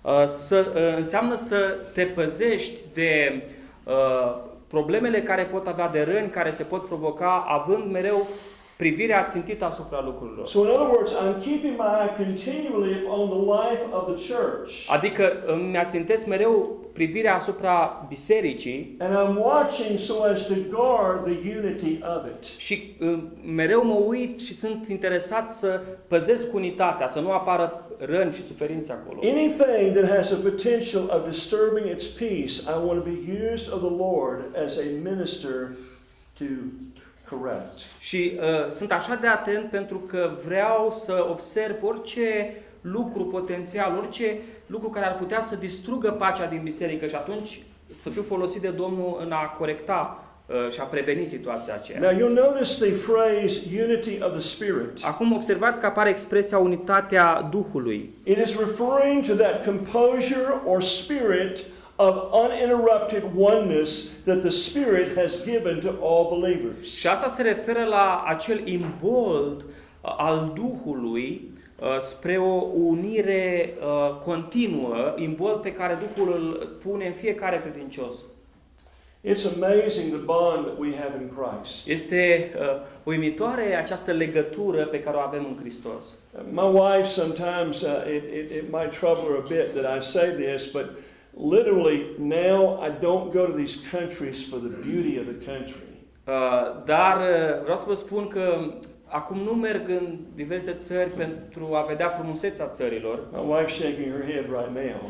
Uh, 0.01 0.27
să, 0.27 0.71
uh, 0.75 0.97
înseamnă 0.97 1.35
să 1.35 1.77
te 1.93 2.03
păzești 2.03 2.73
de 2.93 3.43
uh, 3.83 4.35
problemele 4.67 5.21
care 5.21 5.43
pot 5.43 5.67
avea 5.67 5.89
de 5.89 6.01
răni, 6.01 6.29
care 6.29 6.51
se 6.51 6.63
pot 6.63 6.85
provoca, 6.85 7.45
având 7.47 7.91
mereu 7.91 8.27
privirea 8.77 9.23
țintită 9.23 9.65
asupra 9.65 10.01
lucrurilor. 10.05 10.47
So, 10.47 10.59
in 10.59 10.67
other 10.67 10.87
words, 10.87 11.11
I'm 11.11 11.41
keeping 11.41 11.75
my 11.77 11.93
eye 12.03 12.23
continually 12.23 12.95
on 13.07 13.29
the 13.29 13.41
life 13.57 13.81
of 13.91 14.03
the 14.15 14.33
church. 14.33 14.87
Adică 14.89 15.43
îmi 15.45 15.77
ațintesc 15.77 16.25
mereu 16.27 16.81
privirea 16.93 17.35
asupra 17.35 18.05
bisericii 18.09 18.95
And 18.99 19.13
I'm 19.13 19.37
watching 19.43 19.99
so 19.99 20.23
as 20.23 20.45
to 20.45 20.53
guard 20.69 21.23
the 21.23 21.57
unity 21.57 21.99
of 22.15 22.25
it. 22.25 22.43
și 22.57 22.95
uh, 23.01 23.19
mereu 23.55 23.85
mă 23.85 23.93
uit 23.93 24.39
și 24.39 24.55
sunt 24.55 24.85
interesat 24.89 25.49
să 25.49 25.81
păzesc 26.07 26.53
unitatea, 26.53 27.07
să 27.07 27.19
nu 27.19 27.31
apară 27.31 27.87
răni 27.97 28.33
și 28.33 28.43
suferințe 28.45 28.91
acolo. 28.91 29.19
Anything 29.23 29.97
that 29.97 30.15
has 30.17 30.31
a 30.31 30.35
potential 30.43 31.03
of 31.09 31.29
disturbing 31.29 31.85
its 31.91 32.05
peace, 32.07 32.53
I 32.67 32.85
want 32.85 33.03
to 33.03 33.09
be 33.09 33.51
used 33.53 33.73
of 33.73 33.79
the 33.79 33.95
Lord 33.97 34.39
as 34.65 34.77
a 34.77 34.85
minister 35.11 35.71
to 36.37 36.45
correct. 37.39 37.79
Și 37.99 38.39
uh, 38.39 38.69
sunt 38.69 38.91
așa 38.91 39.15
de 39.15 39.27
atent 39.27 39.69
pentru 39.69 39.97
că 39.97 40.31
vreau 40.45 40.91
să 40.91 41.27
observ 41.29 41.75
orice 41.81 42.55
lucru 42.81 43.25
potențial, 43.25 43.97
orice 43.97 44.37
lucru 44.65 44.89
care 44.89 45.05
ar 45.05 45.15
putea 45.15 45.41
să 45.41 45.55
distrugă 45.55 46.11
pacea 46.11 46.45
din 46.45 46.61
biserică 46.63 47.07
și 47.07 47.15
atunci 47.15 47.61
să 47.91 48.09
fiu 48.09 48.23
folosit 48.27 48.61
de 48.61 48.69
Domnul 48.69 49.21
în 49.25 49.31
a 49.31 49.55
corecta 49.57 50.23
uh, 50.45 50.71
și 50.71 50.79
a 50.79 50.83
preveni 50.83 51.25
situația 51.25 51.73
aceea. 51.73 51.99
Now, 51.99 52.11
you'll 52.11 52.33
notice 52.33 52.85
the 52.85 52.93
phrase 53.11 53.83
unity 53.83 54.19
of 54.21 54.31
the 54.31 54.41
Spirit. 54.41 55.03
Acum 55.03 55.33
observați 55.33 55.79
că 55.79 55.85
apare 55.85 56.09
expresia 56.09 56.57
unitatea 56.57 57.47
Duhului. 57.51 58.09
It 58.23 58.37
is 58.37 58.59
referring 58.59 59.25
to 59.25 59.33
that 59.33 59.65
composure 59.65 60.53
or 60.65 60.81
spirit 60.81 61.59
of 61.95 62.33
uninterrupted 62.33 63.23
oneness 63.35 64.13
that 64.25 64.41
the 64.41 64.51
Spirit 64.51 65.15
has 65.15 65.43
given 65.45 65.81
to 65.81 65.89
all 66.01 66.39
believers. 66.39 66.87
Și 66.87 67.07
asta 67.07 67.27
se 67.27 67.41
referă 67.41 67.83
la 67.83 68.23
acel 68.27 68.67
imbold 68.67 69.61
uh, 69.61 70.15
al 70.17 70.51
Duhului 70.55 71.51
uh, 71.79 71.99
spre 71.99 72.37
o 72.37 72.65
unire 72.73 73.73
uh, 73.79 74.15
continuă, 74.23 75.13
imbold 75.17 75.61
pe 75.61 75.73
care 75.73 75.99
Duhul 76.15 76.33
îl 76.33 76.77
pune 76.83 77.05
în 77.05 77.13
fiecare 77.13 77.61
credincios. 77.61 78.23
It's 79.25 79.45
amazing 79.45 80.11
the 80.11 80.17
bond 80.25 80.65
that 80.65 80.77
we 80.77 80.93
have 80.95 81.15
in 81.21 81.29
Christ. 81.29 81.87
Este 81.87 82.51
uh, 82.55 82.81
uimitoare 83.03 83.75
această 83.75 84.11
legătură 84.11 84.85
pe 84.85 84.99
care 84.99 85.17
o 85.17 85.19
avem 85.19 85.45
în 85.45 85.57
Hristos. 85.59 86.05
My 86.49 86.79
wife 86.79 87.07
sometimes 87.07 87.81
uh, 87.81 87.89
it, 88.15 88.23
it, 88.23 88.51
it 88.51 88.71
might 88.71 88.91
trouble 88.91 89.23
her 89.23 89.37
a 89.37 89.47
bit 89.47 89.81
that 89.81 89.97
I 89.97 90.05
say 90.05 90.29
this, 90.29 90.71
but 90.71 90.85
literally 91.35 92.15
now 92.19 92.79
I 92.81 92.89
don't 92.89 93.31
go 93.31 93.45
to 93.45 93.53
these 93.53 93.77
countries 93.91 94.43
for 94.49 94.59
the 94.59 94.69
beauty 94.69 95.17
of 95.17 95.25
the 95.25 95.45
country. 95.51 95.87
Uh, 96.27 96.83
dar 96.85 97.17
uh, 97.17 97.61
vreau 97.63 97.77
să 97.77 97.85
vă 97.87 97.93
spun 97.93 98.27
că 98.27 98.73
acum 99.05 99.37
nu 99.37 99.51
merg 99.51 99.89
în 99.89 100.17
diverse 100.35 100.73
țări 100.73 101.09
pentru 101.09 101.69
a 101.73 101.81
vedea 101.81 102.09
frumusețea 102.09 102.67
țărilor. 102.67 103.19
My 103.31 103.39
wife's 103.39 103.75
shaking 103.75 104.11
her 104.11 104.31
head 104.31 104.45
right 104.45 104.71
now. 104.73 105.09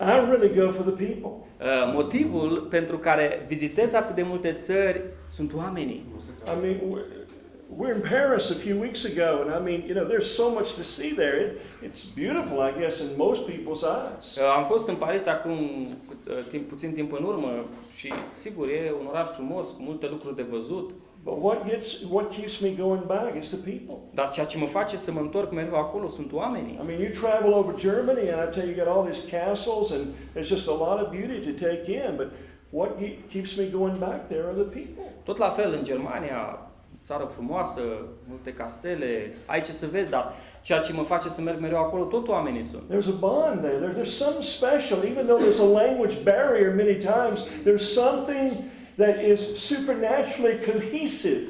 I 0.00 0.10
really 0.30 0.54
go 0.54 0.70
for 0.70 0.92
the 0.92 1.06
people. 1.06 1.46
Uh, 1.60 1.92
motivul 1.94 2.66
pentru 2.70 2.98
care 2.98 3.44
vizitez 3.48 3.92
atât 3.92 4.14
de 4.14 4.22
multe 4.22 4.52
țări 4.52 5.02
sunt 5.28 5.54
oamenii. 5.54 6.06
I 6.44 6.60
mean, 6.62 6.76
we're, 7.68 7.76
we're 7.88 7.94
in 7.94 8.02
Paris 8.02 8.50
a 8.50 8.54
few 8.54 8.78
weeks 8.80 9.04
ago, 9.04 9.42
and 9.42 9.50
I 9.54 9.58
mean, 9.58 9.80
you 9.88 9.94
know, 9.94 10.06
there's 10.08 10.30
so 10.34 10.50
much 10.50 10.74
to 10.74 10.82
see 10.82 11.10
there. 11.14 11.36
It, 11.40 11.60
it's 11.82 12.04
beautiful, 12.04 12.60
I 12.60 12.72
guess, 12.80 13.00
in 13.00 13.16
most 13.16 13.46
people's 13.46 13.82
eyes. 13.84 14.36
Uh, 14.36 14.54
Am 14.56 14.64
fost 14.64 14.88
în 14.88 14.94
Paris 14.96 15.26
acum 15.26 15.58
uh, 15.58 16.44
timp, 16.50 16.68
puțin 16.68 16.92
timp 16.92 17.12
în 17.12 17.24
urmă 17.24 17.64
și 17.96 18.12
sigur 18.40 18.68
e 18.68 18.92
un 19.00 19.06
oraș 19.06 19.26
frumos 19.28 19.68
cu 19.68 19.82
multe 19.82 20.08
lucruri 20.08 20.36
de 20.36 20.42
văzut, 20.50 20.90
But 21.24 21.36
what 21.42 21.66
gets, 21.68 21.96
what 22.10 22.30
keeps 22.30 22.58
me 22.60 22.70
going 22.70 23.04
back 23.06 23.36
is 23.40 23.48
the 23.48 23.56
people. 23.70 23.94
dar 24.14 24.30
ceea 24.30 24.46
ce 24.46 24.58
mă 24.58 24.66
face 24.66 24.96
să 24.96 25.12
mă 25.12 25.20
întorc 25.20 25.52
mereu 25.52 25.74
acolo 25.74 26.08
sunt 26.08 26.32
oamenii. 26.32 26.78
I 26.82 26.86
mean, 26.86 27.00
you 27.00 27.10
travel 27.10 27.52
over 27.52 27.74
Germany, 27.74 28.30
and 28.30 28.48
I 28.48 28.54
tell 28.54 28.66
you, 28.68 28.74
you 28.76 28.84
got 28.84 28.94
all 28.96 29.04
these 29.10 29.36
castles, 29.36 29.90
and 29.90 30.04
there's 30.34 30.48
just 30.48 30.68
a 30.68 30.72
lot 30.72 31.00
of 31.02 31.08
beauty 31.10 31.38
to 31.52 31.66
take 31.66 31.82
in. 31.92 32.14
But 32.16 32.26
what 32.70 32.90
ke- 32.98 33.28
keeps 33.30 33.56
me 33.56 33.64
going 33.70 33.98
back 33.98 34.28
there 34.28 34.44
are 34.46 34.54
the 34.54 34.68
people. 34.78 35.04
Tot 35.24 35.36
la 35.36 35.50
fel 35.50 35.72
în 35.72 35.84
Germania, 35.84 36.67
țară 37.04 37.30
frumoasă, 37.34 37.80
multe 38.28 38.52
castele, 38.52 39.34
ai 39.46 39.62
ce 39.62 39.72
să 39.72 39.86
vezi, 39.86 40.10
dar 40.10 40.34
ceea 40.62 40.80
ce 40.80 40.92
mă 40.92 41.02
face 41.02 41.28
să 41.28 41.40
merg 41.40 41.60
mereu 41.60 41.78
acolo, 41.78 42.04
tot 42.04 42.28
oamenii 42.28 42.64
sunt. 42.64 42.82
There's 42.82 43.08
a 43.08 43.18
bond 43.18 43.60
there. 43.60 43.76
there. 43.76 43.92
There's 43.92 44.16
something 44.16 44.42
special, 44.42 44.98
even 45.10 45.26
though 45.26 45.42
there's 45.44 45.60
a 45.60 45.82
language 45.82 46.14
barrier 46.22 46.74
many 46.74 46.96
times. 46.96 47.38
There's 47.64 47.92
something 47.92 48.52
that 48.96 49.16
is 49.32 49.40
supernaturally 49.56 50.58
cohesive. 50.64 51.40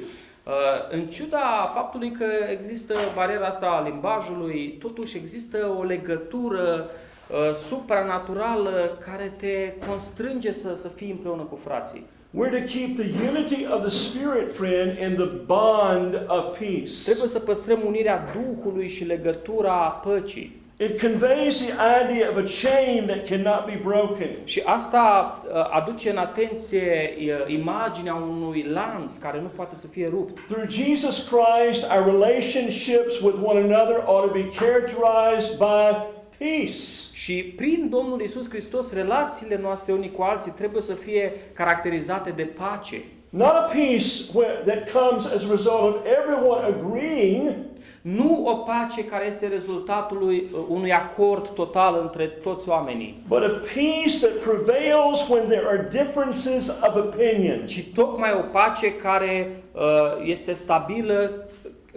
Uh, 0.47 0.53
În 0.91 1.07
ciuda 1.07 1.73
faptului 1.75 2.11
că 2.11 2.27
există 2.51 2.95
bariera 3.15 3.47
asta 3.47 3.67
a 3.67 3.83
limbajului, 3.89 4.77
totuși 4.81 5.17
există 5.17 5.75
o 5.79 5.83
legătură 5.83 6.91
uh, 7.31 7.55
supranaturală 7.55 8.99
care 9.05 9.33
te 9.37 9.73
constrânge 9.87 10.53
să, 10.53 10.77
să 10.81 10.89
fii 10.89 11.11
împreună 11.11 11.43
cu 11.43 11.59
frații. 11.65 12.07
We're 12.35 12.51
to 12.51 12.67
keep 12.67 12.99
the 12.99 13.09
unity 13.09 13.65
of 13.65 13.83
the 13.83 13.91
Spirit, 13.91 14.53
friend, 14.53 14.99
and 14.99 15.17
the 15.17 15.45
bond 15.47 16.15
of 16.15 16.59
peace. 16.59 17.05
Trebuie 17.05 17.29
să 17.29 17.39
păstrăm 17.39 17.79
unirea 17.87 18.25
Duhului 18.35 18.89
și 18.89 19.05
legătura 19.05 19.75
păcii. 20.05 20.61
It 20.81 21.01
conveys 21.01 21.61
the 21.61 21.73
idea 21.73 22.31
of 22.31 22.37
a 22.37 22.45
chain 22.63 23.07
that 23.07 23.27
cannot 23.27 23.67
be 23.67 23.81
broken. 23.83 24.29
Și 24.45 24.63
asta 24.65 25.39
uh, 25.47 25.55
aduce 25.71 26.11
în 26.11 26.17
atenție 26.17 27.17
uh, 27.19 27.55
imaginea 27.55 28.15
unui 28.15 28.63
lanț 28.63 29.17
care 29.17 29.41
nu 29.41 29.51
poate 29.57 29.77
să 29.77 29.87
fie 29.87 30.09
rupt. 30.09 30.47
Through 30.47 30.69
Jesus 30.69 31.29
Christ, 31.29 31.87
our 31.97 32.05
relationships 32.05 33.21
with 33.21 33.39
one 33.43 33.59
another 33.59 34.03
ought 34.07 34.27
to 34.27 34.33
be 34.33 34.49
characterized 34.59 35.59
by 35.59 36.17
peace. 36.39 36.79
Și 37.13 37.45
prin 37.57 37.89
Domnul 37.91 38.21
Isus 38.21 38.49
Hristos, 38.49 38.93
relațiile 38.93 39.59
noastre 39.63 39.93
unii 39.93 40.11
cu 40.11 40.23
alții 40.23 40.53
trebuie 40.53 40.83
să 40.83 40.95
fie 40.95 41.33
caracterizate 41.53 42.31
de 42.31 42.43
pace. 42.43 43.03
Not 43.31 43.53
a 43.53 43.71
peace 43.73 44.09
where, 44.33 44.63
that 44.65 44.91
comes 44.91 45.27
as 45.27 45.45
a 45.45 45.51
result 45.51 45.95
of 45.95 46.07
everyone 46.07 46.65
agreeing, 46.65 47.55
Nu 48.01 48.45
o 48.47 48.55
pace 48.55 49.05
care 49.05 49.27
este 49.27 49.47
rezultatul 49.47 50.19
lui, 50.19 50.45
uh, 50.53 50.61
unui 50.69 50.93
acord 50.93 51.49
total 51.49 51.99
între 52.03 52.25
toți 52.25 52.69
oamenii, 52.69 53.23
but 53.29 53.43
a 53.43 53.61
peace 53.75 54.19
that 54.21 54.37
prevails 54.45 55.29
when 55.29 55.49
there 55.49 55.67
are 55.67 55.89
differences 55.91 56.69
of 56.69 56.95
opinion. 56.95 57.67
ci 57.67 57.87
tocmai 57.95 58.31
o 58.33 58.43
pace 58.53 58.95
care 58.95 59.63
uh, 59.73 59.83
este 60.25 60.53
stabilă 60.53 61.48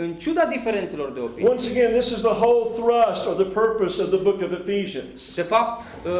în 0.02 0.14
ciuda 0.14 0.46
diferențelor 0.46 1.12
de 1.12 1.20
opinie. 1.20 1.50
Once 1.50 1.70
again, 1.70 1.92
this 1.92 2.10
is 2.10 2.22
the 2.22 2.36
whole 2.44 2.72
thrust 2.74 3.28
or 3.28 3.34
the 3.44 3.52
purpose 3.62 4.02
of 4.02 4.10
the 4.10 4.18
book 4.18 4.42
of 4.42 4.52
Ephesians. 4.52 5.36
De 5.36 5.42
fapt, 5.42 5.82
uh, 6.06 6.12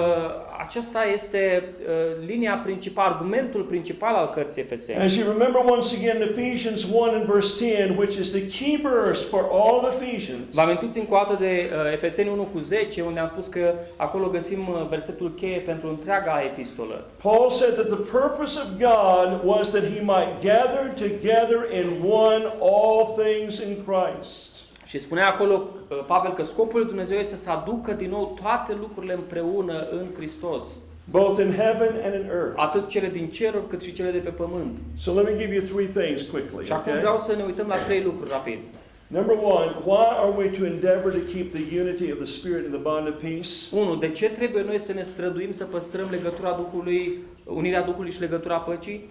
aceasta 0.66 1.04
este 1.14 1.64
uh, 1.64 2.28
linia 2.28 2.62
principală, 2.64 3.14
argumentul 3.14 3.62
principal 3.62 4.16
al 4.16 4.30
cărții 4.30 4.62
Efeseni. 4.62 5.00
As 5.00 5.16
you 5.16 5.32
remember 5.32 5.62
once 5.76 5.96
again, 5.98 6.22
Ephesians 6.22 6.84
1 6.84 7.16
and 7.16 7.26
verse 7.26 7.50
10, 7.58 7.96
which 7.98 8.16
is 8.18 8.32
the 8.32 8.46
key 8.48 8.76
verse 8.76 9.24
for 9.24 9.44
all 9.52 9.76
of 9.84 10.02
Ephesians. 10.02 10.42
Vă 10.52 10.62
amintiți 10.62 10.98
încă 10.98 11.14
o 11.14 11.18
dată 11.18 11.36
de 11.40 11.70
uh, 11.70 11.94
Efeseni 11.94 12.30
1 12.30 12.44
cu 12.54 12.60
10, 12.60 13.02
unde 13.02 13.20
am 13.20 13.26
spus 13.26 13.48
că 13.48 13.74
acolo 13.96 14.28
găsim 14.28 14.60
uh, 14.60 14.88
versetul 14.90 15.34
cheie 15.40 15.60
pentru 15.60 15.88
întreaga 15.90 16.42
epistolă. 16.52 17.06
Paul 17.22 17.50
said 17.50 17.74
that 17.74 17.88
the 17.88 18.04
purpose 18.20 18.60
of 18.64 18.68
God 18.90 19.28
was 19.44 19.70
that 19.70 19.84
he 19.84 20.02
might 20.14 20.34
gather 20.42 20.84
together 21.06 21.60
in 21.80 21.88
one 22.04 22.44
all 22.60 23.00
things 23.24 23.60
in 23.60 23.72
Christ. 23.88 24.51
Și 24.92 25.00
spunea 25.00 25.28
acolo 25.28 25.64
uh, 25.90 26.04
Pavel 26.08 26.34
că 26.34 26.44
scopul 26.44 26.80
lui 26.80 26.88
Dumnezeu 26.88 27.18
este 27.18 27.36
să 27.36 27.50
aducă 27.50 27.92
din 27.92 28.10
nou 28.10 28.38
toate 28.42 28.78
lucrurile 28.80 29.14
împreună 29.14 29.88
în 29.92 30.06
Hristos, 30.16 30.78
both 31.10 31.40
in 31.40 31.52
heaven 31.54 31.92
and 32.06 32.14
in 32.14 32.26
earth. 32.30 32.54
atât 32.56 32.88
cele 32.88 33.08
din 33.08 33.28
ceruri 33.28 33.68
cât 33.70 33.82
și 33.82 33.94
cele 33.94 34.12
de 34.12 34.18
pe 34.18 34.30
pământ. 34.30 34.78
So 35.00 35.14
let 35.14 35.26
me 35.26 35.38
give 35.38 35.54
you 35.56 35.64
three 35.64 36.04
things 36.04 36.22
quickly. 36.32 36.66
Și 36.66 36.72
acum 36.72 36.92
Okay? 36.92 37.00
vreau 37.00 37.18
să 37.18 37.36
ne 37.36 37.44
uităm 37.44 37.68
la 37.68 37.76
trei 37.76 38.02
lucruri 38.04 38.30
rapid. 38.32 38.60
Number 39.08 39.36
one, 39.42 39.72
why 39.86 40.06
are 40.24 40.34
we 40.38 40.46
to 40.58 40.66
endeavor 40.66 41.12
to 41.12 41.24
keep 41.34 41.54
the 41.54 41.80
unity 41.82 42.12
of 42.12 42.18
the 42.18 42.32
Spirit 42.38 42.64
and 42.66 42.74
the 42.74 42.82
bond 42.90 43.08
of 43.08 43.22
peace? 43.22 43.52
1. 43.72 43.96
De 43.96 44.10
ce 44.10 44.30
trebuie 44.30 44.64
noi 44.64 44.80
să 44.80 44.94
ne 44.94 45.04
străduim 45.04 45.52
să 45.52 45.66
păstrăm 45.66 46.08
legătura 46.12 46.52
Duhului, 46.52 47.20
unirea 47.46 47.82
Duhului 47.84 48.12
și 48.12 48.20
legătura 48.20 48.58
păcii? 48.58 49.10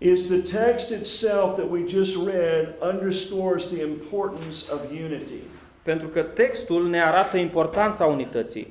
Is 0.00 0.26
the 0.28 0.58
text 0.58 0.90
itself 0.90 1.56
that 1.56 1.70
we 1.70 1.84
just 1.88 2.16
read 2.26 2.74
underscores 2.92 3.64
the 3.68 3.82
importance 3.82 4.64
of 4.72 4.80
unity. 5.04 5.40
Pentru 5.82 6.08
că 6.08 6.22
textul 6.22 6.88
ne 6.88 7.02
arată 7.02 7.36
importanța 7.36 8.04
unității. 8.04 8.66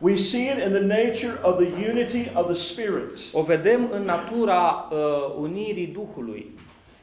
We 0.00 0.14
see 0.14 0.42
it 0.42 0.64
in 0.66 0.70
the 0.72 0.86
nature 0.86 1.38
of 1.42 1.56
the 1.56 1.90
unity 1.90 2.30
of 2.34 2.44
the 2.46 2.54
Spirit. 2.54 3.18
O 3.32 3.42
vedem 3.42 3.88
în 3.92 4.02
natura 4.02 4.88
uh, 4.90 4.98
unirii 5.40 5.86
Duhului. 5.86 6.50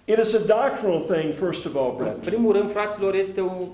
It 0.05 0.17
is 0.17 0.34
a 0.34 0.38
doctrinal 0.38 1.01
thing, 1.01 1.34
first 1.34 1.65
of 1.65 1.76
all, 1.76 1.89
În 1.89 1.95
brethren. 1.97 2.19
primul 2.26 2.51
rând, 2.53 2.71
fraților, 2.71 3.13
este 3.15 3.41
un 3.41 3.67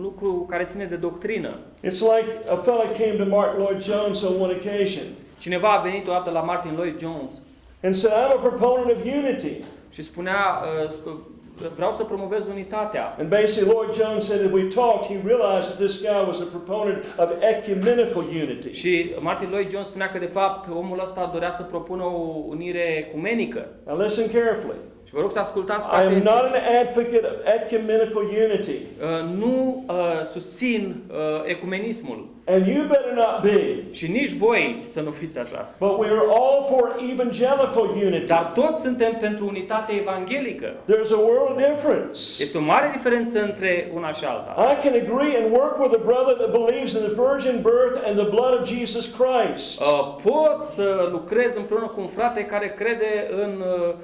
lucru 0.00 0.46
care 0.50 0.64
ține 0.64 0.84
de 0.84 0.96
doctrină. 0.96 1.50
It's 1.84 2.00
like 2.00 2.28
a 2.50 2.54
fellow 2.54 2.90
came 2.98 3.24
to 3.24 3.24
Martin 3.36 3.60
Lloyd 3.62 3.82
Jones 3.82 4.22
on 4.22 4.40
one 4.40 4.52
occasion 4.52 5.04
Cineva 5.38 5.68
a 5.68 5.82
venit 5.82 6.06
odată 6.06 6.30
la 6.30 6.40
Martin 6.40 6.72
Lloyd 6.74 6.98
Jones 7.00 7.42
and 7.82 7.96
said, 7.96 8.12
I'm 8.12 8.32
a 8.38 8.48
proponent 8.48 8.90
of 8.90 9.04
unity. 9.04 9.56
și 9.90 10.02
spunea, 10.02 10.62
uh, 10.84 10.88
sp- 10.88 11.30
vreau 11.76 11.92
să 11.92 12.04
promovez 12.04 12.46
unitatea. 12.46 13.16
And 13.18 13.28
basically, 13.28 13.72
Lloyd 13.72 13.94
Jones 13.94 14.26
said, 14.26 14.44
as 14.46 14.52
we 14.52 14.62
talked, 14.74 15.04
he 15.06 15.16
realized 15.26 15.66
that 15.68 15.76
this 15.76 16.00
guy 16.00 16.22
was 16.26 16.40
a 16.40 16.44
proponent 16.44 17.04
of 17.18 17.28
ecumenical 17.40 18.22
unity. 18.42 18.72
Și 18.72 19.10
Martin 19.20 19.48
Lloyd 19.50 19.70
Jones 19.70 19.86
spunea 19.86 20.10
că 20.10 20.18
de 20.18 20.30
fapt 20.32 20.68
omul 20.76 21.00
ăsta 21.02 21.30
dorea 21.32 21.50
să 21.50 21.62
propună 21.62 22.02
o 22.02 22.44
unire 22.48 22.96
ecumenică. 22.98 23.66
Now, 23.86 23.96
listen 24.00 24.30
carefully. 24.30 24.76
Și 25.12 25.18
vă 25.18 25.24
rog 25.24 25.32
să 25.32 25.38
ascultați 25.38 25.86
cu 25.88 25.94
I 25.94 25.98
am 25.98 26.06
atenție. 26.06 26.30
not 26.30 26.44
an 26.70 26.76
advocate 26.86 27.26
of 27.30 27.36
ecumenical 27.62 28.22
unity, 28.46 28.78
Uh, 29.02 29.08
nu 29.42 29.84
uh, 29.88 29.94
susțin 30.24 30.82
uh, 31.10 31.16
ecumenismul 31.44 32.26
and 32.46 32.66
you 32.66 32.82
better 32.94 33.12
not 33.14 33.42
be. 33.42 33.82
și 33.90 34.10
nici 34.10 34.32
voi 34.32 34.82
să 34.84 35.00
nu 35.00 35.10
fiți 35.10 35.38
așa. 35.38 35.74
But 35.78 35.98
we 35.98 36.06
are 36.06 36.26
all 36.40 36.58
for 36.70 36.84
evangelical 37.12 37.86
unity. 38.06 38.26
Dar 38.26 38.52
toți 38.54 38.80
suntem 38.80 39.12
pentru 39.20 39.46
unitate 39.46 39.92
evanghelică. 39.92 40.68
There's 40.90 41.12
a 41.18 41.20
world 41.30 41.56
difference. 41.56 42.18
Este 42.44 42.58
o 42.58 42.60
mare 42.60 42.88
diferență 42.96 43.42
între 43.42 43.90
una 43.94 44.12
și 44.12 44.24
alta. 44.24 44.50
I 44.72 44.76
can 44.86 44.94
agree 45.04 45.32
and 45.42 45.46
work 45.56 45.76
with 45.82 45.94
a 46.00 46.02
brother 46.10 46.34
that 46.42 46.50
believes 46.60 46.92
in 46.92 47.00
the 47.08 47.14
virgin 47.26 47.54
birth 47.70 47.96
and 48.06 48.14
the 48.22 48.28
blood 48.34 48.52
of 48.60 48.68
Jesus 48.74 49.04
Christ. 49.18 49.80
Uh, 49.80 49.86
pot 50.30 50.62
să 50.64 51.08
lucrez 51.12 51.56
împreună 51.56 51.86
cu 51.94 52.00
un 52.00 52.08
frate 52.18 52.40
care 52.44 52.74
crede 52.78 53.12
în 53.42 53.52
uh, 53.60 53.88
uh, 53.88 53.94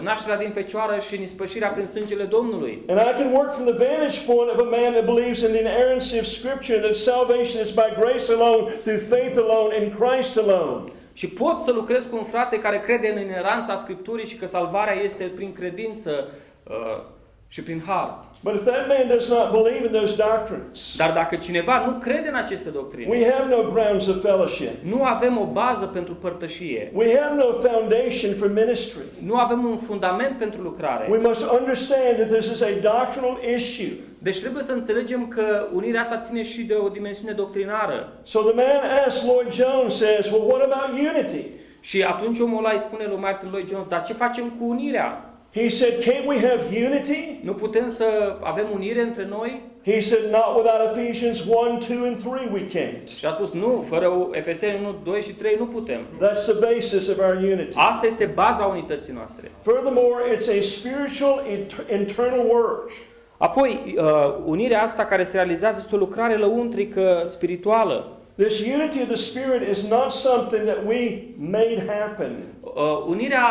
nașterea 0.00 0.36
din 0.36 0.50
fecioară 0.54 1.00
și 1.00 1.16
în 1.16 1.22
ispășirea 1.22 1.68
prin 1.68 1.86
sângele 1.86 2.24
Domnului. 2.24 2.82
And 2.88 2.98
I 2.98 3.22
can 3.22 3.32
work 3.32 3.52
from 3.54 3.66
the 3.66 3.76
vantage 3.86 4.18
point 4.26 4.50
of 4.50 4.58
a 4.66 4.68
man 4.78 4.92
that 4.92 5.04
believes 5.04 5.40
in 5.40 5.48
the 5.48 5.60
inerrancy 5.60 6.18
of 6.18 6.26
Scripture, 6.26 6.78
that 6.78 6.94
salvation 6.94 7.62
is 7.62 7.70
by 7.70 7.88
grace 8.00 8.32
alone, 8.32 8.62
through 8.84 9.02
faith 9.08 9.36
alone, 9.44 9.70
in 9.82 9.86
Christ 9.98 10.36
alone. 10.36 10.90
Și 11.12 11.28
pot 11.28 11.58
să 11.58 11.72
lucrez 11.72 12.06
cu 12.10 12.16
un 12.16 12.24
frate 12.24 12.58
care 12.58 12.80
crede 12.80 13.08
în 13.08 13.20
ineranța 13.20 13.76
Scripturii 13.76 14.26
și 14.26 14.36
că 14.36 14.46
salvarea 14.46 14.94
este 14.94 15.24
prin 15.24 15.52
credință 15.52 16.28
uh, 16.68 17.02
și 17.48 17.62
prin 17.62 17.82
har. 17.86 18.24
But 18.42 18.54
if 18.54 18.64
that 18.64 18.86
man 18.88 19.08
does 19.08 19.28
not 19.28 19.52
believe 19.52 19.84
in 19.86 19.92
those 19.92 20.14
doctrines, 20.16 20.94
Dar 20.96 21.12
dacă 21.12 21.36
cineva 21.36 21.86
nu 21.86 21.92
crede 21.98 22.28
în 22.28 22.34
aceste 22.34 22.70
doctrine, 22.70 23.06
we 23.10 23.30
have 23.32 23.54
no 23.54 23.70
grounds 23.70 24.06
of 24.06 24.20
fellowship. 24.22 24.68
nu 24.84 25.02
avem 25.02 25.38
o 25.38 25.44
bază 25.44 25.84
pentru 25.84 26.14
părtășie, 26.14 26.90
We 26.94 27.18
have 27.20 27.34
no 27.36 27.52
foundation 27.68 28.32
for 28.38 28.52
ministry. 28.52 29.02
nu 29.24 29.34
avem 29.36 29.64
un 29.64 29.76
fundament 29.76 30.38
pentru 30.38 30.58
We 30.60 30.64
lucrare. 30.64 31.06
must 31.22 31.50
understand 31.50 32.16
that 32.16 32.28
this 32.38 32.46
is 32.52 32.60
a 32.62 32.68
doctrinal 32.82 33.38
issue. 33.54 33.92
Deci 34.18 34.40
trebuie 34.40 34.62
să 34.62 34.72
înțelegem 34.72 35.28
că 35.28 35.66
unirea 35.74 36.00
asta 36.00 36.18
ține 36.18 36.42
și 36.42 36.62
de 36.62 36.74
o 36.74 36.88
dimensiune 36.88 37.32
doctrinară. 37.32 38.12
So 38.22 38.40
the 38.40 38.54
man 38.54 39.04
asked 39.06 39.30
Lloyd 39.30 39.52
Jones, 39.52 39.96
says, 39.96 40.30
Well, 40.30 40.44
what 40.50 40.62
about 40.72 40.98
unity? 41.14 41.44
Și 41.80 42.02
atunci 42.02 42.38
omul 42.40 42.58
ăla 42.58 42.72
îi 42.72 42.78
spune 42.78 43.04
lui 43.06 43.16
Martin 43.20 43.48
Lloyd 43.50 43.68
Jones, 43.68 43.86
dar 43.86 44.02
ce 44.02 44.12
facem 44.12 44.44
cu 44.58 44.64
unirea? 44.68 45.25
He 45.56 45.68
said, 45.68 46.02
Can't 46.02 46.26
we 46.26 46.38
have 46.38 46.60
unity? 46.86 47.40
Nu 47.42 47.52
putem 47.54 47.88
să 47.88 48.04
avem 48.42 48.66
unire 48.74 49.00
între 49.00 49.26
noi? 49.30 49.62
He 49.84 50.00
said, 50.00 50.22
Not 50.30 50.56
without 50.56 50.96
Ephesians 50.96 51.44
1, 51.44 51.78
2, 51.88 51.96
and 52.08 52.22
3, 52.22 52.48
we 52.52 52.66
can't. 52.66 53.08
Și 53.18 53.26
a 53.26 53.30
spus, 53.30 53.52
nu, 53.52 53.84
fără 53.88 54.28
Efeseni 54.32 54.78
1, 54.84 54.94
2 55.04 55.22
și 55.22 55.32
3 55.32 55.56
nu 55.58 55.66
putem. 55.66 56.00
That's 56.00 56.44
the 56.44 56.74
basis 56.74 57.08
of 57.08 57.18
our 57.18 57.36
unity. 57.36 57.76
Asta 57.76 58.06
este 58.06 58.24
baza 58.34 58.64
unității 58.64 59.12
noastre. 59.12 59.50
Furthermore, 59.62 60.36
it's 60.36 60.58
a 60.58 60.62
spiritual 60.62 61.42
int- 61.50 61.90
internal 61.98 62.46
work. 62.48 62.90
Apoi, 63.38 63.94
uh, 63.98 64.34
unirea 64.44 64.82
asta 64.82 65.04
care 65.04 65.24
se 65.24 65.36
realizează 65.36 65.78
este 65.82 65.94
o 65.94 65.98
lucrare 65.98 66.36
lăuntrică 66.36 67.22
spirituală. 67.24 68.10
This 68.36 68.60
unity 68.60 69.00
of 69.00 69.06
the 69.06 69.16
Spirit 69.16 69.68
is 69.70 69.88
not 69.88 70.10
something 70.10 70.62
that 70.66 70.78
we 70.86 71.22
made 71.38 71.84
happen. 71.88 72.36
Uh, 72.60 73.04
unirea 73.08 73.46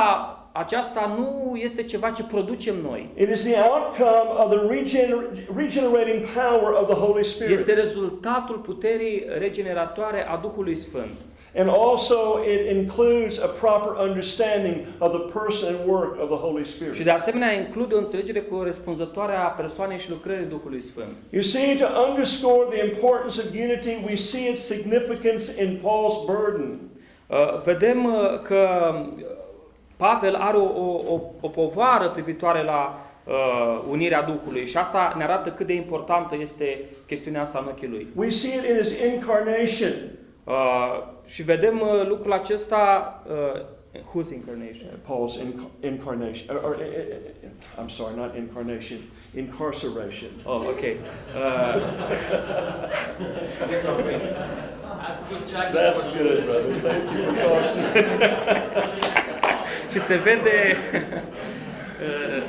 aceasta 0.58 1.14
nu 1.18 1.56
este 1.56 1.84
ceva 1.84 2.10
ce 2.10 2.24
producem 2.24 2.76
noi. 2.90 3.10
It 3.18 3.30
is 3.30 3.44
the 3.44 3.56
outcome 3.70 4.30
of 4.44 4.50
the 4.52 4.60
regener- 4.76 5.56
regenerating 5.56 6.22
power 6.34 6.72
of 6.82 6.88
the 6.90 6.98
Holy 7.06 7.24
Spirit. 7.24 7.54
Este 7.54 7.74
rezultatul 7.74 8.56
puterii 8.56 9.26
regeneratoare 9.38 10.28
a 10.28 10.38
Duhului 10.38 10.76
Sfânt. 10.76 11.12
And 11.58 11.70
also, 11.70 12.40
it 12.54 12.76
includes 12.78 13.42
a 13.44 13.48
proper 13.48 14.08
understanding 14.10 14.76
of 15.00 15.10
the 15.12 15.32
person 15.40 15.76
and 15.76 15.90
work 15.90 16.22
of 16.22 16.28
the 16.28 16.38
Holy 16.48 16.64
Și 16.64 16.72
Spirit. 16.72 17.04
de 17.04 17.10
asemenea 17.10 17.52
include 17.54 17.94
o 17.96 17.98
înțelegere 17.98 18.42
corespunzătoare 18.42 19.36
a 19.36 19.48
persoanei 19.48 19.98
și 20.00 20.10
lucrării 20.10 20.46
Duhului 20.46 20.82
Sfânt. 20.82 21.08
You 21.30 21.42
see, 21.42 21.76
to 21.76 21.86
underscore 22.10 22.66
the 22.76 22.86
importance 22.86 23.40
of 23.42 23.48
unity, 23.54 24.04
we 24.06 24.16
see 24.16 24.50
its 24.52 24.62
significance 24.62 25.64
in 25.64 25.80
Paul's 25.82 26.26
burden. 26.26 26.80
Uh, 27.28 27.62
vedem 27.64 28.06
uh, 28.06 28.42
că 28.44 28.68
uh, 28.94 29.24
Pavel 29.98 30.36
are 30.36 30.58
o, 30.58 30.64
o, 30.64 31.14
o, 31.14 31.22
o 31.42 31.48
povară 31.48 32.10
privitoare 32.10 32.64
la 32.64 33.06
uh, 33.24 33.82
unirea 33.90 34.22
Duhului 34.22 34.66
și 34.68 34.78
asta 34.78 35.14
ne 35.18 35.24
arată 35.24 35.50
cât 35.50 35.68
de 35.68 35.74
importantă 35.74 36.36
este 36.40 36.80
chestiunea 37.08 37.42
asta 37.42 37.60
în 37.62 37.68
ochii 37.72 37.88
lui. 37.88 38.08
We 38.16 38.30
see 38.30 38.58
it 38.58 38.64
in 38.70 38.76
his 38.78 39.00
incarnation. 39.00 39.92
Uh, 40.44 41.04
și 41.26 41.44
vedem 41.44 41.80
uh, 41.80 42.08
lucrul 42.08 42.34
acesta, 42.34 43.22
uh, 43.30 43.62
whose 44.14 44.36
incarnation? 44.36 44.90
Paul's 45.08 45.38
inc- 45.40 45.84
incarnation, 45.84 46.56
or, 46.56 46.64
or, 46.64 46.76
uh, 46.76 46.86
uh, 47.44 47.84
I'm 47.84 47.90
sorry, 47.90 48.16
not 48.16 48.36
incarnation, 48.36 48.98
incarceration. 49.36 50.30
Oh, 50.44 50.56
ok. 50.56 50.82
Uh, 50.82 50.96
That's 55.02 55.20
good 55.30 55.46
check. 55.52 55.74
That's 55.74 56.04
good, 56.16 56.46
brother. 56.46 56.74
Thank 56.82 57.04
you 57.12 57.24
for 57.26 57.34
cautioning. 57.44 59.32
și 59.96 60.02
se 60.02 60.16
vede 60.16 60.76
uh, 62.02 62.44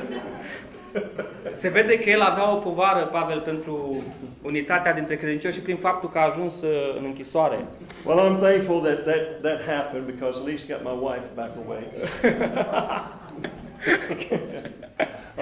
se 1.61 1.69
vede 1.69 1.99
că 1.99 2.09
el 2.09 2.21
avea 2.21 2.51
o 2.51 2.55
povară, 2.55 3.05
Pavel, 3.05 3.39
pentru 3.39 4.03
unitatea 4.41 4.93
dintre 4.93 5.15
credincioși 5.15 5.53
și 5.53 5.61
prin 5.61 5.77
faptul 5.77 6.09
că 6.09 6.17
a 6.17 6.27
ajuns 6.27 6.61
uh, 6.61 6.95
în 6.97 7.03
închisoare. 7.05 7.65
Well, 8.05 8.19
I'm 8.19 8.39
thankful 8.39 8.81
that, 8.81 9.03
that 9.03 9.41
that 9.41 9.61
happened 9.75 10.05
because 10.05 10.39
at 10.39 10.45
least 10.45 10.67
got 10.67 10.83
my 10.83 11.07
wife 11.07 11.27
back 11.35 11.51
awake. 11.65 11.91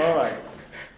All 0.04 0.14
right. 0.22 0.36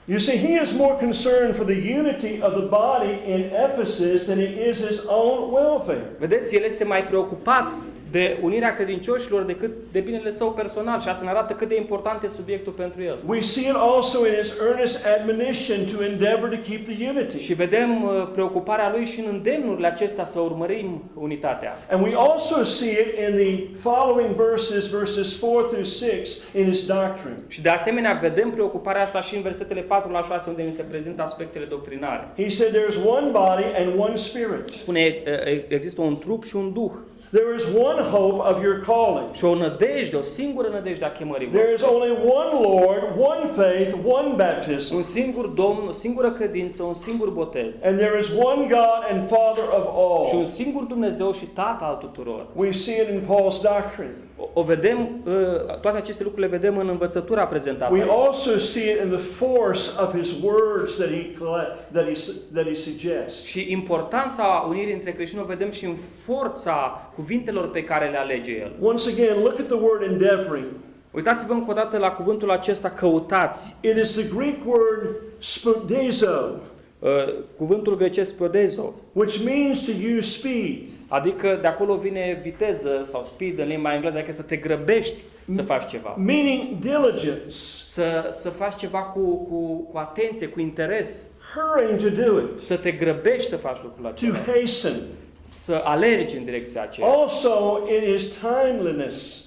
You 0.06 0.20
see, 0.20 0.38
he 0.38 0.62
is 0.62 0.74
more 0.74 0.96
concerned 0.96 1.56
for 1.56 1.66
the 1.66 1.96
unity 2.00 2.42
of 2.42 2.54
the 2.54 2.68
body 2.84 3.14
in 3.34 3.42
Ephesus 3.68 4.26
than 4.26 4.40
he 4.40 4.70
is 4.70 4.88
his 4.88 5.00
own 5.06 5.52
welfare. 5.52 6.06
Vedeți, 6.20 6.56
el 6.56 6.64
este 6.64 6.84
mai 6.84 7.04
preocupat 7.04 7.72
de 8.12 8.38
unirea 8.42 8.76
credincioșilor 8.76 9.42
decât 9.42 9.72
de 9.92 10.00
binele 10.00 10.32
său 10.32 10.52
personal 10.52 11.00
și 11.02 11.08
asta 11.08 11.24
ne 11.24 11.30
arată 11.30 11.54
cât 11.54 11.68
de 11.68 11.76
important 11.76 12.24
este 12.24 12.38
subiectul 12.38 12.74
pentru 12.74 13.04
el. 13.04 13.18
We 13.26 13.42
see 13.42 13.70
it 13.70 13.76
also 13.76 14.28
in 14.28 14.34
his 14.42 14.54
earnest 14.68 15.06
admonition 15.06 15.78
to 15.96 16.04
endeavor 16.04 16.50
to 16.50 16.58
keep 16.70 16.86
the 16.88 17.10
unity. 17.10 17.40
Și 17.40 17.54
vedem 17.54 18.04
uh, 18.04 18.30
preocuparea 18.34 18.92
lui 18.96 19.06
și 19.06 19.20
în 19.20 19.26
îndemnurile 19.30 19.88
acestea 19.88 20.26
să 20.26 20.40
urmărim 20.40 21.04
unitatea. 21.14 21.78
And 21.92 22.06
we 22.06 22.14
also 22.16 22.64
see 22.64 22.92
it 22.92 23.10
in 23.28 23.36
the 23.36 23.80
following 23.80 24.36
verses, 24.36 24.90
verses 24.90 25.34
4 25.34 25.62
through 25.62 25.86
6, 25.86 26.12
in 26.54 26.66
his 26.66 26.86
doctrine. 26.86 27.38
Și 27.48 27.62
de 27.62 27.70
asemenea 27.70 28.20
vedem 28.22 28.50
preocuparea 28.50 29.02
asta 29.02 29.22
și 29.22 29.36
în 29.36 29.42
versetele 29.42 29.82
4 29.82 30.12
la 30.12 30.24
6 30.24 30.50
unde 30.50 30.62
ni 30.62 30.72
se 30.72 30.84
prezintă 30.90 31.22
aspectele 31.22 31.66
doctrinare. 31.66 32.28
He 32.36 32.50
said, 32.50 32.72
There's 32.72 33.06
one 33.06 33.30
body 33.32 33.66
and 33.78 34.00
one 34.00 34.16
spirit. 34.16 34.68
Spune, 34.68 35.16
uh, 35.26 35.64
există 35.68 36.02
un 36.02 36.18
trup 36.18 36.44
și 36.44 36.56
un 36.56 36.74
duh 36.74 36.92
There 37.32 37.56
is 37.56 37.66
one 37.76 38.02
hope 38.02 38.40
of 38.56 38.64
your 38.64 38.80
calling. 38.86 39.34
și 39.34 39.46
o 39.46 39.56
nădejde, 39.56 40.16
o 40.16 40.22
singură 40.22 40.68
nădejde 40.72 41.06
a 41.06 41.12
chemării 41.12 41.48
There 41.48 41.72
is 41.74 41.82
voastre. 41.82 41.98
only 42.00 42.18
one 42.26 42.68
Lord, 42.68 43.04
one 43.18 43.50
faith, 43.56 43.94
one 44.06 44.34
baptism. 44.36 44.96
Un 44.96 45.02
singur 45.02 45.46
Domn, 45.48 45.88
o 45.88 45.92
singură 45.92 46.32
credință, 46.32 46.84
un 46.84 46.94
singur 46.94 47.30
botez. 47.30 47.84
And 47.86 47.98
there 47.98 48.18
is 48.20 48.30
one 48.44 48.68
God 48.70 49.02
and 49.12 49.28
Father 49.30 49.64
of 49.78 50.28
Și 50.28 50.34
un 50.36 50.40
all. 50.40 50.46
singur 50.48 50.84
Dumnezeu 50.84 51.32
și 51.34 51.46
Tată 51.46 51.84
al 51.84 51.96
tuturor. 51.96 52.46
We 52.54 52.72
see 52.72 53.02
it 53.02 53.10
in 53.10 53.20
Paul's 53.20 53.62
doctrine. 53.62 54.14
O, 54.40 54.50
o 54.54 54.62
vedem, 54.64 54.98
uh, 55.26 55.34
toate 55.82 55.98
aceste 55.98 56.24
lucruri 56.24 56.46
le 56.50 56.58
vedem 56.58 56.78
în 56.78 56.88
învățătura 56.88 57.46
prezentată. 57.46 57.94
We 57.94 58.02
aici. 58.02 58.12
also 58.28 58.58
see 58.58 58.92
it 58.92 59.00
in 59.04 59.10
the 59.10 59.18
force 59.46 59.82
of 60.02 60.18
his 60.20 60.42
words 60.44 60.96
that 60.96 61.10
he, 61.10 61.34
collect- 61.44 61.92
that 61.94 62.06
he, 62.06 62.32
that 62.54 62.66
he 62.68 62.74
suggests. 62.74 63.44
Și 63.46 63.72
importanța 63.72 64.66
unirii 64.70 64.94
între 64.94 65.12
creștini 65.14 65.42
o 65.42 65.46
vedem 65.46 65.72
și 65.72 65.86
în 65.86 65.96
forța 66.26 67.07
cuvintelor 67.18 67.70
pe 67.72 67.84
care 67.84 68.10
le 68.10 68.18
alege 68.18 68.52
el. 68.60 68.72
Once 68.82 69.10
again, 69.10 69.36
look 69.44 69.60
at 69.60 69.66
the 69.68 69.76
word 69.82 70.02
endeavoring. 70.12 70.66
Uitați-vă 71.12 71.54
încă 71.54 71.72
o 71.72 71.74
dată 71.74 71.98
la 71.98 72.12
cuvântul 72.12 72.52
acesta, 72.52 72.90
căutați. 72.90 73.76
It 73.82 73.96
is 73.98 74.12
the 74.12 74.36
Greek 74.36 74.66
word 74.66 75.16
spodizo, 75.40 76.62
Uh, 77.00 77.10
cuvântul 77.58 77.98
grecesc 77.98 78.38
podezo, 78.38 78.94
which 79.14 79.44
means 79.46 79.86
to 79.86 79.92
use 80.18 80.38
speed. 80.38 80.78
adică 81.08 81.58
de 81.62 81.68
acolo 81.68 81.96
vine 81.96 82.40
viteză 82.44 83.02
sau 83.06 83.24
speed 83.24 83.60
în 83.60 83.68
limba 83.68 83.94
engleză, 83.94 84.18
adică 84.18 84.32
să 84.32 84.42
te 84.42 84.56
grăbești 84.56 85.16
să 85.50 85.62
faci 85.62 85.90
ceva. 85.90 86.16
meaning 86.18 86.64
diligence, 86.80 87.50
Să, 87.84 88.28
să 88.32 88.50
faci 88.50 88.76
ceva 88.76 89.00
cu, 89.00 89.20
cu, 89.20 89.88
cu 89.92 89.98
atenție, 89.98 90.48
cu 90.48 90.60
interes, 90.60 91.24
hurrying 91.54 92.00
to 92.16 92.22
do 92.24 92.40
it, 92.40 92.60
să 92.60 92.76
te 92.78 92.92
grăbești 92.92 93.50
să 93.50 93.56
faci 93.58 93.78
lucrul 93.84 94.04
to 94.06 94.10
acela, 94.10 94.38
hasten. 94.38 94.94
Să 95.42 95.82
alergi 95.84 96.38
în 96.38 96.44
direcția 96.46 96.82
aceea. 96.82 97.08
Also, 97.08 97.80
it 97.98 98.14
is 98.16 98.38
timeliness. 98.40 99.46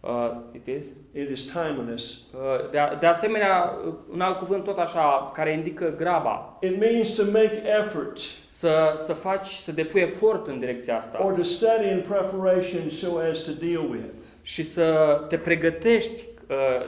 Uh, 0.00 0.30
it 0.52 0.66
is. 0.66 0.86
It 1.12 1.30
is 1.30 1.42
timeliness. 1.52 2.04
Uh, 2.10 2.70
de, 2.70 2.78
de 3.00 3.06
asemenea, 3.06 3.78
uh, 3.86 3.92
un 4.12 4.20
alt 4.20 4.38
cuvânt 4.38 4.64
tot 4.64 4.78
așa, 4.78 5.30
care 5.34 5.52
indică 5.52 5.94
graba. 5.98 6.56
It 6.60 6.78
means 6.80 7.08
to 7.08 7.22
make 7.24 7.62
effort 7.80 8.18
Să, 8.46 8.92
să 8.96 9.12
faci, 9.12 9.46
să 9.46 9.72
depui 9.72 10.00
efort 10.00 10.46
în 10.46 10.58
direcția 10.58 10.96
asta. 10.96 11.24
or 11.24 11.32
to 11.32 11.42
study 11.42 11.88
in 11.90 12.04
preparation 12.08 12.90
so 12.90 13.06
as 13.30 13.38
to 13.38 13.50
deal 13.60 13.88
with. 13.90 14.04
Și 14.42 14.62
să 14.64 15.20
te 15.28 15.36
pregătești, 15.36 16.10
uh, 16.10 16.33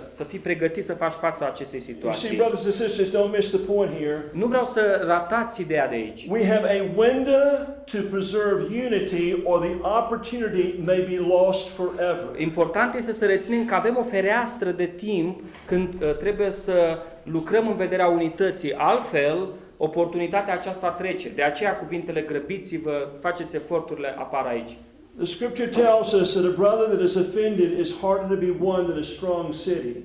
să 0.03 0.25
fii 0.25 0.39
pregătit 0.39 0.85
să 0.85 0.93
faci 0.95 1.13
față 1.13 1.45
acestei 1.45 1.79
You 1.87 1.87
see, 1.87 1.95
situații. 1.95 2.37
brothers 2.37 2.65
and 2.65 2.75
sisters, 2.75 3.09
don't 3.09 3.37
miss 3.37 3.49
the 3.51 3.59
point 3.59 3.91
here. 3.99 4.25
Nu 4.33 4.47
vreau 4.47 4.65
să 4.65 5.05
ratați 5.07 5.61
ideea 5.61 5.89
de 5.89 5.95
aici. 5.95 6.27
We 6.31 6.47
have 6.49 6.69
a 6.79 6.83
window 6.97 7.67
to 7.93 7.99
preserve 8.11 8.63
unity, 8.87 9.37
or 9.45 9.59
the 9.61 9.75
opportunity 9.99 10.75
may 10.85 11.01
be 11.09 11.17
lost 11.29 11.69
forever. 11.69 12.27
Important 12.37 12.95
este 12.95 13.13
să 13.13 13.27
reținem 13.27 13.65
că 13.65 13.75
avem 13.75 13.97
o 13.97 14.03
fereastră 14.03 14.71
de 14.71 14.85
timp 14.85 15.41
când 15.67 15.95
uh, 16.03 16.17
trebuie 16.17 16.51
să 16.51 16.99
lucrăm 17.23 17.69
în 17.69 17.77
vederea 17.77 18.07
unității. 18.07 18.75
Altfel, 18.75 19.49
oportunitatea 19.77 20.55
aceasta 20.55 20.89
trece. 20.89 21.29
De 21.35 21.43
aceea 21.43 21.77
cuvintele 21.77 22.21
grăbiți-vă, 22.21 23.09
faceți 23.21 23.57
eforturile 23.57 24.15
apar 24.19 24.47
aici. 24.47 24.77
The 25.19 25.27
scripture 25.27 25.67
tells 25.67 26.13
us 26.13 26.35
that 26.35 26.45
a 26.45 26.53
brother 26.53 26.95
that 26.95 27.01
is 27.01 27.17
offended 27.17 27.81
is 27.81 27.91
harder 28.01 28.29
to 28.35 28.41
be 28.41 28.51
won 28.51 28.89
than 28.89 28.99
a 28.99 29.05
strong 29.05 29.55
city. 29.55 29.97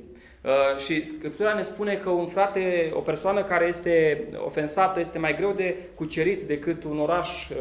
Uh, 0.43 0.79
și 0.85 1.05
Scriptura 1.05 1.53
ne 1.53 1.63
spune 1.63 1.99
că 2.03 2.09
un 2.09 2.27
frate, 2.27 2.91
o 2.93 2.99
persoană 2.99 3.43
care 3.43 3.67
este 3.67 4.23
ofensată 4.45 4.99
este 4.99 5.19
mai 5.19 5.35
greu 5.35 5.53
de 5.55 5.77
cucerit 5.95 6.41
decât 6.41 6.83
un 6.83 6.99
oraș 6.99 7.49
uh, 7.49 7.55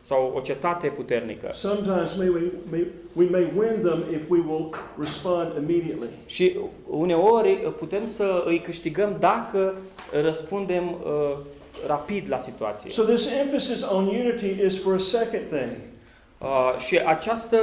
sau 0.00 0.32
o 0.36 0.40
cetate 0.40 0.86
puternică. 0.86 1.50
Sometimes 1.54 2.14
may 2.16 2.28
we, 2.28 2.40
may, 2.70 2.86
we 3.12 3.26
may 3.30 3.52
win 3.56 3.82
them 3.82 4.04
if 4.12 4.30
we 4.30 4.38
will 4.48 4.74
respond 4.98 5.52
immediately. 5.56 6.08
Și 6.26 6.56
uneori 6.88 7.62
uh, 7.66 7.72
putem 7.78 8.06
să 8.06 8.42
îi 8.46 8.60
câștigăm 8.60 9.16
dacă 9.20 9.74
răspundem 10.22 10.88
uh, 10.88 11.36
rapid 11.86 12.24
la 12.28 12.38
situație. 12.38 12.90
So 12.90 13.02
this 13.02 13.28
emphasis 13.40 13.82
on 13.90 14.06
unity 14.06 14.64
is 14.66 14.82
for 14.82 14.94
a 14.94 14.98
second 14.98 15.42
thing. 15.48 15.70
Uh, 16.38 16.74
și 16.78 17.00
această, 17.06 17.58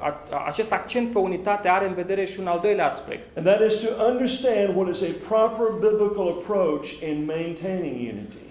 a, 0.00 0.20
acest 0.46 0.72
accent 0.72 1.12
pe 1.12 1.18
unitate 1.18 1.68
are 1.68 1.86
în 1.86 1.94
vedere 1.94 2.24
și 2.24 2.40
un 2.40 2.46
al 2.46 2.58
doilea 2.62 2.86
aspect. 2.86 3.36
And 3.36 3.46
that 3.46 3.70
is 3.70 3.80
to 3.80 4.04
understand 4.04 4.76
what 4.76 4.94
is 4.94 5.02
a 5.02 5.12
proper 5.28 5.90
biblical 5.90 6.28
approach 6.28 6.86
in 7.08 7.24
maintaining 7.26 7.94
unity. 7.94 8.44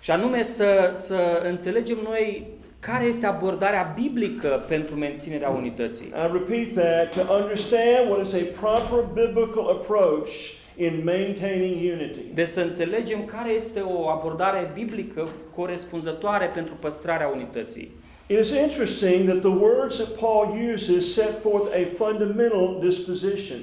Și 0.00 0.10
anume 0.10 0.42
să, 0.42 0.90
să 0.92 1.42
înțelegem 1.44 1.98
noi 2.02 2.46
care 2.80 3.04
este 3.04 3.26
abordarea 3.26 3.94
biblică 4.00 4.64
pentru 4.68 4.94
menținerea 4.94 5.48
unității. 5.48 6.06
I 6.06 6.30
repeat 6.32 6.72
that 6.72 7.26
to 7.26 7.32
understand 7.34 8.10
what 8.10 8.26
is 8.26 8.34
a 8.34 8.60
proper 8.60 9.04
biblical 9.12 9.68
approach 9.68 10.30
in 10.76 11.00
maintaining 11.04 11.92
unity. 11.92 12.20
Deci 12.34 12.48
să 12.48 12.60
înțelegem 12.60 13.24
care 13.24 13.50
este 13.50 13.80
o 13.80 14.08
abordare 14.08 14.70
biblică 14.74 15.28
corespunzătoare 15.54 16.50
pentru 16.54 16.74
păstrarea 16.80 17.28
unității. 17.28 17.90
It 18.30 18.38
is 18.38 18.52
interesting 18.52 19.26
that 19.26 19.40
the 19.40 19.50
words 19.50 19.98
that 19.98 20.16
Paul 20.16 20.56
uses 20.74 21.14
set 21.14 21.42
forth 21.42 21.74
a 21.74 21.84
fundamental 21.96 22.80
disposition. 22.80 23.58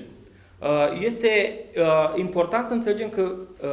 Uh, 0.62 1.00
Este 1.02 1.54
uh, 1.78 2.20
important 2.20 2.66
să 2.66 2.74
înțelegem 2.74 3.10
că 3.10 3.22
uh, 3.22 3.70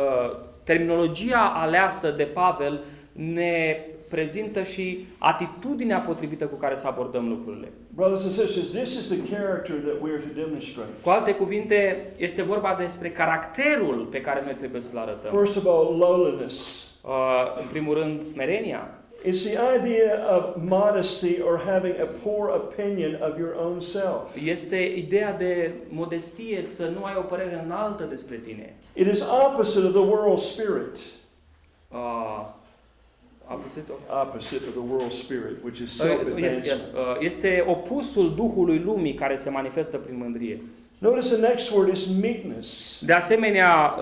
terminologia 0.65 1.53
aleasă 1.55 2.11
de 2.11 2.23
Pavel 2.23 2.81
ne 3.13 3.77
prezintă 4.09 4.63
și 4.63 5.07
atitudinea 5.19 5.99
potrivită 5.99 6.45
cu 6.45 6.57
care 6.57 6.75
să 6.75 6.87
abordăm 6.87 7.29
lucrurile. 7.29 7.69
Brothers 7.95 8.23
and 8.25 8.33
sisters, 8.33 8.71
this 8.71 8.95
is 8.95 9.09
the 9.09 9.35
character 9.37 9.77
that 9.77 9.97
we 10.01 10.11
are 10.11 10.21
to 10.21 10.41
demonstrate. 10.41 10.89
Cu 11.03 11.09
alte 11.11 11.35
cuvinte, 11.35 12.07
este 12.17 12.43
vorba 12.43 12.77
despre 12.79 13.11
caracterul 13.11 14.09
pe 14.11 14.21
care 14.21 14.43
noi 14.45 14.55
trebuie 14.55 14.81
să-l 14.81 14.99
arătăm. 14.99 15.43
First 15.43 15.57
of 15.57 15.65
all, 15.67 15.97
lowliness. 15.99 16.87
Uh, 17.05 17.61
În 17.61 17.67
primul 17.71 17.95
rând, 17.95 18.25
smerenia. 18.25 18.89
It's 19.27 19.43
the 19.45 19.57
idea 19.79 20.25
of 20.37 20.63
modesty 20.63 21.41
or 21.41 21.59
having 21.59 21.95
a 22.01 22.07
poor 22.23 22.49
opinion 22.51 23.15
of 23.23 23.39
your 23.39 23.55
own 23.55 23.81
self. 23.81 24.37
Este 24.45 24.77
ideea 24.77 25.33
de 25.33 25.71
modestie, 25.89 26.65
să 26.65 26.91
nu 26.99 27.05
ai 27.05 27.15
o 27.19 27.21
părere 27.21 27.63
înaltă 27.65 28.05
despre 28.11 28.37
tine. 28.45 28.75
It 28.93 29.07
is 29.13 29.21
opposite 29.47 29.87
of 29.87 29.93
the 29.93 30.01
world 30.01 30.39
spirit. 30.39 30.99
Uh, 31.93 32.47
opposite 33.49 33.93
of- 33.93 34.21
Opposite 34.27 34.63
of 34.69 34.73
the 34.73 34.93
world 34.93 35.13
spirit, 35.13 35.57
which 35.65 35.79
is 35.79 35.99
Uh, 36.01 36.07
yes, 36.07 36.17
self-advancement. 36.17 36.65
yes. 36.65 36.81
Uh, 36.95 37.17
Este 37.21 37.65
opusul 37.69 38.35
Duhului 38.35 38.79
Lumii 38.85 39.15
care 39.15 39.37
se 39.37 39.51
manifestă 39.51 39.97
prin 39.99 40.17
mândrie. 40.19 40.61
Notice 40.99 41.29
the 41.35 41.47
next 41.49 41.71
word 41.71 41.93
is 41.93 42.07
meekness. 42.21 42.99
De 43.07 43.13
asemenea, 43.13 43.95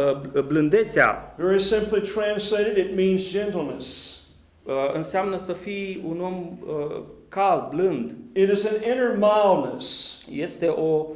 blândețea 0.46 1.34
Very 1.36 1.60
simply 1.60 2.00
translated, 2.00 2.76
it 2.76 2.94
means 2.96 3.22
gentleness. 3.30 4.20
Uh, 4.62 4.74
înseamnă 4.94 5.36
să 5.36 5.52
fii 5.52 6.04
un 6.08 6.20
om 6.20 6.58
uh, 6.66 7.00
cald, 7.28 7.68
blând. 7.70 8.14
It 8.32 8.50
is 8.50 8.64
an 8.66 8.74
inner 8.82 9.16
mildness 9.18 10.18
Este 10.30 10.66
o, 10.66 11.06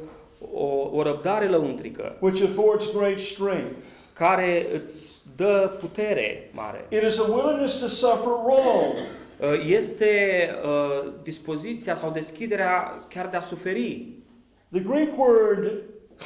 o, 0.53 0.89
o 0.93 1.01
răbdare 1.03 1.47
lăuntrică 1.47 2.15
which 2.19 2.43
affords 2.43 2.97
great 2.97 3.19
strength. 3.19 3.85
care 4.13 4.67
îți 4.73 5.15
dă 5.35 5.75
putere 5.79 6.49
mare. 6.53 6.85
It 6.89 7.01
is 7.07 7.19
a 7.19 7.31
willingness 7.31 7.79
to 7.79 7.87
suffer 7.87 8.31
wrong. 8.45 8.93
Uh, 9.39 9.65
Este 9.67 10.49
uh, 10.63 11.11
dispoziția 11.23 11.95
sau 11.95 12.11
deschiderea 12.11 13.05
chiar 13.09 13.27
de 13.27 13.37
a 13.37 13.41
suferi. 13.41 14.07
The 14.71 14.79
Greek 14.79 15.17
word 15.17 15.71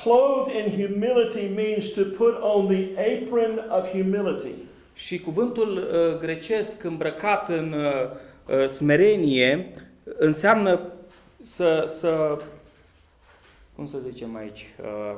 clothed 0.03 0.53
in 0.55 0.86
humility 0.86 1.47
means 1.55 1.91
to 1.93 2.01
put 2.17 2.36
on 2.41 2.67
the 2.67 2.88
apron 2.97 3.65
of 3.69 3.89
humility. 3.91 4.53
Și 4.94 5.20
cuvântul 5.20 5.78
uh, 5.78 6.20
grecesc 6.20 6.84
îmbrăcat 6.84 7.50
în 7.50 7.74
uh, 7.74 8.58
uh, 8.58 8.68
smerenie 8.68 9.74
înseamnă 10.18 10.80
să, 11.42 11.84
să 11.88 12.38
cum 13.76 13.86
să 13.86 13.98
zicem 14.12 14.36
aici, 14.36 14.68
uh, 14.82 15.18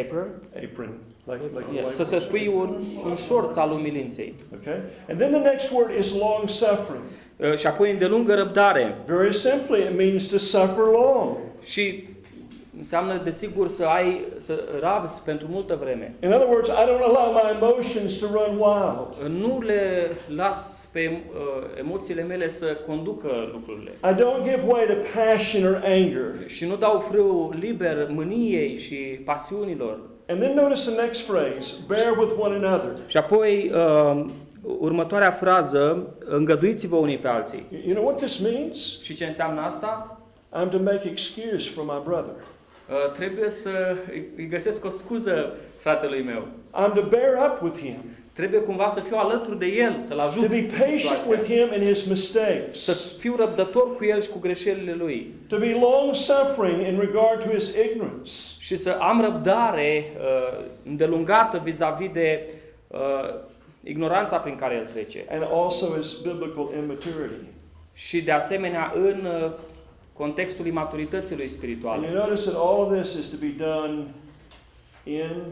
apron, 0.00 0.28
Apron, 0.64 0.92
like, 1.24 1.40
like, 1.52 1.64
yes, 1.74 1.84
like 1.84 1.94
să 1.94 2.04
se 2.04 2.18
spui 2.18 2.46
un, 2.46 2.80
un 3.04 3.16
șorț 3.16 3.56
al 3.56 3.70
umilinței. 3.70 4.34
Okay? 4.54 4.80
And 5.08 5.18
then 5.18 5.30
the 5.32 5.40
next 5.40 5.70
word 5.72 5.98
is 5.98 6.12
long 6.12 6.48
suffering. 6.48 7.02
Uh, 7.36 7.56
și 7.56 7.66
apoi 7.66 7.90
îndelungă 7.90 8.34
răbdare. 8.34 8.96
Very 9.06 9.34
simply, 9.34 9.82
it 9.82 9.96
means 9.96 10.26
to 10.26 10.38
suffer 10.38 10.84
long. 10.92 11.36
Și 11.62 12.08
înseamnă, 12.84 13.20
desigur, 13.24 13.68
să 13.68 13.84
ai, 13.84 14.24
să 14.38 14.54
rabzi 14.80 15.22
pentru 15.22 15.46
multă 15.50 15.78
vreme. 15.80 16.14
In 16.22 16.32
other 16.32 16.48
words, 16.48 16.68
I 16.68 16.84
don't 16.88 17.04
allow 17.10 17.32
my 17.32 17.46
emotions 17.56 18.18
to 18.18 18.26
run 18.26 18.52
wild. 18.66 19.40
Nu 19.40 19.60
le 19.60 20.10
las 20.34 20.88
pe 20.92 21.10
uh, 21.10 21.78
emoțiile 21.78 22.22
mele 22.22 22.48
să 22.48 22.66
conducă 22.86 23.28
lucrurile. 23.52 23.90
I 23.90 24.14
don't 24.14 24.42
give 24.42 24.62
way 24.66 24.86
to 24.86 25.20
passion 25.20 25.66
or 25.66 25.82
anger. 25.84 26.34
Și 26.46 26.66
nu 26.66 26.76
dau 26.76 27.04
frâu 27.10 27.54
liber 27.60 28.06
mâniei 28.10 28.76
și 28.76 28.94
pasiunilor. 29.24 29.98
And 30.28 30.40
then 30.40 30.54
notice 30.54 30.90
the 30.90 31.00
next 31.02 31.20
phrase 31.26 31.74
bear 31.86 32.18
with 32.18 32.32
one 32.38 32.66
another. 32.66 32.92
Și 33.06 33.16
apoi, 33.16 33.70
uh, 33.74 34.24
următoarea 34.62 35.30
frază, 35.30 36.06
îngăduiți-vă 36.24 36.96
unii 36.96 37.18
pe 37.18 37.28
alții. 37.28 37.62
You 37.84 37.94
know 37.94 38.04
what 38.04 38.16
this 38.16 38.38
means? 38.38 39.02
Și 39.02 39.14
ce 39.14 39.24
înseamnă 39.24 39.60
asta? 39.60 40.18
I'm 40.52 40.70
to 40.70 40.78
make 40.78 41.08
excuse 41.08 41.70
for 41.70 41.84
my 41.84 42.00
brother. 42.04 42.34
Uh, 42.90 43.12
trebuie 43.12 43.50
să 43.50 43.96
îi- 44.12 44.24
îi 44.36 44.46
găsesc 44.48 44.84
o 44.84 44.90
scuză 44.90 45.54
fratelui 45.78 46.22
meu. 46.22 46.46
I'm 46.74 46.92
to 46.94 47.02
bear 47.08 47.50
up 47.50 47.62
with 47.62 47.78
him, 47.82 47.96
Trebuie 48.32 48.60
cumva 48.60 48.88
să 48.88 49.00
fiu 49.00 49.16
alături 49.16 49.58
de 49.58 49.66
el, 49.66 50.00
să-l 50.00 50.18
ajut 50.18 50.42
to 50.42 50.48
be 50.48 50.56
în 50.56 50.66
patient 50.78 51.00
situația. 51.00 51.30
with 51.30 51.44
him 51.44 51.80
in 51.80 51.86
his 51.88 52.02
Să 52.02 52.08
mistakes, 52.10 53.12
fiu 53.18 53.36
răbdător 53.38 53.96
cu 53.96 54.04
el 54.04 54.22
și 54.22 54.28
cu 54.28 54.38
greșelile 54.38 54.92
lui. 54.94 55.34
to 55.48 55.56
be 55.58 55.76
long 55.80 56.14
suffering 56.14 56.86
in 56.86 56.98
regard 57.00 57.44
to 57.44 57.48
his 57.50 57.70
ignorance. 57.90 58.32
Și 58.58 58.76
să 58.76 58.90
am 59.00 59.20
răbdare 59.20 60.04
uh, 60.18 60.64
îndelungată 60.86 61.60
vis-a-vis 61.64 62.10
de 62.12 62.40
uh, 62.88 62.98
ignoranța 63.82 64.36
prin 64.36 64.56
care 64.56 64.74
el 64.74 64.86
trece. 64.92 65.24
and 65.30 65.42
also 65.52 65.86
his 65.86 66.12
biblical 66.12 66.68
immaturity. 66.82 67.44
Și 67.92 68.22
de 68.22 68.30
asemenea 68.32 68.92
în 68.94 69.24
uh, 69.44 69.50
contextul 70.16 70.66
imaturității 70.66 71.34
lui 71.36 71.44
And 71.44 71.52
spirituale. 71.54 72.06
you 72.06 72.14
notice 72.26 72.42
that 72.50 72.54
all 72.54 72.80
of 72.80 73.00
this 73.02 73.14
is 73.14 73.26
to 73.28 73.36
be 73.40 73.54
done 73.64 74.04
in 75.04 75.42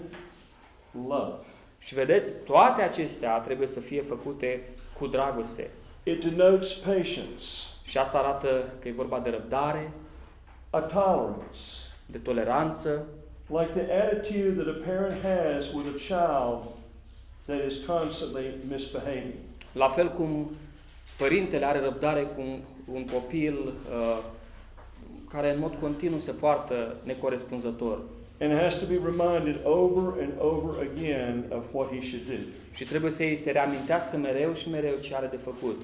love. 1.08 1.34
Și 1.78 1.94
vedeți, 1.94 2.44
toate 2.44 2.82
acestea 2.82 3.38
trebuie 3.38 3.66
să 3.66 3.80
fie 3.80 4.02
făcute 4.08 4.60
cu 4.98 5.06
dragoste. 5.06 5.70
It 6.02 6.24
denotes 6.24 6.72
patience, 6.72 7.44
Și 7.84 7.98
asta 7.98 8.18
arată 8.18 8.64
că 8.80 8.88
e 8.88 8.92
vorba 8.92 9.18
de 9.20 9.30
răbdare, 9.30 9.92
a 10.70 10.78
tolerance, 10.78 11.60
de 12.06 12.18
toleranță, 12.18 13.06
like 13.48 13.70
the 13.84 13.92
attitude 13.92 14.62
that 14.62 14.66
a 14.74 14.78
parent 14.90 15.22
has 15.22 15.72
with 15.72 15.86
a 15.88 15.98
child 15.98 16.64
that 17.46 17.70
is 17.70 17.84
constantly 17.86 18.54
misbehaving. 18.68 19.32
la 19.72 19.88
fel 19.88 20.08
cum 20.10 20.50
părintele 21.18 21.64
are 21.66 21.80
răbdare 21.80 22.22
cu 22.22 22.40
un, 22.40 22.58
un 22.92 23.04
copil 23.06 23.54
uh, 23.66 24.18
care 25.32 25.52
în 25.52 25.58
mod 25.60 25.74
continuu 25.80 26.18
se 26.18 26.30
poartă 26.30 26.96
necorespunzător. 27.04 27.98
and 28.42 28.52
has 28.52 28.80
to 28.80 28.86
be 28.86 28.98
reminded 28.98 29.60
over 29.64 30.20
and 30.20 30.32
over 30.40 30.82
again 30.82 31.44
of 31.52 31.62
what 31.72 31.88
he 31.92 32.00
should 32.00 32.26
do. 32.26 32.38
Și 32.74 32.84
trebuie 32.84 33.10
să 33.10 33.22
îi 33.22 33.36
se 33.36 33.50
reamintească 33.50 34.16
mereu 34.16 34.54
și 34.54 34.70
mereu 34.70 34.94
ce 35.00 35.14
are 35.14 35.28
de 35.30 35.38
făcut. 35.44 35.80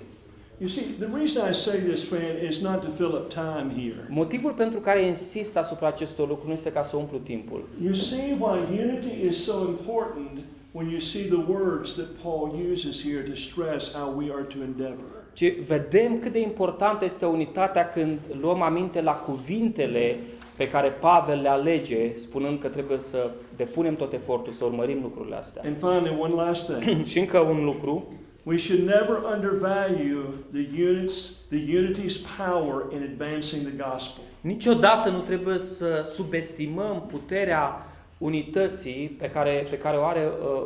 You 0.61 0.69
see, 0.69 0.83
the 0.99 1.09
reason 1.15 1.51
I 1.51 1.55
say 1.55 1.79
this, 1.79 2.03
friend, 2.03 2.43
is 2.51 2.61
not 2.61 2.81
to 2.81 2.91
fill 2.91 3.13
up 3.15 3.29
time 3.29 3.69
here. 3.83 4.07
Motivul 4.09 4.53
pentru 4.53 4.81
care 4.81 5.07
insist 5.07 5.57
asupra 5.57 5.87
acestor 5.87 6.29
lucruri 6.29 6.49
nu 6.49 6.55
este 6.55 6.73
ca 6.73 6.83
să 6.83 6.97
umplu 6.97 7.19
timpul. 7.19 7.69
You 7.83 7.93
see 7.93 8.37
why 8.39 8.81
unity 8.81 9.27
is 9.29 9.45
so 9.45 9.67
important 9.69 10.39
when 10.73 10.89
you 10.91 11.01
see 11.01 11.25
the 11.25 11.45
words 11.49 11.95
that 11.95 12.07
Paul 12.23 12.55
uses 12.73 13.03
here 13.03 13.21
to 13.21 13.35
stress 13.35 13.93
how 13.93 14.15
we 14.17 14.33
are 14.33 14.43
to 14.43 14.59
endeavor. 14.63 15.18
Ci 15.39 15.53
vedem 15.67 16.19
cât 16.19 16.33
de 16.33 16.41
importantă 16.41 17.05
este 17.05 17.27
unitatea 17.27 17.91
când 17.91 18.19
luăm 18.41 18.63
aminte 18.63 19.01
la 19.01 19.13
cuvintele 19.13 20.17
pe 20.57 20.69
care 20.69 20.89
Pavel 20.89 21.41
le 21.41 21.49
alege, 21.49 22.17
spunând 22.17 22.61
că 22.61 22.69
trebuie 22.69 22.99
să 22.99 23.31
depunem 23.57 23.97
tot 23.97 24.13
efortul 24.13 24.53
să 24.53 24.65
urmărim 24.65 24.99
lucrurile 25.03 25.37
astea. 25.37 25.63
And 25.65 25.77
finally, 25.77 26.17
one 26.21 26.35
last 26.35 26.73
thing. 26.73 27.05
și 27.11 27.19
încă 27.19 27.39
un 27.39 27.65
lucru, 27.65 28.13
We 28.43 28.57
should 28.57 28.83
never 28.83 29.17
undervalue 29.35 30.25
the 30.53 30.83
units, 30.89 31.33
the 31.49 31.59
unity's 31.59 32.17
power 32.37 32.87
in 32.93 33.03
advancing 33.13 33.63
the 33.67 33.91
gospel. 33.91 34.23
niciodată 34.41 35.09
nu 35.09 35.19
trebuie 35.19 35.59
să 35.59 36.01
subestimăm 36.05 37.07
puterea 37.11 37.87
unității 38.19 39.17
pe 39.19 39.31
care, 39.31 39.67
pe 39.71 39.79
care 39.79 39.97
o 39.97 40.05
are 40.05 40.27
uh, 40.27 40.63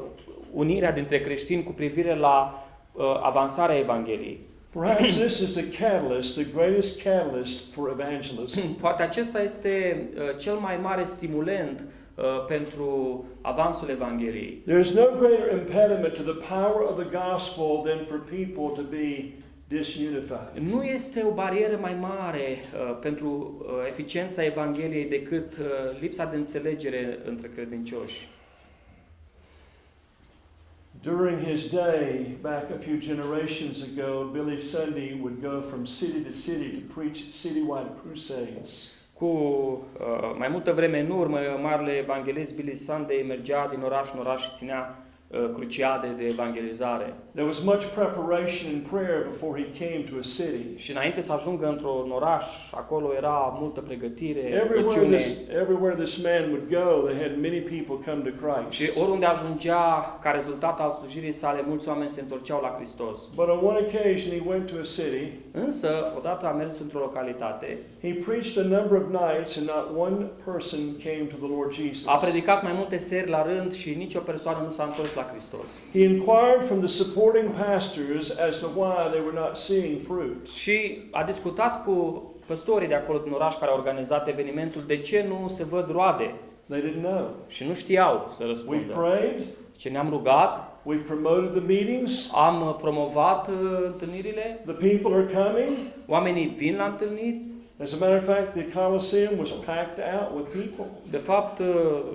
unirea 0.53 0.93
dintre 0.93 1.21
creștini 1.21 1.63
cu 1.63 1.73
privire 1.73 2.17
la 2.17 2.65
uh, 2.93 3.05
avansarea 3.23 3.79
Evangheliei. 3.79 4.51
Perhaps 4.73 5.17
this 5.25 5.41
is 5.41 5.55
the 5.55 5.63
catalyst, 5.65 6.37
the 6.37 6.45
greatest 6.45 6.99
catalyst 6.99 7.73
for 7.75 7.91
evangelism. 7.91 8.75
Poate 8.81 9.03
acesta 9.03 9.43
este 9.43 10.09
uh, 10.17 10.39
cel 10.39 10.55
mai 10.55 10.77
mare 10.77 11.05
stimulent 11.05 11.81
uh, 12.15 12.25
pentru 12.47 13.25
avansul 13.41 13.89
Evangheliei. 13.89 14.63
There's 14.67 14.95
no 14.95 15.17
greater 15.19 15.51
impediment 15.53 16.15
to 16.15 16.23
the 16.23 16.41
power 16.49 16.83
of 16.89 16.97
the 16.97 17.19
gospel 17.19 17.83
than 17.85 18.07
for 18.07 18.19
people 18.19 18.83
to 18.83 18.89
be 18.91 19.33
disunified. 19.69 20.57
Nu 20.71 20.83
este 20.83 21.25
o 21.29 21.33
barieră 21.33 21.79
mai 21.81 21.97
mare 22.01 22.41
uh, 22.41 22.99
pentru 23.01 23.57
uh, 23.59 23.73
eficiența 23.89 24.45
Evangheliei 24.45 25.09
decât 25.09 25.53
uh, 25.53 25.67
lipsa 26.01 26.25
de 26.25 26.37
înțelegere 26.37 27.19
între 27.25 27.51
credincioși. 27.55 28.29
During 31.03 31.41
his 31.41 31.69
day, 31.69 32.37
back 32.43 32.71
a 32.71 32.79
few 32.79 32.97
generations 32.97 33.83
ago, 33.83 34.31
Billy 34.33 34.57
Sunday 34.57 35.15
would 35.15 35.43
go 35.43 35.61
from 35.61 35.85
city 35.85 36.23
to 36.23 36.33
city 36.33 36.81
to 36.81 36.95
preach 36.95 37.33
citywide 37.33 38.01
crusades. 38.01 38.95
Cu 39.13 39.27
uh, 39.27 40.35
mai 40.39 40.49
multă 40.49 40.73
vreme 40.73 41.01
în 41.01 41.11
urmă, 41.11 41.39
marele 41.63 41.93
evanghelist 41.93 42.55
Billy 42.55 42.75
Sunday 42.75 43.25
mergea 43.29 43.69
din 43.69 43.83
oraș 43.83 44.13
în 44.13 44.19
oraș 44.19 44.43
și 44.43 44.51
ținea 44.53 45.02
cruciade 45.55 46.15
de 46.19 46.25
evangelizare. 46.25 47.15
There 47.35 47.47
was 47.47 47.63
much 47.63 47.85
preparation 47.95 48.67
and 48.75 48.83
prayer 48.91 49.27
before 49.31 49.53
he 49.63 49.85
came 49.85 50.01
to 50.11 50.15
a 50.19 50.21
city. 50.37 50.65
Și 50.77 50.91
înainte 50.91 51.21
să 51.21 51.33
ajungă 51.33 51.67
într-un 51.69 52.11
oraș, 52.15 52.47
acolo 52.75 53.13
era 53.17 53.57
multă 53.61 53.81
pregătire, 53.81 54.41
Everywhere 54.41 54.81
rugăciune. 54.81 55.17
this, 55.17 55.37
everywhere 55.61 55.95
this 56.05 56.23
man 56.23 56.43
would 56.51 56.67
go, 56.81 57.09
they 57.09 57.17
had 57.27 57.35
many 57.47 57.61
people 57.75 57.97
come 58.13 58.21
to 58.31 58.31
Și 58.71 58.79
Christ. 58.85 59.01
oriunde 59.01 59.27
ajungea, 59.27 60.19
ca 60.23 60.31
rezultat 60.31 60.81
al 60.81 60.93
slujirii 60.93 61.33
sale, 61.33 61.61
mulți 61.69 61.89
oameni 61.89 62.11
se 62.11 62.21
întorceau 62.21 62.61
la 62.63 62.75
Hristos. 62.77 63.19
But 63.35 63.49
on 63.49 63.59
one 63.71 63.79
occasion, 63.87 64.31
he 64.39 64.43
went 64.47 64.67
to 64.67 64.75
a 64.81 64.85
city. 64.97 65.27
Însă, 65.53 66.13
odată 66.17 66.47
a 66.47 66.51
mers 66.51 66.79
într-o 66.81 66.99
localitate, 66.99 67.79
He 68.03 68.13
preached 68.27 68.57
a 68.65 68.69
number 68.77 68.95
of 69.03 69.07
nights, 69.11 69.57
and 69.57 69.67
not 69.67 69.87
one 70.07 70.17
person 70.45 70.81
came 71.07 71.25
to 71.33 71.37
the 71.47 71.55
Lord 71.57 71.73
Jesus. 71.73 72.07
a 72.07 72.17
predicat 72.17 72.63
mai 72.63 72.73
multe 72.75 72.97
seri 72.99 73.31
la 73.31 73.43
rând 73.43 73.73
și 73.73 73.95
nicio 73.95 74.21
persoană 74.21 74.59
nu 74.65 74.71
s-a 74.71 74.85
întors 74.85 75.15
la 75.15 75.22
Hristos. 75.31 75.79
He 75.93 76.03
inquired 76.05 76.65
from 76.65 76.79
the 76.79 76.89
supporting 76.89 77.51
pastors 77.51 78.31
as 78.49 78.59
to 78.59 78.67
why 78.67 79.09
they 79.11 79.21
were 79.21 79.39
not 79.41 79.57
seeing 79.57 80.01
fruit. 80.07 80.47
Și 80.49 80.99
a 81.11 81.23
discutat 81.25 81.85
cu 81.85 82.23
păstorii 82.47 82.89
de 82.89 82.95
acolo 82.95 83.19
din 83.19 83.33
oraș 83.33 83.55
care 83.59 83.71
au 83.71 83.77
organizat 83.77 84.29
evenimentul 84.29 84.83
de 84.87 84.97
ce 85.01 85.25
nu 85.29 85.49
se 85.49 85.65
văd 85.65 85.91
roade 85.91 86.35
They 86.69 86.81
didn't 86.81 87.03
know. 87.03 87.29
și 87.49 87.65
nu 87.67 87.75
știau 87.75 88.27
să 88.29 88.43
We 88.43 88.49
răspundă. 88.49 88.93
prayed, 88.93 89.43
Ce 89.77 89.89
ne-am 89.89 90.09
rugat, 90.11 90.81
we 90.83 90.97
promoted 90.97 91.51
the 91.51 91.61
meetings, 91.67 92.31
am 92.35 92.67
uh, 92.67 92.75
promovat 92.81 93.49
uh, 93.49 93.55
întâlnirile, 93.87 94.61
the 94.67 94.73
people 94.89 95.15
are 95.17 95.27
coming. 95.35 95.69
oamenii 96.07 96.55
vin 96.57 96.77
la 96.77 96.85
întâlniri. 96.85 97.41
As 97.83 97.93
a 97.93 97.97
matter 97.97 98.17
of 98.17 98.25
fact, 98.25 98.55
the 98.55 98.81
Colosseum 98.81 99.39
was 99.39 99.51
packed 99.51 99.99
out 99.99 100.29
with 100.37 100.47
people, 100.53 100.87
De 101.11 101.17
fapt, 101.17 101.59
uh, 101.59 101.67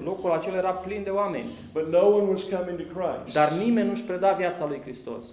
locul 0.03 0.31
acela 0.31 0.57
era 0.57 0.71
plin 0.71 1.03
de 1.03 1.09
oameni, 1.09 1.49
but 1.73 1.87
no 1.91 2.05
one 2.07 2.27
was 2.29 2.43
coming 2.43 2.77
to 2.77 2.99
Christ. 2.99 3.33
dar 3.33 3.51
nimeni 3.51 3.87
nu-și 3.87 4.01
preda 4.03 4.31
viața 4.31 4.67
lui 4.67 4.79
Hristos. 4.83 5.25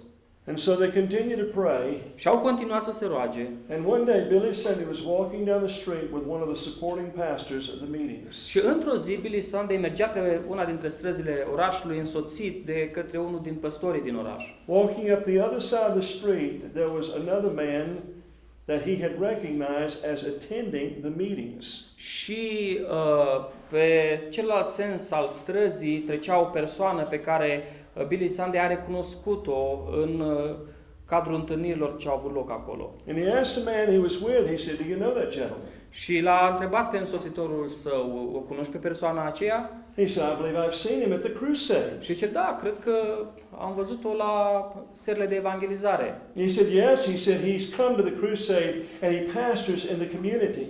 And 0.47 0.59
so 0.59 0.73
they 0.75 0.91
continued 0.91 1.39
to 1.39 1.61
pray. 1.61 2.01
Și 2.15 2.27
au 2.27 2.37
continuat 2.37 2.83
să 2.83 2.91
se 2.91 3.05
roage. 3.05 3.47
And 3.71 3.85
one 3.87 4.03
day, 4.03 4.25
Billy 4.29 4.53
said 4.53 4.77
he 4.77 4.85
was 4.87 4.99
walking 5.05 5.45
down 5.45 5.63
the 5.65 5.73
street 5.73 6.11
with 6.13 6.25
one 6.29 6.41
of 6.41 6.49
the 6.53 6.69
supporting 6.69 7.07
pastors 7.07 7.69
at 7.69 7.77
the 7.77 7.97
meetings. 7.97 8.45
Și 8.45 8.59
într-o 8.59 8.95
zi, 8.95 9.15
Billy 9.21 9.41
Sunday 9.41 9.77
mergea 9.77 10.07
pe 10.07 10.39
una 10.47 10.65
dintre 10.65 10.89
străzile 10.89 11.47
orașului 11.51 11.97
însoțit 11.99 12.65
de 12.65 12.89
către 12.93 13.17
unul 13.17 13.39
din 13.43 13.53
păstorii 13.53 14.01
din 14.01 14.15
oraș. 14.15 14.43
Walking 14.65 15.11
up 15.17 15.23
the 15.23 15.41
other 15.41 15.59
side 15.59 15.85
of 15.89 15.99
the 15.99 16.07
street, 16.17 16.73
there 16.73 16.89
was 16.95 17.07
another 17.15 17.51
man 17.55 17.87
that 18.65 18.81
he 18.81 18.95
had 19.01 19.19
recognized 19.19 20.03
as 20.03 20.23
attending 20.23 21.01
the 21.01 21.09
meetings. 21.09 21.85
Și 21.95 22.79
uh, 22.89 23.45
pe 23.69 24.19
celălalt 24.29 24.67
sens 24.67 25.11
al 25.11 25.27
străzii 25.29 25.97
trecea 25.97 26.39
o 26.39 26.43
persoană 26.43 27.03
pe 27.03 27.19
care 27.19 27.63
uh, 27.93 28.05
Billy 28.05 28.27
Sunday 28.27 28.63
a 28.63 28.67
recunoscut-o 28.67 29.87
în 30.01 30.19
uh, 30.19 30.55
cadrul 31.05 31.35
întâlnirilor 31.35 31.97
ce 31.97 32.07
au 32.07 32.17
avut 32.17 32.33
loc 32.33 32.51
acolo. 32.51 32.93
And 33.07 33.17
he 33.17 33.31
asked 33.31 33.63
the 33.63 33.71
man 33.71 33.93
he 33.93 33.99
was 33.99 34.19
with, 34.19 34.49
he 34.49 34.57
said, 34.57 34.77
Do 34.77 34.83
you 34.89 34.97
know 34.97 35.11
that 35.11 35.31
gentleman? 35.31 35.67
Și 36.01 36.19
l-a 36.19 36.49
întrebat 36.51 36.89
pe 36.89 36.97
însoțitorul 36.97 37.67
său, 37.67 38.31
o 38.35 38.39
cunoști 38.39 38.71
pe 38.71 38.77
persoana 38.77 39.25
aceea? 39.25 39.79
He 39.95 40.07
said, 40.07 40.29
I 40.31 40.41
believe 40.41 40.67
I've 40.67 40.73
seen 40.85 41.01
him 41.01 41.13
at 41.13 41.19
the 41.21 41.31
crusade. 41.31 41.91
Și 41.99 42.13
zice, 42.13 42.27
da, 42.27 42.57
cred 42.61 42.73
că 42.83 42.95
am 43.57 43.73
văzut-o 43.75 44.13
la 44.17 44.33
serile 44.91 45.25
de 45.25 45.35
evangelizare. 45.35 46.21
He 46.35 46.47
said, 46.47 46.69
Yes. 46.73 47.05
He 47.11 47.17
said, 47.17 47.39
He's 47.39 47.75
come 47.77 47.95
to 47.95 48.01
the 48.09 48.15
crusade 48.21 48.75
and 49.01 49.11
he 49.15 49.39
pastors 49.39 49.83
in 49.83 49.97
the 49.97 50.09
community. 50.15 50.65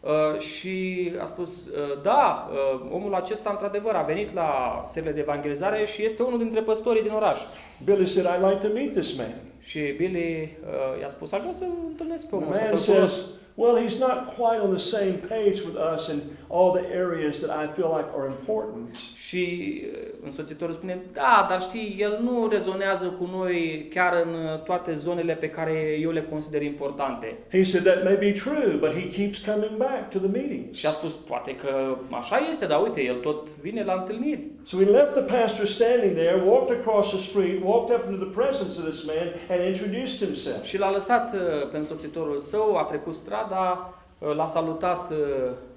Uh, 0.00 0.38
și 0.38 0.76
a 1.22 1.26
spus, 1.26 1.66
uh, 1.66 2.02
da, 2.02 2.50
uh, 2.52 2.90
omul 2.92 3.14
acesta 3.14 3.50
într-adevăr 3.50 3.94
a 3.94 4.02
venit 4.02 4.34
la 4.34 4.82
serile 4.86 5.12
de 5.12 5.20
evangelizare 5.20 5.86
și 5.86 6.04
este 6.04 6.22
unul 6.22 6.38
dintre 6.38 6.60
păstorii 6.60 7.02
din 7.02 7.12
oraș. 7.12 7.38
Billy 7.84 8.06
said, 8.08 8.26
I'd 8.26 8.50
like 8.50 8.66
to 8.66 8.72
meet 8.74 8.92
this 8.92 9.16
man. 9.16 9.34
Și 9.60 9.80
Billy 9.96 10.56
uh, 10.62 11.00
i-a 11.00 11.08
spus, 11.08 11.32
aș 11.32 11.40
vrea 11.40 11.52
să 11.52 11.64
întâlnesc 11.88 12.22
pe 12.28 12.36
The 12.36 12.36
omul 12.36 12.48
man 12.48 12.62
ăsta, 12.62 12.76
să-l 12.76 12.94
cunosc. 12.94 13.14
says, 13.14 13.26
Well, 13.60 13.76
he's 13.76 14.00
not 14.00 14.26
quite 14.26 14.58
on 14.58 14.70
the 14.70 14.80
same 14.80 15.18
page 15.18 15.60
with 15.60 15.76
us 15.76 16.08
in 16.08 16.38
all 16.50 16.72
the 16.72 16.86
areas 17.04 17.40
that 17.40 17.50
I 17.50 17.66
feel 17.76 17.88
like 17.96 18.08
are 18.18 18.26
important. 18.26 18.96
Și 19.16 19.72
uh, 19.84 19.98
însoțitorul 20.24 20.74
spune, 20.74 20.98
da, 21.12 21.46
dar 21.48 21.62
știi, 21.62 21.96
el 21.98 22.18
nu 22.22 22.48
rezonează 22.48 23.06
cu 23.06 23.28
noi 23.36 23.86
chiar 23.94 24.12
în 24.24 24.34
uh, 24.34 24.62
toate 24.62 24.94
zonele 24.94 25.34
pe 25.34 25.50
care 25.50 25.98
eu 26.00 26.10
le 26.10 26.22
consider 26.22 26.62
importante. 26.62 27.38
He 27.50 27.62
said, 27.64 27.84
That 27.84 28.04
may 28.04 28.16
be 28.16 28.32
true, 28.32 28.76
but 28.80 28.90
he 28.90 29.08
keeps 29.08 29.38
coming 29.44 29.76
back 29.76 30.10
to 30.10 30.18
the 30.18 30.28
meetings. 30.28 30.78
Și 30.78 30.86
a 30.86 30.90
spus, 30.90 31.14
poate 31.14 31.56
că 31.56 31.96
așa 32.10 32.36
este, 32.50 32.66
dar 32.66 32.82
uite, 32.82 33.02
el 33.02 33.16
tot 33.16 33.48
vine 33.60 33.84
la 33.84 33.94
întâlniri. 33.94 34.46
So 34.62 34.76
he 34.76 34.84
left 34.84 35.12
the 35.12 35.38
pastor 35.38 35.66
standing 35.66 36.12
there, 36.12 36.42
walked 36.46 36.78
across 36.78 37.08
the 37.08 37.18
street, 37.18 37.62
walked 37.64 37.96
up 37.96 38.10
into 38.10 38.24
the 38.24 38.34
presence 38.40 38.78
of 38.80 38.84
this 38.90 39.04
man, 39.04 39.26
and 39.50 39.60
introduced 39.74 40.18
himself. 40.26 40.62
Și 40.64 40.78
l-a 40.78 40.90
lăsat 40.90 41.34
uh, 41.34 41.40
pe 41.70 41.76
însoțitorul 41.76 42.38
său, 42.38 42.76
a 42.76 42.82
trecut 42.82 43.14
strada, 43.14 43.94
uh, 44.18 44.34
l-a 44.34 44.46
salutat 44.46 45.10
uh, 45.10 45.16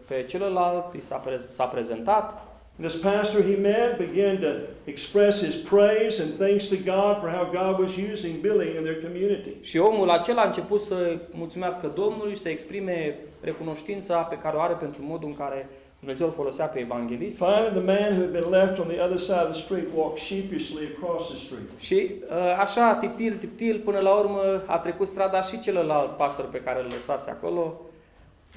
pe 0.08 0.26
celălalt, 0.28 0.94
i 0.94 1.02
s-a, 1.02 1.16
pre- 1.16 1.46
s-a 1.48 1.66
prezentat 1.66 2.48
This 2.82 2.96
pastor 2.96 3.42
he 3.44 3.56
met 3.56 3.98
began 3.98 4.40
to 4.42 4.48
express 4.86 5.44
his 5.44 5.56
praise 5.56 6.22
and 6.22 6.40
thanks 6.40 6.68
to 6.68 6.76
God 6.76 7.22
for 7.22 7.30
how 7.30 7.46
God 7.52 7.80
was 7.80 7.96
using 8.12 8.42
Billy 8.42 8.76
in 8.78 8.84
their 8.84 9.02
community. 9.02 9.50
și 9.62 9.78
omul 9.78 10.10
acela 10.10 10.42
a 10.42 10.46
început 10.46 10.82
să 10.82 11.18
mulțumească 11.32 11.92
Domnului 11.96 12.34
și 12.34 12.42
să 12.42 12.50
exprime 12.50 13.18
recunoștința 13.42 14.18
pe 14.18 14.38
care 14.38 14.58
o 14.58 14.60
are 14.60 14.74
pentru 14.74 15.02
modul 15.04 15.28
în 15.28 15.36
care 15.36 15.70
Dumnezeu 16.00 16.28
îl 16.28 16.34
folosea 16.34 16.66
pe 16.66 16.80
evanghelist. 16.80 17.38
Finally, 17.38 17.70
the 17.70 17.86
man 17.86 18.12
who 18.14 18.22
had 18.22 18.32
been 18.32 18.50
left 18.50 18.80
on 18.80 18.88
the 18.88 19.02
other 19.02 19.18
side 19.18 19.44
of 19.44 19.52
the 19.52 19.62
street 19.62 19.88
walked 19.96 20.18
sheepishly 20.18 20.84
across 20.96 21.30
the 21.30 21.38
street. 21.38 21.70
Și 21.80 22.12
uh, 22.30 22.58
așa, 22.60 22.96
tiptil, 22.96 23.34
tiptil, 23.34 23.82
până 23.86 24.00
la 24.00 24.14
urmă 24.14 24.64
a 24.66 24.78
trecut 24.78 25.08
strada 25.08 25.42
și 25.42 25.60
celălalt 25.60 26.10
pastor 26.18 26.46
pe 26.46 26.62
care 26.62 26.80
îl 26.80 26.86
lăsase 26.86 27.30
acolo. 27.32 27.82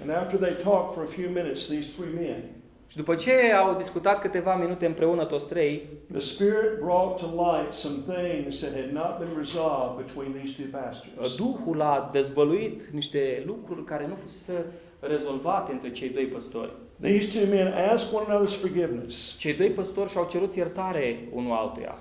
And 0.00 0.10
after 0.10 0.38
they 0.38 0.54
talked 0.62 0.94
for 0.94 1.02
a 1.04 1.10
few 1.18 1.28
minutes, 1.28 1.66
these 1.66 1.88
three 1.96 2.12
men, 2.14 2.42
Și 2.88 2.96
după 2.96 3.14
ce 3.14 3.52
au 3.52 3.76
discutat 3.76 4.20
câteva 4.20 4.56
minute 4.56 4.86
împreună 4.86 5.24
toți 5.24 5.48
trei, 5.48 5.82
the 6.10 6.20
Spirit 6.20 6.78
brought 6.80 7.16
to 7.20 7.26
light 7.26 7.74
some 7.74 8.14
things 8.14 8.58
that 8.60 8.72
had 8.74 8.90
not 8.90 9.18
been 9.18 9.38
resolved 9.38 10.04
between 10.04 10.32
these 10.32 10.62
two 10.62 10.80
pastors. 10.80 11.36
Duhul 11.36 11.80
a 11.80 12.08
dezvăluit 12.12 12.82
niște 12.92 13.42
lucruri 13.46 13.84
care 13.84 14.06
nu 14.06 14.14
fusese 14.14 14.64
rezolvate 15.00 15.72
între 15.72 15.90
cei 15.90 16.08
doi 16.08 16.24
păstori. 16.24 16.72
These 17.00 17.38
two 17.38 17.54
men 17.54 17.72
asked 17.92 18.18
one 18.18 18.26
another's 18.28 18.60
forgiveness. 18.60 19.36
Cei 19.38 19.54
doi 19.54 19.68
păstori 19.68 20.10
și-au 20.10 20.28
cerut 20.30 20.56
iertare 20.56 21.28
unul 21.32 21.52
altuia. 21.56 21.94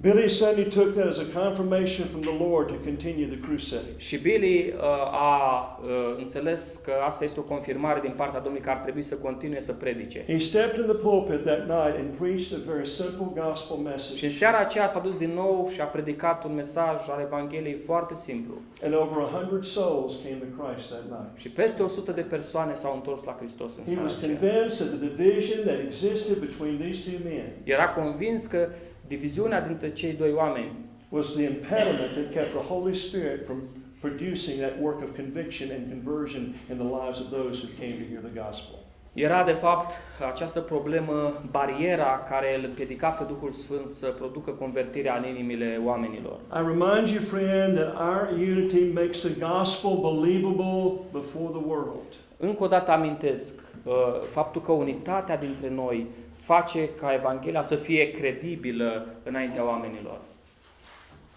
Billy 0.00 0.28
Sunday 0.28 0.64
took 0.64 0.94
that 0.94 1.06
as 1.06 1.18
a 1.18 1.24
confirmation 1.26 2.06
from 2.08 2.22
the 2.22 2.32
Lord 2.44 2.68
to 2.68 2.74
continue 2.74 3.26
the 3.26 3.38
crusade. 3.38 3.86
Și 3.96 4.18
Billy 4.18 4.72
uh, 4.76 4.82
a 5.12 5.80
uh, 5.82 5.88
înțeles 6.18 6.80
că 6.84 6.92
asta 7.06 7.24
este 7.24 7.40
o 7.40 7.42
confirmare 7.42 8.00
din 8.00 8.12
partea 8.16 8.40
Domnului 8.40 8.64
că 8.66 8.70
ar 8.70 8.76
trebui 8.76 9.02
să 9.02 9.14
continue 9.16 9.60
să 9.60 9.72
predice. 9.72 10.24
He 10.26 10.38
stepped 10.38 10.78
in 10.78 10.84
the 10.84 10.94
pulpit 10.94 11.42
that 11.42 11.58
night 11.60 11.94
and 12.00 12.08
preached 12.18 12.58
a 12.58 12.70
very 12.72 12.88
simple 12.88 13.26
gospel 13.42 13.76
Și 13.76 13.82
în 13.84 13.90
message. 13.90 14.28
seara 14.28 14.58
aceea 14.58 14.86
s-a 14.86 15.00
dus 15.00 15.18
din 15.18 15.30
nou 15.34 15.68
și 15.72 15.80
a 15.80 15.84
predicat 15.84 16.44
un 16.44 16.54
mesaj 16.54 16.96
al 17.08 17.20
Evangheliei 17.26 17.78
foarte 17.84 18.14
simplu. 18.14 18.54
And 18.84 18.94
over 18.94 19.16
a 19.22 19.30
hundred 19.38 19.64
souls 19.64 20.12
came 20.24 20.38
to 20.44 20.62
Christ 20.62 20.88
that 20.88 21.04
night. 21.08 21.32
Și 21.40 21.48
peste 21.48 21.82
100 21.82 22.12
de 22.12 22.20
persoane 22.20 22.74
s-au 22.74 22.94
întors 22.94 23.24
la 23.24 23.36
Hristos 23.38 23.76
în 23.76 23.82
He 23.84 23.88
seara 23.90 24.02
was 24.04 24.16
aceea. 24.16 24.36
convinced 24.38 24.80
of 24.86 24.88
the 24.94 25.00
division 25.24 25.58
that 25.68 25.78
existed 25.88 26.36
between 26.46 26.74
these 26.84 27.10
two 27.10 27.18
men 27.30 27.46
Era 27.64 27.88
convins 27.88 28.46
că 28.46 28.68
diviziunea 29.14 29.60
dintre 29.60 29.92
cei 29.92 30.12
doi 30.12 30.32
oameni 30.32 30.72
was 31.08 31.26
the 31.32 31.44
impediment 31.54 32.10
that 32.16 32.28
kept 32.36 32.50
the 32.58 32.66
Holy 32.72 32.94
Spirit 32.94 33.44
from 33.44 33.58
producing 34.00 34.56
that 34.64 34.74
work 34.80 35.00
of 35.06 35.10
conviction 35.22 35.68
and 35.76 35.82
conversion 35.94 36.42
in 36.70 36.76
the 36.82 36.90
lives 36.98 37.18
of 37.24 37.28
those 37.38 37.54
who 37.62 37.68
came 37.80 37.94
to 38.02 38.06
hear 38.10 38.22
the 38.28 38.34
gospel. 38.44 38.76
era 39.12 39.44
de 39.44 39.52
fapt 39.52 39.90
această 40.32 40.60
problemă, 40.60 41.42
bariera 41.50 42.26
care 42.30 42.58
îl 42.58 42.64
împiedica 42.68 43.08
pe 43.08 43.24
Duhul 43.28 43.52
Sfânt 43.52 43.88
să 43.88 44.06
producă 44.06 44.50
convertirea 44.50 45.16
în 45.16 45.24
inimile 45.24 45.80
oamenilor. 45.84 46.36
I 46.58 46.62
remind 46.72 47.06
you, 47.14 47.20
friend, 47.34 47.76
that 47.78 47.92
our 48.10 48.24
unity 48.52 48.84
makes 48.92 49.18
the 49.20 49.34
gospel 49.48 49.94
believable 50.10 50.82
before 51.12 51.48
the 51.58 51.64
world. 51.66 52.10
Încă 52.36 52.64
o 52.64 52.66
dată 52.66 52.90
amintesc 52.90 53.62
uh, 53.84 53.92
faptul 54.30 54.62
că 54.62 54.72
unitatea 54.72 55.36
dintre 55.36 55.70
noi 55.70 56.06
face 56.54 56.88
ca 57.00 57.14
Evanghelia 57.14 57.62
să 57.62 57.74
fie 57.76 58.10
credibilă 58.10 59.06
înaintea 59.22 59.64
oamenilor. 59.64 60.18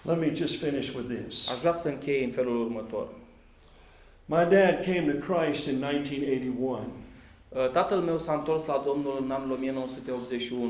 Let 0.01 0.19
me 0.19 0.33
just 0.33 0.63
finish 0.63 0.95
with 0.95 1.07
this. 1.19 1.49
Aș 1.49 1.59
vrea 1.59 1.73
să 1.73 1.87
închei 1.87 2.23
în 2.23 2.31
felul 2.31 2.61
următor. 2.61 3.07
My 4.25 4.45
dad 4.49 4.83
came 4.85 5.05
to 5.11 5.33
Christ 5.33 5.67
in 5.67 5.83
1981. 5.83 6.79
Uh, 7.49 7.69
Tatăl 7.71 7.99
meu 7.99 8.19
s-a 8.19 8.33
întors 8.33 8.65
la 8.65 8.83
Domnul 8.85 9.21
în 9.23 9.31
anul 9.31 9.51
1981 9.51 10.69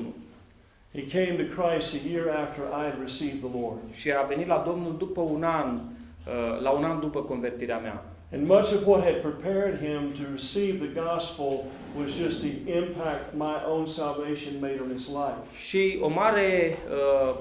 He 0.94 1.06
came 1.08 1.44
to 1.44 1.62
Christ 1.62 1.94
a 1.94 2.08
year 2.10 2.28
after 2.28 2.64
I 2.64 2.84
had 2.90 3.00
received 3.02 3.40
the 3.40 3.60
Lord. 3.60 3.80
și 3.92 4.12
a 4.12 4.22
venit 4.22 4.48
la 4.48 4.64
Domnul 4.68 4.96
după 4.98 5.22
un 5.22 5.44
an, 5.44 5.74
uh, 5.74 6.62
la 6.62 6.70
un 6.70 6.84
an 6.84 7.00
după 7.00 7.22
convertirea 7.22 7.78
mea. 7.78 8.15
And 8.36 8.48
much 8.48 8.74
of 8.74 8.86
what 8.86 9.02
had 9.04 9.22
prepared 9.22 9.80
him 9.80 10.12
to 10.20 10.24
receive 10.32 10.80
the 10.80 11.02
gospel 11.02 11.72
was 11.98 12.12
just 12.12 12.42
the 12.42 12.54
impact 12.80 13.34
my 13.34 13.64
own 13.64 13.88
salvation 13.88 14.60
made 14.60 14.80
on 14.82 14.90
his 14.92 15.08
life. 15.08 15.58
Și 15.58 15.98
o 16.02 16.08
mare 16.08 16.78
uh, 16.90 17.36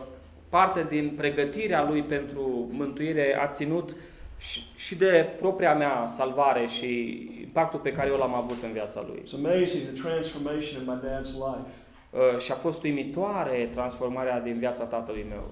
parte 0.49 0.87
din 0.89 1.13
pregătirea 1.17 1.89
lui 1.89 2.03
pentru 2.03 2.69
mântuire 2.71 3.39
a 3.41 3.47
ținut 3.47 3.97
și, 4.39 4.63
și 4.77 4.95
de 4.95 5.29
propria 5.41 5.75
mea 5.75 6.07
salvare 6.09 6.67
și 6.67 7.21
impactul 7.41 7.79
pe 7.79 7.93
care 7.93 8.09
eu 8.09 8.17
l-am 8.17 8.35
avut 8.35 8.63
în 8.63 8.73
viața 8.73 9.05
lui. 9.07 9.23
It's 9.23 9.35
amazing 9.35 9.83
the 9.83 10.03
transformation 10.03 10.81
in 10.81 10.87
my 10.87 10.99
dad's 11.09 11.33
life. 11.33 11.71
Uh, 12.11 12.39
și 12.39 12.53
a 12.53 12.55
fost 12.55 12.85
uimitoare 12.85 13.69
transformarea 13.73 14.41
din 14.41 14.59
viața 14.59 14.85
tatălui 14.85 15.27
meu. 15.29 15.51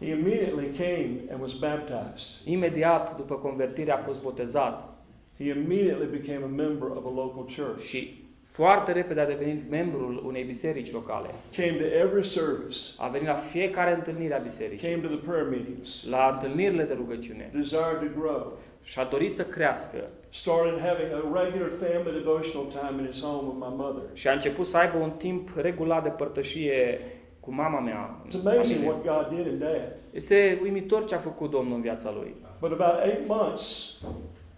He 0.00 0.08
immediately 0.10 0.66
came 0.76 1.10
and 1.30 1.40
was 1.40 1.52
baptized. 1.52 2.46
Imediat 2.46 3.16
după 3.16 3.34
convertire 3.34 3.92
a 3.92 3.96
fost 3.96 4.22
botezat 4.22 4.94
He 5.38 5.44
immediately 5.48 6.06
became 6.18 6.44
a 6.44 6.46
member 6.46 6.88
of 6.96 7.04
a 7.04 7.12
local 7.14 7.44
church. 7.56 7.80
și 7.82 8.20
foarte 8.50 8.92
repede 8.92 9.20
a 9.20 9.26
devenit 9.26 9.70
membrul 9.70 10.22
unei 10.26 10.42
biserici 10.44 10.92
locale. 10.92 11.28
Came 11.56 11.72
to 11.72 11.84
every 11.84 12.24
service. 12.24 12.78
A 12.98 13.08
venit 13.08 13.26
la 13.26 13.34
fiecare 13.34 13.94
întâlnire 13.94 14.34
a 14.34 14.38
bisericii, 14.38 14.88
Came 14.90 15.02
to 15.02 15.08
the 15.14 15.24
prayer 15.28 15.48
meetings. 15.48 16.04
la 16.08 16.30
întâlnirile 16.42 16.82
de 16.84 16.92
rugăciune 16.94 17.50
Desired 17.54 17.98
to 17.98 18.20
grow. 18.20 18.58
și 18.82 18.98
a 18.98 19.04
dorit 19.04 19.32
să 19.32 19.44
crească 19.44 19.98
Started 20.30 20.78
having 20.80 21.10
a 21.12 21.42
regular 21.42 21.70
family 21.80 22.12
devotional 22.22 22.66
time 22.66 23.00
in 23.02 23.06
his 23.12 23.22
home 23.22 23.46
with 23.48 23.58
my 23.68 23.74
mother. 23.76 24.02
și 24.12 24.28
a 24.28 24.32
început 24.32 24.66
să 24.66 24.76
aibă 24.76 24.96
un 24.98 25.10
timp 25.10 25.48
regulat 25.56 26.02
de 26.02 26.08
părtășie 26.08 26.98
cu 27.44 27.54
mama 27.54 27.80
mea. 27.80 28.20
în 28.24 28.28
It's 28.30 28.46
amazing 28.46 28.80
familie. 28.80 28.88
what 28.88 29.26
God 29.28 29.36
did 29.36 29.46
in 29.52 29.58
dad. 29.58 29.82
Este 30.10 30.58
uimitor 30.62 31.04
ce 31.04 31.14
a 31.14 31.18
făcut 31.18 31.50
Domnul 31.50 31.74
în 31.74 31.80
viața 31.80 32.10
lui. 32.18 32.34
But 32.60 32.72
about 32.72 33.04
eight 33.04 33.26
months 33.26 33.96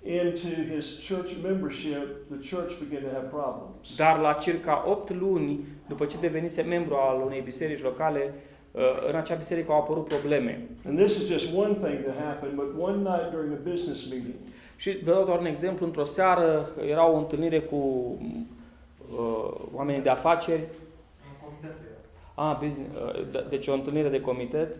into 0.02 0.48
his 0.74 1.08
church 1.08 1.30
membership, 1.42 2.06
the 2.38 2.56
church 2.56 2.72
began 2.82 3.02
to 3.08 3.14
have 3.16 3.26
problems. 3.26 3.96
Dar 3.96 4.18
la 4.18 4.32
circa 4.32 4.84
8 4.86 5.10
luni, 5.14 5.60
după 5.88 6.04
ce 6.04 6.16
devenise 6.20 6.62
membru 6.62 6.94
al 6.94 7.22
unei 7.26 7.40
biserici 7.40 7.82
locale, 7.82 8.34
uh, 8.72 8.82
în 9.10 9.16
acea 9.16 9.34
biserică 9.34 9.72
au 9.72 9.78
apărut 9.78 10.06
probleme. 10.08 10.68
And 10.86 10.98
this 10.98 11.16
is 11.16 11.26
just 11.26 11.56
one 11.56 11.72
thing 11.72 11.98
that 12.04 12.16
happened, 12.24 12.54
but 12.54 12.72
one 12.80 12.96
night 12.96 13.30
during 13.32 13.52
a 13.52 13.70
business 13.70 14.10
meeting, 14.10 14.34
Și 14.76 14.98
vă 15.04 15.10
dau 15.12 15.24
doar 15.24 15.38
un 15.38 15.46
exemplu, 15.46 15.86
într-o 15.86 16.04
seară 16.04 16.68
era 16.88 17.10
o 17.10 17.16
întâlnire 17.16 17.60
cu 17.60 17.76
uh, 19.18 19.54
oameni 19.72 20.02
de 20.02 20.08
afaceri, 20.08 20.60
ah, 22.34 22.58
business, 22.60 22.90
uh, 22.94 23.24
de- 23.30 23.44
deci 23.48 23.66
o 23.66 23.72
întâlnire 23.72 24.08
de 24.08 24.20
comitet, 24.20 24.76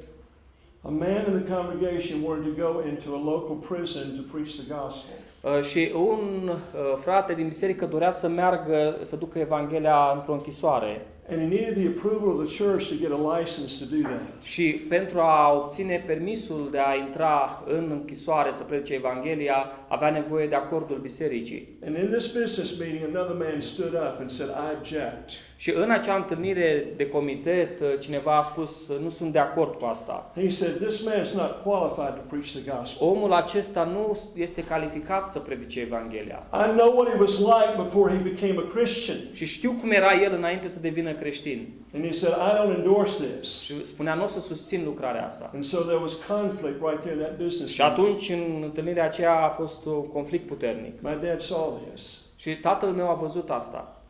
a 0.82 0.88
man 0.88 1.24
in 1.28 1.42
the 1.42 1.54
congregation 1.54 2.22
wanted 2.24 2.54
to 2.54 2.62
go 2.62 2.80
into 2.88 3.14
a 3.14 3.22
local 3.32 3.56
prison 3.56 4.02
to 4.16 4.36
preach 4.36 4.50
the 4.54 4.74
gospel. 4.74 5.14
Uh, 5.40 5.62
și 5.62 5.92
un 5.94 6.48
uh, 6.48 6.56
frate 7.00 7.34
din 7.34 7.48
biserică 7.48 7.86
dorea 7.86 8.12
să 8.12 8.28
meargă, 8.28 8.98
să 9.02 9.16
ducă 9.16 9.38
Evanghelia 9.38 10.12
într-o 10.14 10.32
închisoare. 10.32 11.06
And 11.28 11.40
he 11.40 11.46
needed 11.46 11.74
the 11.74 11.86
approval 11.86 12.28
of 12.32 12.38
the 12.38 12.54
church 12.64 12.88
to 12.90 12.96
get 12.96 13.10
a 13.10 13.16
license 13.16 13.78
to 13.78 13.86
do 13.86 14.02
that. 14.02 14.22
Și 14.42 14.84
pentru 14.88 15.18
a 15.18 15.52
obține 15.52 16.04
permisul 16.06 16.68
de 16.70 16.78
a 16.78 16.94
intra 16.94 17.62
în 17.66 17.88
închisoare 17.90 18.52
să 18.52 18.62
predice 18.62 18.94
Evanghelia, 18.94 19.66
avea 19.88 20.10
nevoie 20.10 20.46
de 20.46 20.54
acordul 20.54 20.98
bisericii. 20.98 21.68
And 21.86 21.96
in 21.96 22.10
this 22.10 22.26
business 22.26 22.78
meeting, 22.78 23.16
another 23.16 23.36
man 23.36 23.60
stood 23.60 23.92
up 23.94 24.20
and 24.20 24.30
said, 24.30 24.50
I 24.50 24.76
object. 24.78 25.30
Și 25.56 25.72
în 25.76 25.90
acea 25.90 26.14
întâlnire 26.14 26.86
de 26.96 27.08
comitet, 27.08 27.80
uh, 27.80 27.86
cineva 27.98 28.38
a 28.38 28.42
spus, 28.42 28.92
nu 29.02 29.10
sunt 29.10 29.32
de 29.32 29.38
acord 29.38 29.74
cu 29.74 29.84
asta. 29.84 30.32
He 30.34 30.48
said, 30.48 30.86
This 30.86 31.04
man 31.04 31.22
is 31.22 31.32
not 31.32 31.62
qualified 31.62 32.14
to 32.14 32.20
preach 32.28 32.48
the 32.48 32.70
gospel. 32.70 33.08
Omul 33.08 33.32
acesta 33.32 33.84
nu 33.84 34.18
este 34.36 34.64
calificat 34.64 35.30
să 35.30 35.38
predice 35.38 35.80
Evanghelia. 35.80 36.42
I 36.52 36.76
know 36.76 36.96
what 36.96 37.08
he 37.12 37.20
was 37.20 37.38
like 37.38 37.72
before 37.76 38.12
he 38.12 38.30
became 38.30 38.54
a 38.58 38.74
Christian. 38.74 39.16
Și 39.32 39.46
știu 39.46 39.72
cum 39.80 39.90
era 39.90 40.22
el 40.22 40.34
înainte 40.36 40.68
să 40.68 40.80
devină 40.80 41.13
creștin. 41.18 41.68
And 41.94 42.04
he 42.04 42.12
said, 42.12 42.34
I 42.34 42.56
don't 42.56 42.76
endorse 42.76 43.24
this. 43.24 43.60
Și 43.62 43.86
spunea, 43.86 44.14
nu 44.14 44.24
o 44.24 44.26
să 44.26 44.40
susțin 44.40 44.84
lucrarea 44.84 45.26
asta. 45.26 45.50
And 45.54 45.64
so 45.64 45.78
there 45.80 45.98
was 46.02 46.14
conflict 46.14 46.80
right 46.88 47.00
there 47.00 47.14
in 47.14 47.20
that 47.20 47.36
business 47.42 47.72
Și 47.72 47.80
meeting. 47.80 47.98
atunci, 48.06 48.30
în 48.30 48.62
întâlnirea 48.62 49.04
aceea, 49.04 49.44
a 49.44 49.48
fost 49.48 49.84
un 49.86 50.08
conflict 50.08 50.46
puternic. 50.46 51.00
My 51.00 51.18
dad 51.22 51.40
saw 51.40 51.80
this. 51.90 52.20
Și 52.36 52.56
tatăl 52.56 52.88
meu 52.88 53.08
a 53.08 53.14
văzut 53.14 53.50
asta. 53.50 54.02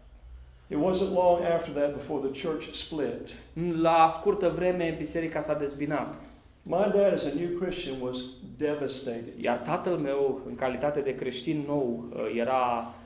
It 0.69 0.77
wasn't 0.77 1.13
long 1.15 1.41
after 1.57 1.73
that 1.75 1.93
before 1.95 2.29
the 2.29 2.47
church 2.47 2.73
split. 2.73 3.35
La 3.81 4.09
scurtă 4.11 4.53
vreme, 4.57 4.95
biserica 4.99 5.41
s-a 5.41 5.55
dezbinat. 5.55 6.15
My 6.63 6.91
dad, 6.95 7.13
as 7.13 7.25
a 7.25 7.31
new 7.39 7.59
Christian, 7.61 7.97
was 8.03 8.17
devastated. 8.57 9.33
Iar 9.41 9.57
tatăl 9.57 9.97
meu, 9.97 10.41
în 10.49 10.55
calitate 10.55 11.01
de 11.01 11.15
creștin 11.15 11.65
nou, 11.67 12.05
uh, 12.15 12.21
era 12.41 12.85
uh, 12.89 13.03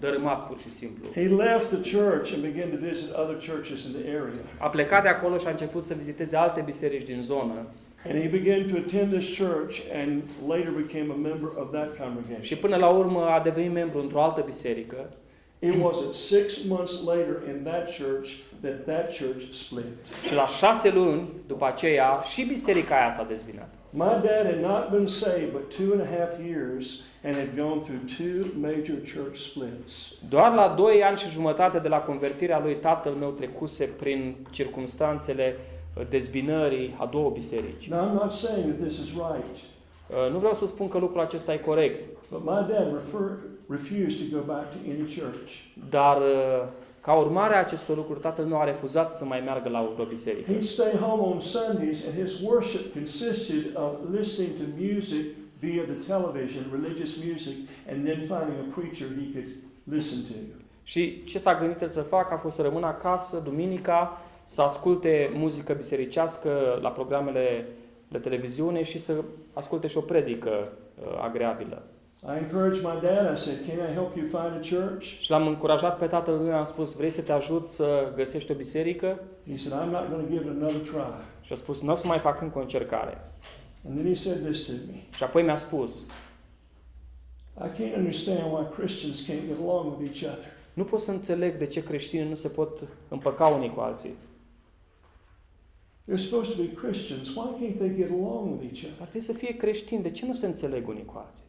dărâmat 0.00 0.46
pur 0.46 0.58
și 0.58 0.70
simplu. 0.70 1.04
He 1.14 1.28
left 1.28 1.68
the 1.68 1.96
church 1.98 2.32
and 2.34 2.42
began 2.42 2.68
to 2.70 2.76
visit 2.76 3.10
other 3.14 3.36
churches 3.48 3.84
in 3.84 3.92
the 4.00 4.10
area. 4.10 4.40
A 4.58 4.68
plecat 4.68 5.02
de 5.02 5.08
acolo 5.08 5.38
și 5.38 5.46
a 5.46 5.50
început 5.50 5.84
să 5.84 5.94
viziteze 5.94 6.36
alte 6.36 6.60
biserici 6.64 7.06
din 7.06 7.22
zonă 7.22 7.66
And 8.06 8.20
he 8.20 8.28
began 8.28 8.70
to 8.70 8.76
attend 8.86 9.12
this 9.12 9.38
church 9.38 9.80
and 9.94 10.22
later 10.48 10.70
became 10.70 11.12
a 11.12 11.16
member 11.28 11.48
of 11.56 11.70
that 11.72 11.92
și 11.94 12.00
congregation. 12.00 12.58
până 12.60 12.76
la 12.76 12.88
urmă 12.88 13.24
a 13.26 13.40
devenit 13.40 13.72
membru 13.72 14.00
într-o 14.00 14.22
altă 14.22 14.42
biserică 14.46 15.10
It 15.60 15.74
wasn't 15.74 16.12
six 16.12 16.64
months 16.64 17.04
later 17.06 17.36
in 17.48 17.62
that 17.64 17.84
church 17.96 18.30
that 18.60 18.84
that 18.84 19.06
church 19.18 19.50
split. 19.52 19.84
și 20.26 20.34
la 20.34 20.46
șase 20.46 20.90
luni 20.90 21.28
după 21.46 21.66
aceea 21.66 22.20
și 22.24 22.44
biserica 22.44 22.94
aia 23.00 23.10
s-a 23.12 23.24
dezbinat. 23.28 23.68
My 23.90 24.20
dad 24.22 24.44
had 24.46 24.60
not 24.60 24.90
been 24.90 25.06
saved 25.06 25.52
but 25.52 25.70
two 25.76 25.92
and 25.92 26.00
a 26.00 26.04
half 26.18 26.38
years 26.46 27.02
and 27.24 27.34
had 27.34 27.56
gone 27.56 27.80
through 27.84 28.00
two 28.18 28.58
major 28.60 28.94
church 29.14 29.36
splits. 29.36 30.14
Doar 30.28 30.54
la 30.54 30.74
doi 30.76 31.02
ani 31.02 31.18
și 31.18 31.28
jumătate 31.30 31.78
de 31.78 31.88
la 31.88 31.98
convertirea 31.98 32.60
lui 32.60 32.74
tatăl 32.76 33.12
meu 33.12 33.30
trecuse 33.30 33.84
prin 33.98 34.36
circumstanțele 34.50 35.56
uh, 35.96 36.02
dezbinării 36.08 36.96
a 36.98 37.06
două 37.06 37.30
biserici. 37.30 37.88
Now, 37.88 38.08
I'm 38.08 38.12
not 38.14 38.32
saying 38.32 38.64
that 38.74 38.86
this 38.88 38.98
is 38.98 39.06
right, 39.08 39.56
Uh, 40.10 40.30
Nu 40.32 40.38
vreau 40.38 40.54
să 40.54 40.66
spun 40.66 40.88
că 40.88 40.98
lucrul 40.98 41.20
acesta 41.20 41.52
e 41.52 41.56
corect, 41.56 42.04
but 42.30 42.40
my 42.44 42.74
dad 42.74 42.92
refer, 42.92 43.30
refused 43.68 44.18
to 44.30 44.36
go 44.36 44.42
back 44.46 44.70
to 44.70 44.76
any 44.88 45.04
church. 45.18 45.50
dar 45.90 46.16
uh, 46.16 46.64
ca 47.08 47.14
urmare 47.14 47.54
a 47.54 47.58
acestor 47.58 47.96
lucruri, 47.96 48.20
tatăl 48.20 48.44
meu 48.44 48.60
a 48.60 48.64
refuzat 48.64 49.14
să 49.14 49.24
mai 49.24 49.40
meargă 49.40 49.68
la 49.68 49.94
o 49.98 50.04
biserică. 50.04 50.52
He'd 50.52 50.62
stay 50.62 50.92
home 50.92 51.22
on 51.22 51.40
Sundays, 51.40 52.06
and 52.06 52.26
his 52.26 52.40
worship 52.40 52.92
consisted 52.92 53.62
of 53.74 53.92
listening 54.18 54.52
to 54.60 54.64
music 54.88 55.24
via 55.58 55.82
the 55.82 55.98
television, 56.12 56.62
religious 56.72 57.12
music, 57.28 57.56
and 57.90 58.04
then 58.06 58.18
finding 58.32 58.58
a 58.64 58.66
preacher 58.76 59.06
he 59.18 59.26
could 59.32 59.48
listen 59.84 60.18
to. 60.28 60.34
Și 60.82 61.24
ce 61.24 61.38
s-a 61.38 61.58
gândit 61.58 61.80
el 61.80 61.88
să 61.88 62.00
facă 62.00 62.34
a 62.34 62.36
fost 62.36 62.56
să 62.56 62.62
rămână 62.62 62.86
acasă 62.86 63.40
duminica, 63.44 64.20
să 64.44 64.62
asculte 64.62 65.30
muzică 65.34 65.72
bisericească 65.72 66.78
la 66.80 66.90
programele 66.90 67.66
de 68.08 68.18
televiziune 68.18 68.82
și 68.82 69.00
să 69.00 69.24
asculte 69.52 69.86
și 69.86 69.96
o 69.96 70.00
predică 70.00 70.50
uh, 70.50 71.18
agreabilă. 71.20 71.82
I 72.22 72.36
encouraged 72.38 72.82
my 72.82 72.98
dad. 73.00 73.32
I 73.32 73.36
said, 73.36 73.64
Can 73.66 73.78
I 73.80 73.92
help 73.92 74.16
you 74.16 74.26
find 74.26 74.52
a 74.54 74.60
church? 74.60 75.04
Și 75.04 75.30
l-am 75.30 75.46
încurajat 75.46 75.98
pe 75.98 76.06
tatăl 76.06 76.34
meu, 76.34 76.54
am 76.54 76.64
spus, 76.64 76.94
vrei 76.94 77.10
să 77.10 77.22
te 77.22 77.32
ajut 77.32 77.66
să 77.66 78.12
găsești 78.16 78.50
o 78.52 78.54
biserică? 78.54 79.20
He 79.46 79.56
said, 79.56 79.82
I'm 79.82 79.90
not 79.90 80.08
going 80.10 80.26
to 80.26 80.32
give 80.32 80.44
it 80.44 80.50
another 80.50 80.80
try. 80.80 81.14
Și 81.40 81.52
a 81.52 81.56
spus, 81.56 81.82
nu 81.82 81.92
o 81.92 81.96
să 81.96 82.06
mai 82.06 82.18
fac 82.18 82.40
încă 82.40 82.58
o 82.58 82.60
încercare. 82.60 83.30
And 83.86 83.98
then 83.98 84.06
he 84.06 84.14
said 84.14 84.44
this 84.44 84.66
to 84.66 84.72
me 84.72 85.02
Și 85.14 85.22
apoi 85.22 85.42
mi-a 85.42 85.56
spus, 85.56 86.06
I 87.64 87.68
can't 87.68 87.96
understand 87.96 88.52
why 88.52 88.66
Christians 88.76 89.22
can't 89.22 89.46
get 89.46 89.58
along 89.60 89.98
with 89.98 90.10
each 90.10 90.34
other. 90.34 90.50
nu 90.72 90.84
pot 90.84 91.00
să 91.00 91.10
înțeleg 91.10 91.58
de 91.58 91.66
ce 91.66 91.82
creștinii 91.82 92.28
nu 92.28 92.34
se 92.34 92.48
pot 92.48 92.80
împăca 93.08 93.46
unii 93.46 93.74
cu 93.74 93.80
alții. 93.80 94.14
They're 96.08 96.22
supposed 96.28 96.56
to 96.56 96.62
be 96.62 96.72
Christians. 96.72 97.28
Why 97.28 97.48
can't 97.58 97.76
they 97.78 97.94
get 97.96 98.10
along 98.10 98.50
with 98.50 98.62
each 98.72 98.82
other? 98.84 98.96
Ar 99.00 99.06
trebui 99.06 99.20
să 99.20 99.32
fie 99.32 99.56
creștini, 99.56 100.02
de 100.02 100.10
ce 100.10 100.26
nu 100.26 100.34
se 100.34 100.46
înțeleg 100.46 100.88
unii 100.88 101.04
cu 101.04 101.14
alții? 101.26 101.47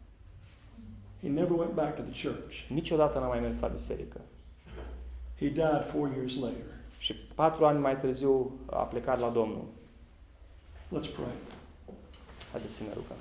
He 1.21 1.27
never 1.27 1.53
went 1.57 1.73
back 1.75 1.95
to 1.95 2.01
the 2.01 2.27
church. 2.27 2.69
Niciodată 2.69 3.19
n-a 3.19 3.27
mai 3.27 3.39
mers 3.39 3.59
la 3.59 3.67
biserică. 3.67 4.21
He 5.39 5.47
died 5.47 5.85
four 5.91 6.09
years 6.15 6.35
later. 6.35 6.65
Și 6.99 7.13
patru 7.13 7.65
ani 7.65 7.79
mai 7.79 7.99
târziu 7.99 8.59
a 8.65 8.83
plecat 8.83 9.19
la 9.19 9.29
Domnul. 9.29 9.65
Let's 10.87 11.13
pray. 11.15 11.35
Haideți 12.51 12.73
să 12.73 12.83
ne 12.83 12.93
rugăm. 12.93 13.17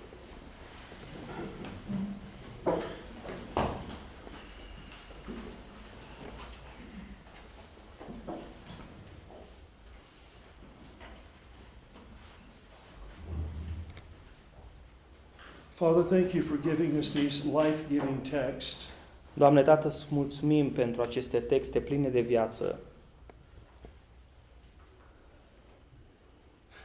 Father, 15.78 16.02
thank 16.02 16.34
you 16.34 16.42
for 16.42 16.56
giving 16.56 16.98
us 16.98 17.12
these 17.12 17.44
life 17.44 17.88
giving 17.88 18.20
texts. 18.22 18.88
Doamne 19.32 19.62
Tată, 19.62 19.86
îți 19.86 20.06
mulțumim 20.10 20.70
pentru 20.70 21.02
aceste 21.02 21.40
texte 21.40 21.80
pline 21.80 22.08
de 22.08 22.20
viață. 22.20 22.78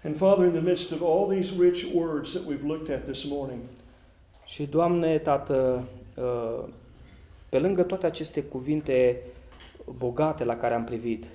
And 0.03 0.17
Father, 0.17 0.45
in 0.45 0.51
the 0.51 0.61
midst 0.61 0.91
of 0.91 1.01
all 1.01 1.27
these 1.27 1.53
rich 1.59 1.85
words 1.93 2.31
that 2.31 2.43
we've 2.43 2.65
looked 2.65 2.95
at 2.95 3.03
this 3.03 3.23
morning, 3.23 3.59
Și, 4.45 4.65
Doamne 4.65 5.17
Tată, 5.17 5.83
uh, 6.15 6.63
pe 7.49 7.59
lângă 7.59 7.83
toate 7.83 8.05
aceste 8.05 8.43
cuvinte 8.43 9.21
bogate 9.97 10.43
la 10.43 10.57
care 10.57 10.73
am 10.73 10.83
privit, 10.83 11.25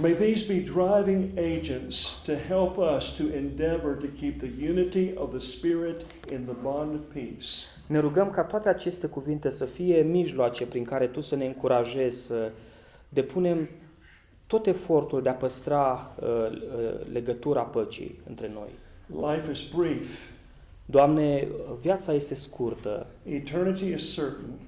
may 0.00 0.14
these 0.14 0.42
be 0.42 0.60
driving 0.60 1.32
agents 1.36 2.14
to 2.24 2.36
help 2.36 2.78
us 2.78 3.16
to 3.16 3.34
endeavor 3.36 3.94
to 3.94 4.08
keep 4.08 4.40
the 4.40 4.48
unity 4.48 5.14
of 5.16 5.30
the 5.32 5.40
Spirit 5.40 6.06
in 6.30 6.46
the 6.46 6.54
bond 6.54 6.94
of 6.94 7.00
peace. 7.12 7.66
ne 7.86 7.98
rugăm 7.98 8.30
ca 8.30 8.42
toate 8.42 8.68
aceste 8.68 9.06
cuvinte 9.06 9.50
să 9.50 9.64
fie 9.64 10.02
mijloace 10.02 10.66
prin 10.66 10.84
care 10.84 11.06
Tu 11.06 11.20
să 11.20 11.36
ne 11.36 11.46
încurajezi 11.46 12.26
să 12.26 12.50
depunem 13.08 13.68
tot 14.46 14.66
efortul 14.66 15.22
de 15.22 15.28
a 15.28 15.32
păstra 15.34 16.14
uh, 16.20 16.28
uh, 16.28 16.50
legătura 17.12 17.60
păcii 17.60 18.20
între 18.28 18.50
noi. 18.54 18.68
Life 19.32 19.50
is 19.50 19.62
brief, 19.76 20.28
Doamne, 20.86 21.48
viața 21.80 22.12
este 22.12 22.34
scurtă, 22.34 23.06
eternity 23.24 23.84
is 23.92 24.12
certain. 24.12 24.58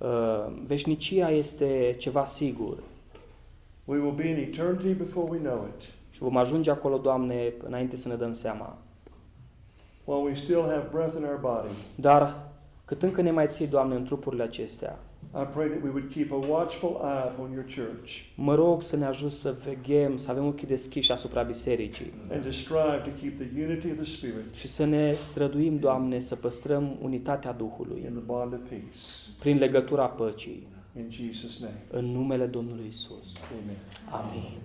uh, 0.00 0.52
veșnicia 0.66 1.30
este 1.30 1.94
ceva 1.98 2.24
sigur 2.24 2.82
We 3.84 3.98
will 3.98 4.14
be 4.14 4.28
in 4.28 4.36
eternity 4.36 4.92
before 4.92 5.30
we 5.30 5.38
know 5.38 5.68
it. 5.76 5.82
și 6.10 6.18
vom 6.18 6.36
ajunge 6.36 6.70
acolo, 6.70 6.98
Doamne, 6.98 7.52
înainte 7.66 7.96
să 7.96 8.08
ne 8.08 8.14
dăm 8.14 8.32
seama. 8.32 8.76
While 10.04 10.22
we 10.22 10.34
still 10.34 10.60
have 10.62 10.88
breath 10.92 11.14
in 11.18 11.24
our 11.24 11.38
body, 11.40 11.74
Dar 11.94 12.50
cât 12.84 13.02
încă 13.02 13.22
ne 13.22 13.30
mai 13.30 13.46
ții, 13.48 13.66
Doamne, 13.66 13.94
în 13.94 14.04
trupurile 14.04 14.42
acestea, 14.42 14.98
I 15.34 15.44
pray 15.54 15.66
that 15.68 15.82
we 15.82 15.88
would 15.90 16.12
keep 16.12 16.32
a 16.32 16.34
watchful 16.48 17.00
eye 17.02 17.30
upon 17.32 17.52
your 17.52 17.64
church 17.64 18.10
mă 18.36 18.54
rog 18.54 18.82
să 18.82 18.96
ne 18.96 19.04
ajut 19.04 19.32
să 19.32 19.54
veghem, 19.64 20.16
să 20.16 20.30
avem 20.30 20.46
ochii 20.46 20.66
deschiși 20.66 21.12
asupra 21.12 21.42
bisericii 21.42 22.12
and 22.32 22.42
to 22.44 22.50
strive 22.50 23.00
to 23.04 23.10
keep 23.20 23.38
the 23.38 23.64
unity 23.64 23.90
of 23.90 23.96
the 23.96 24.04
Spirit 24.04 24.54
și 24.54 24.68
să 24.68 24.84
ne 24.84 25.12
străduim, 25.14 25.78
Doamne, 25.78 26.18
să 26.20 26.36
păstrăm 26.36 26.96
unitatea 27.02 27.52
Duhului 27.52 28.02
in 28.04 28.10
the 28.12 28.22
bond 28.24 28.52
of 28.52 28.58
peace. 28.68 28.98
prin 29.38 29.58
legătura 29.58 30.06
păcii, 30.06 30.66
In 30.96 31.10
Jesus' 31.10 31.58
name, 31.60 31.82
în 31.90 32.04
numele 32.04 32.46
Domnului 32.46 32.86
Isus. 32.88 33.32
amen. 33.62 33.76
Amin. 34.10 34.58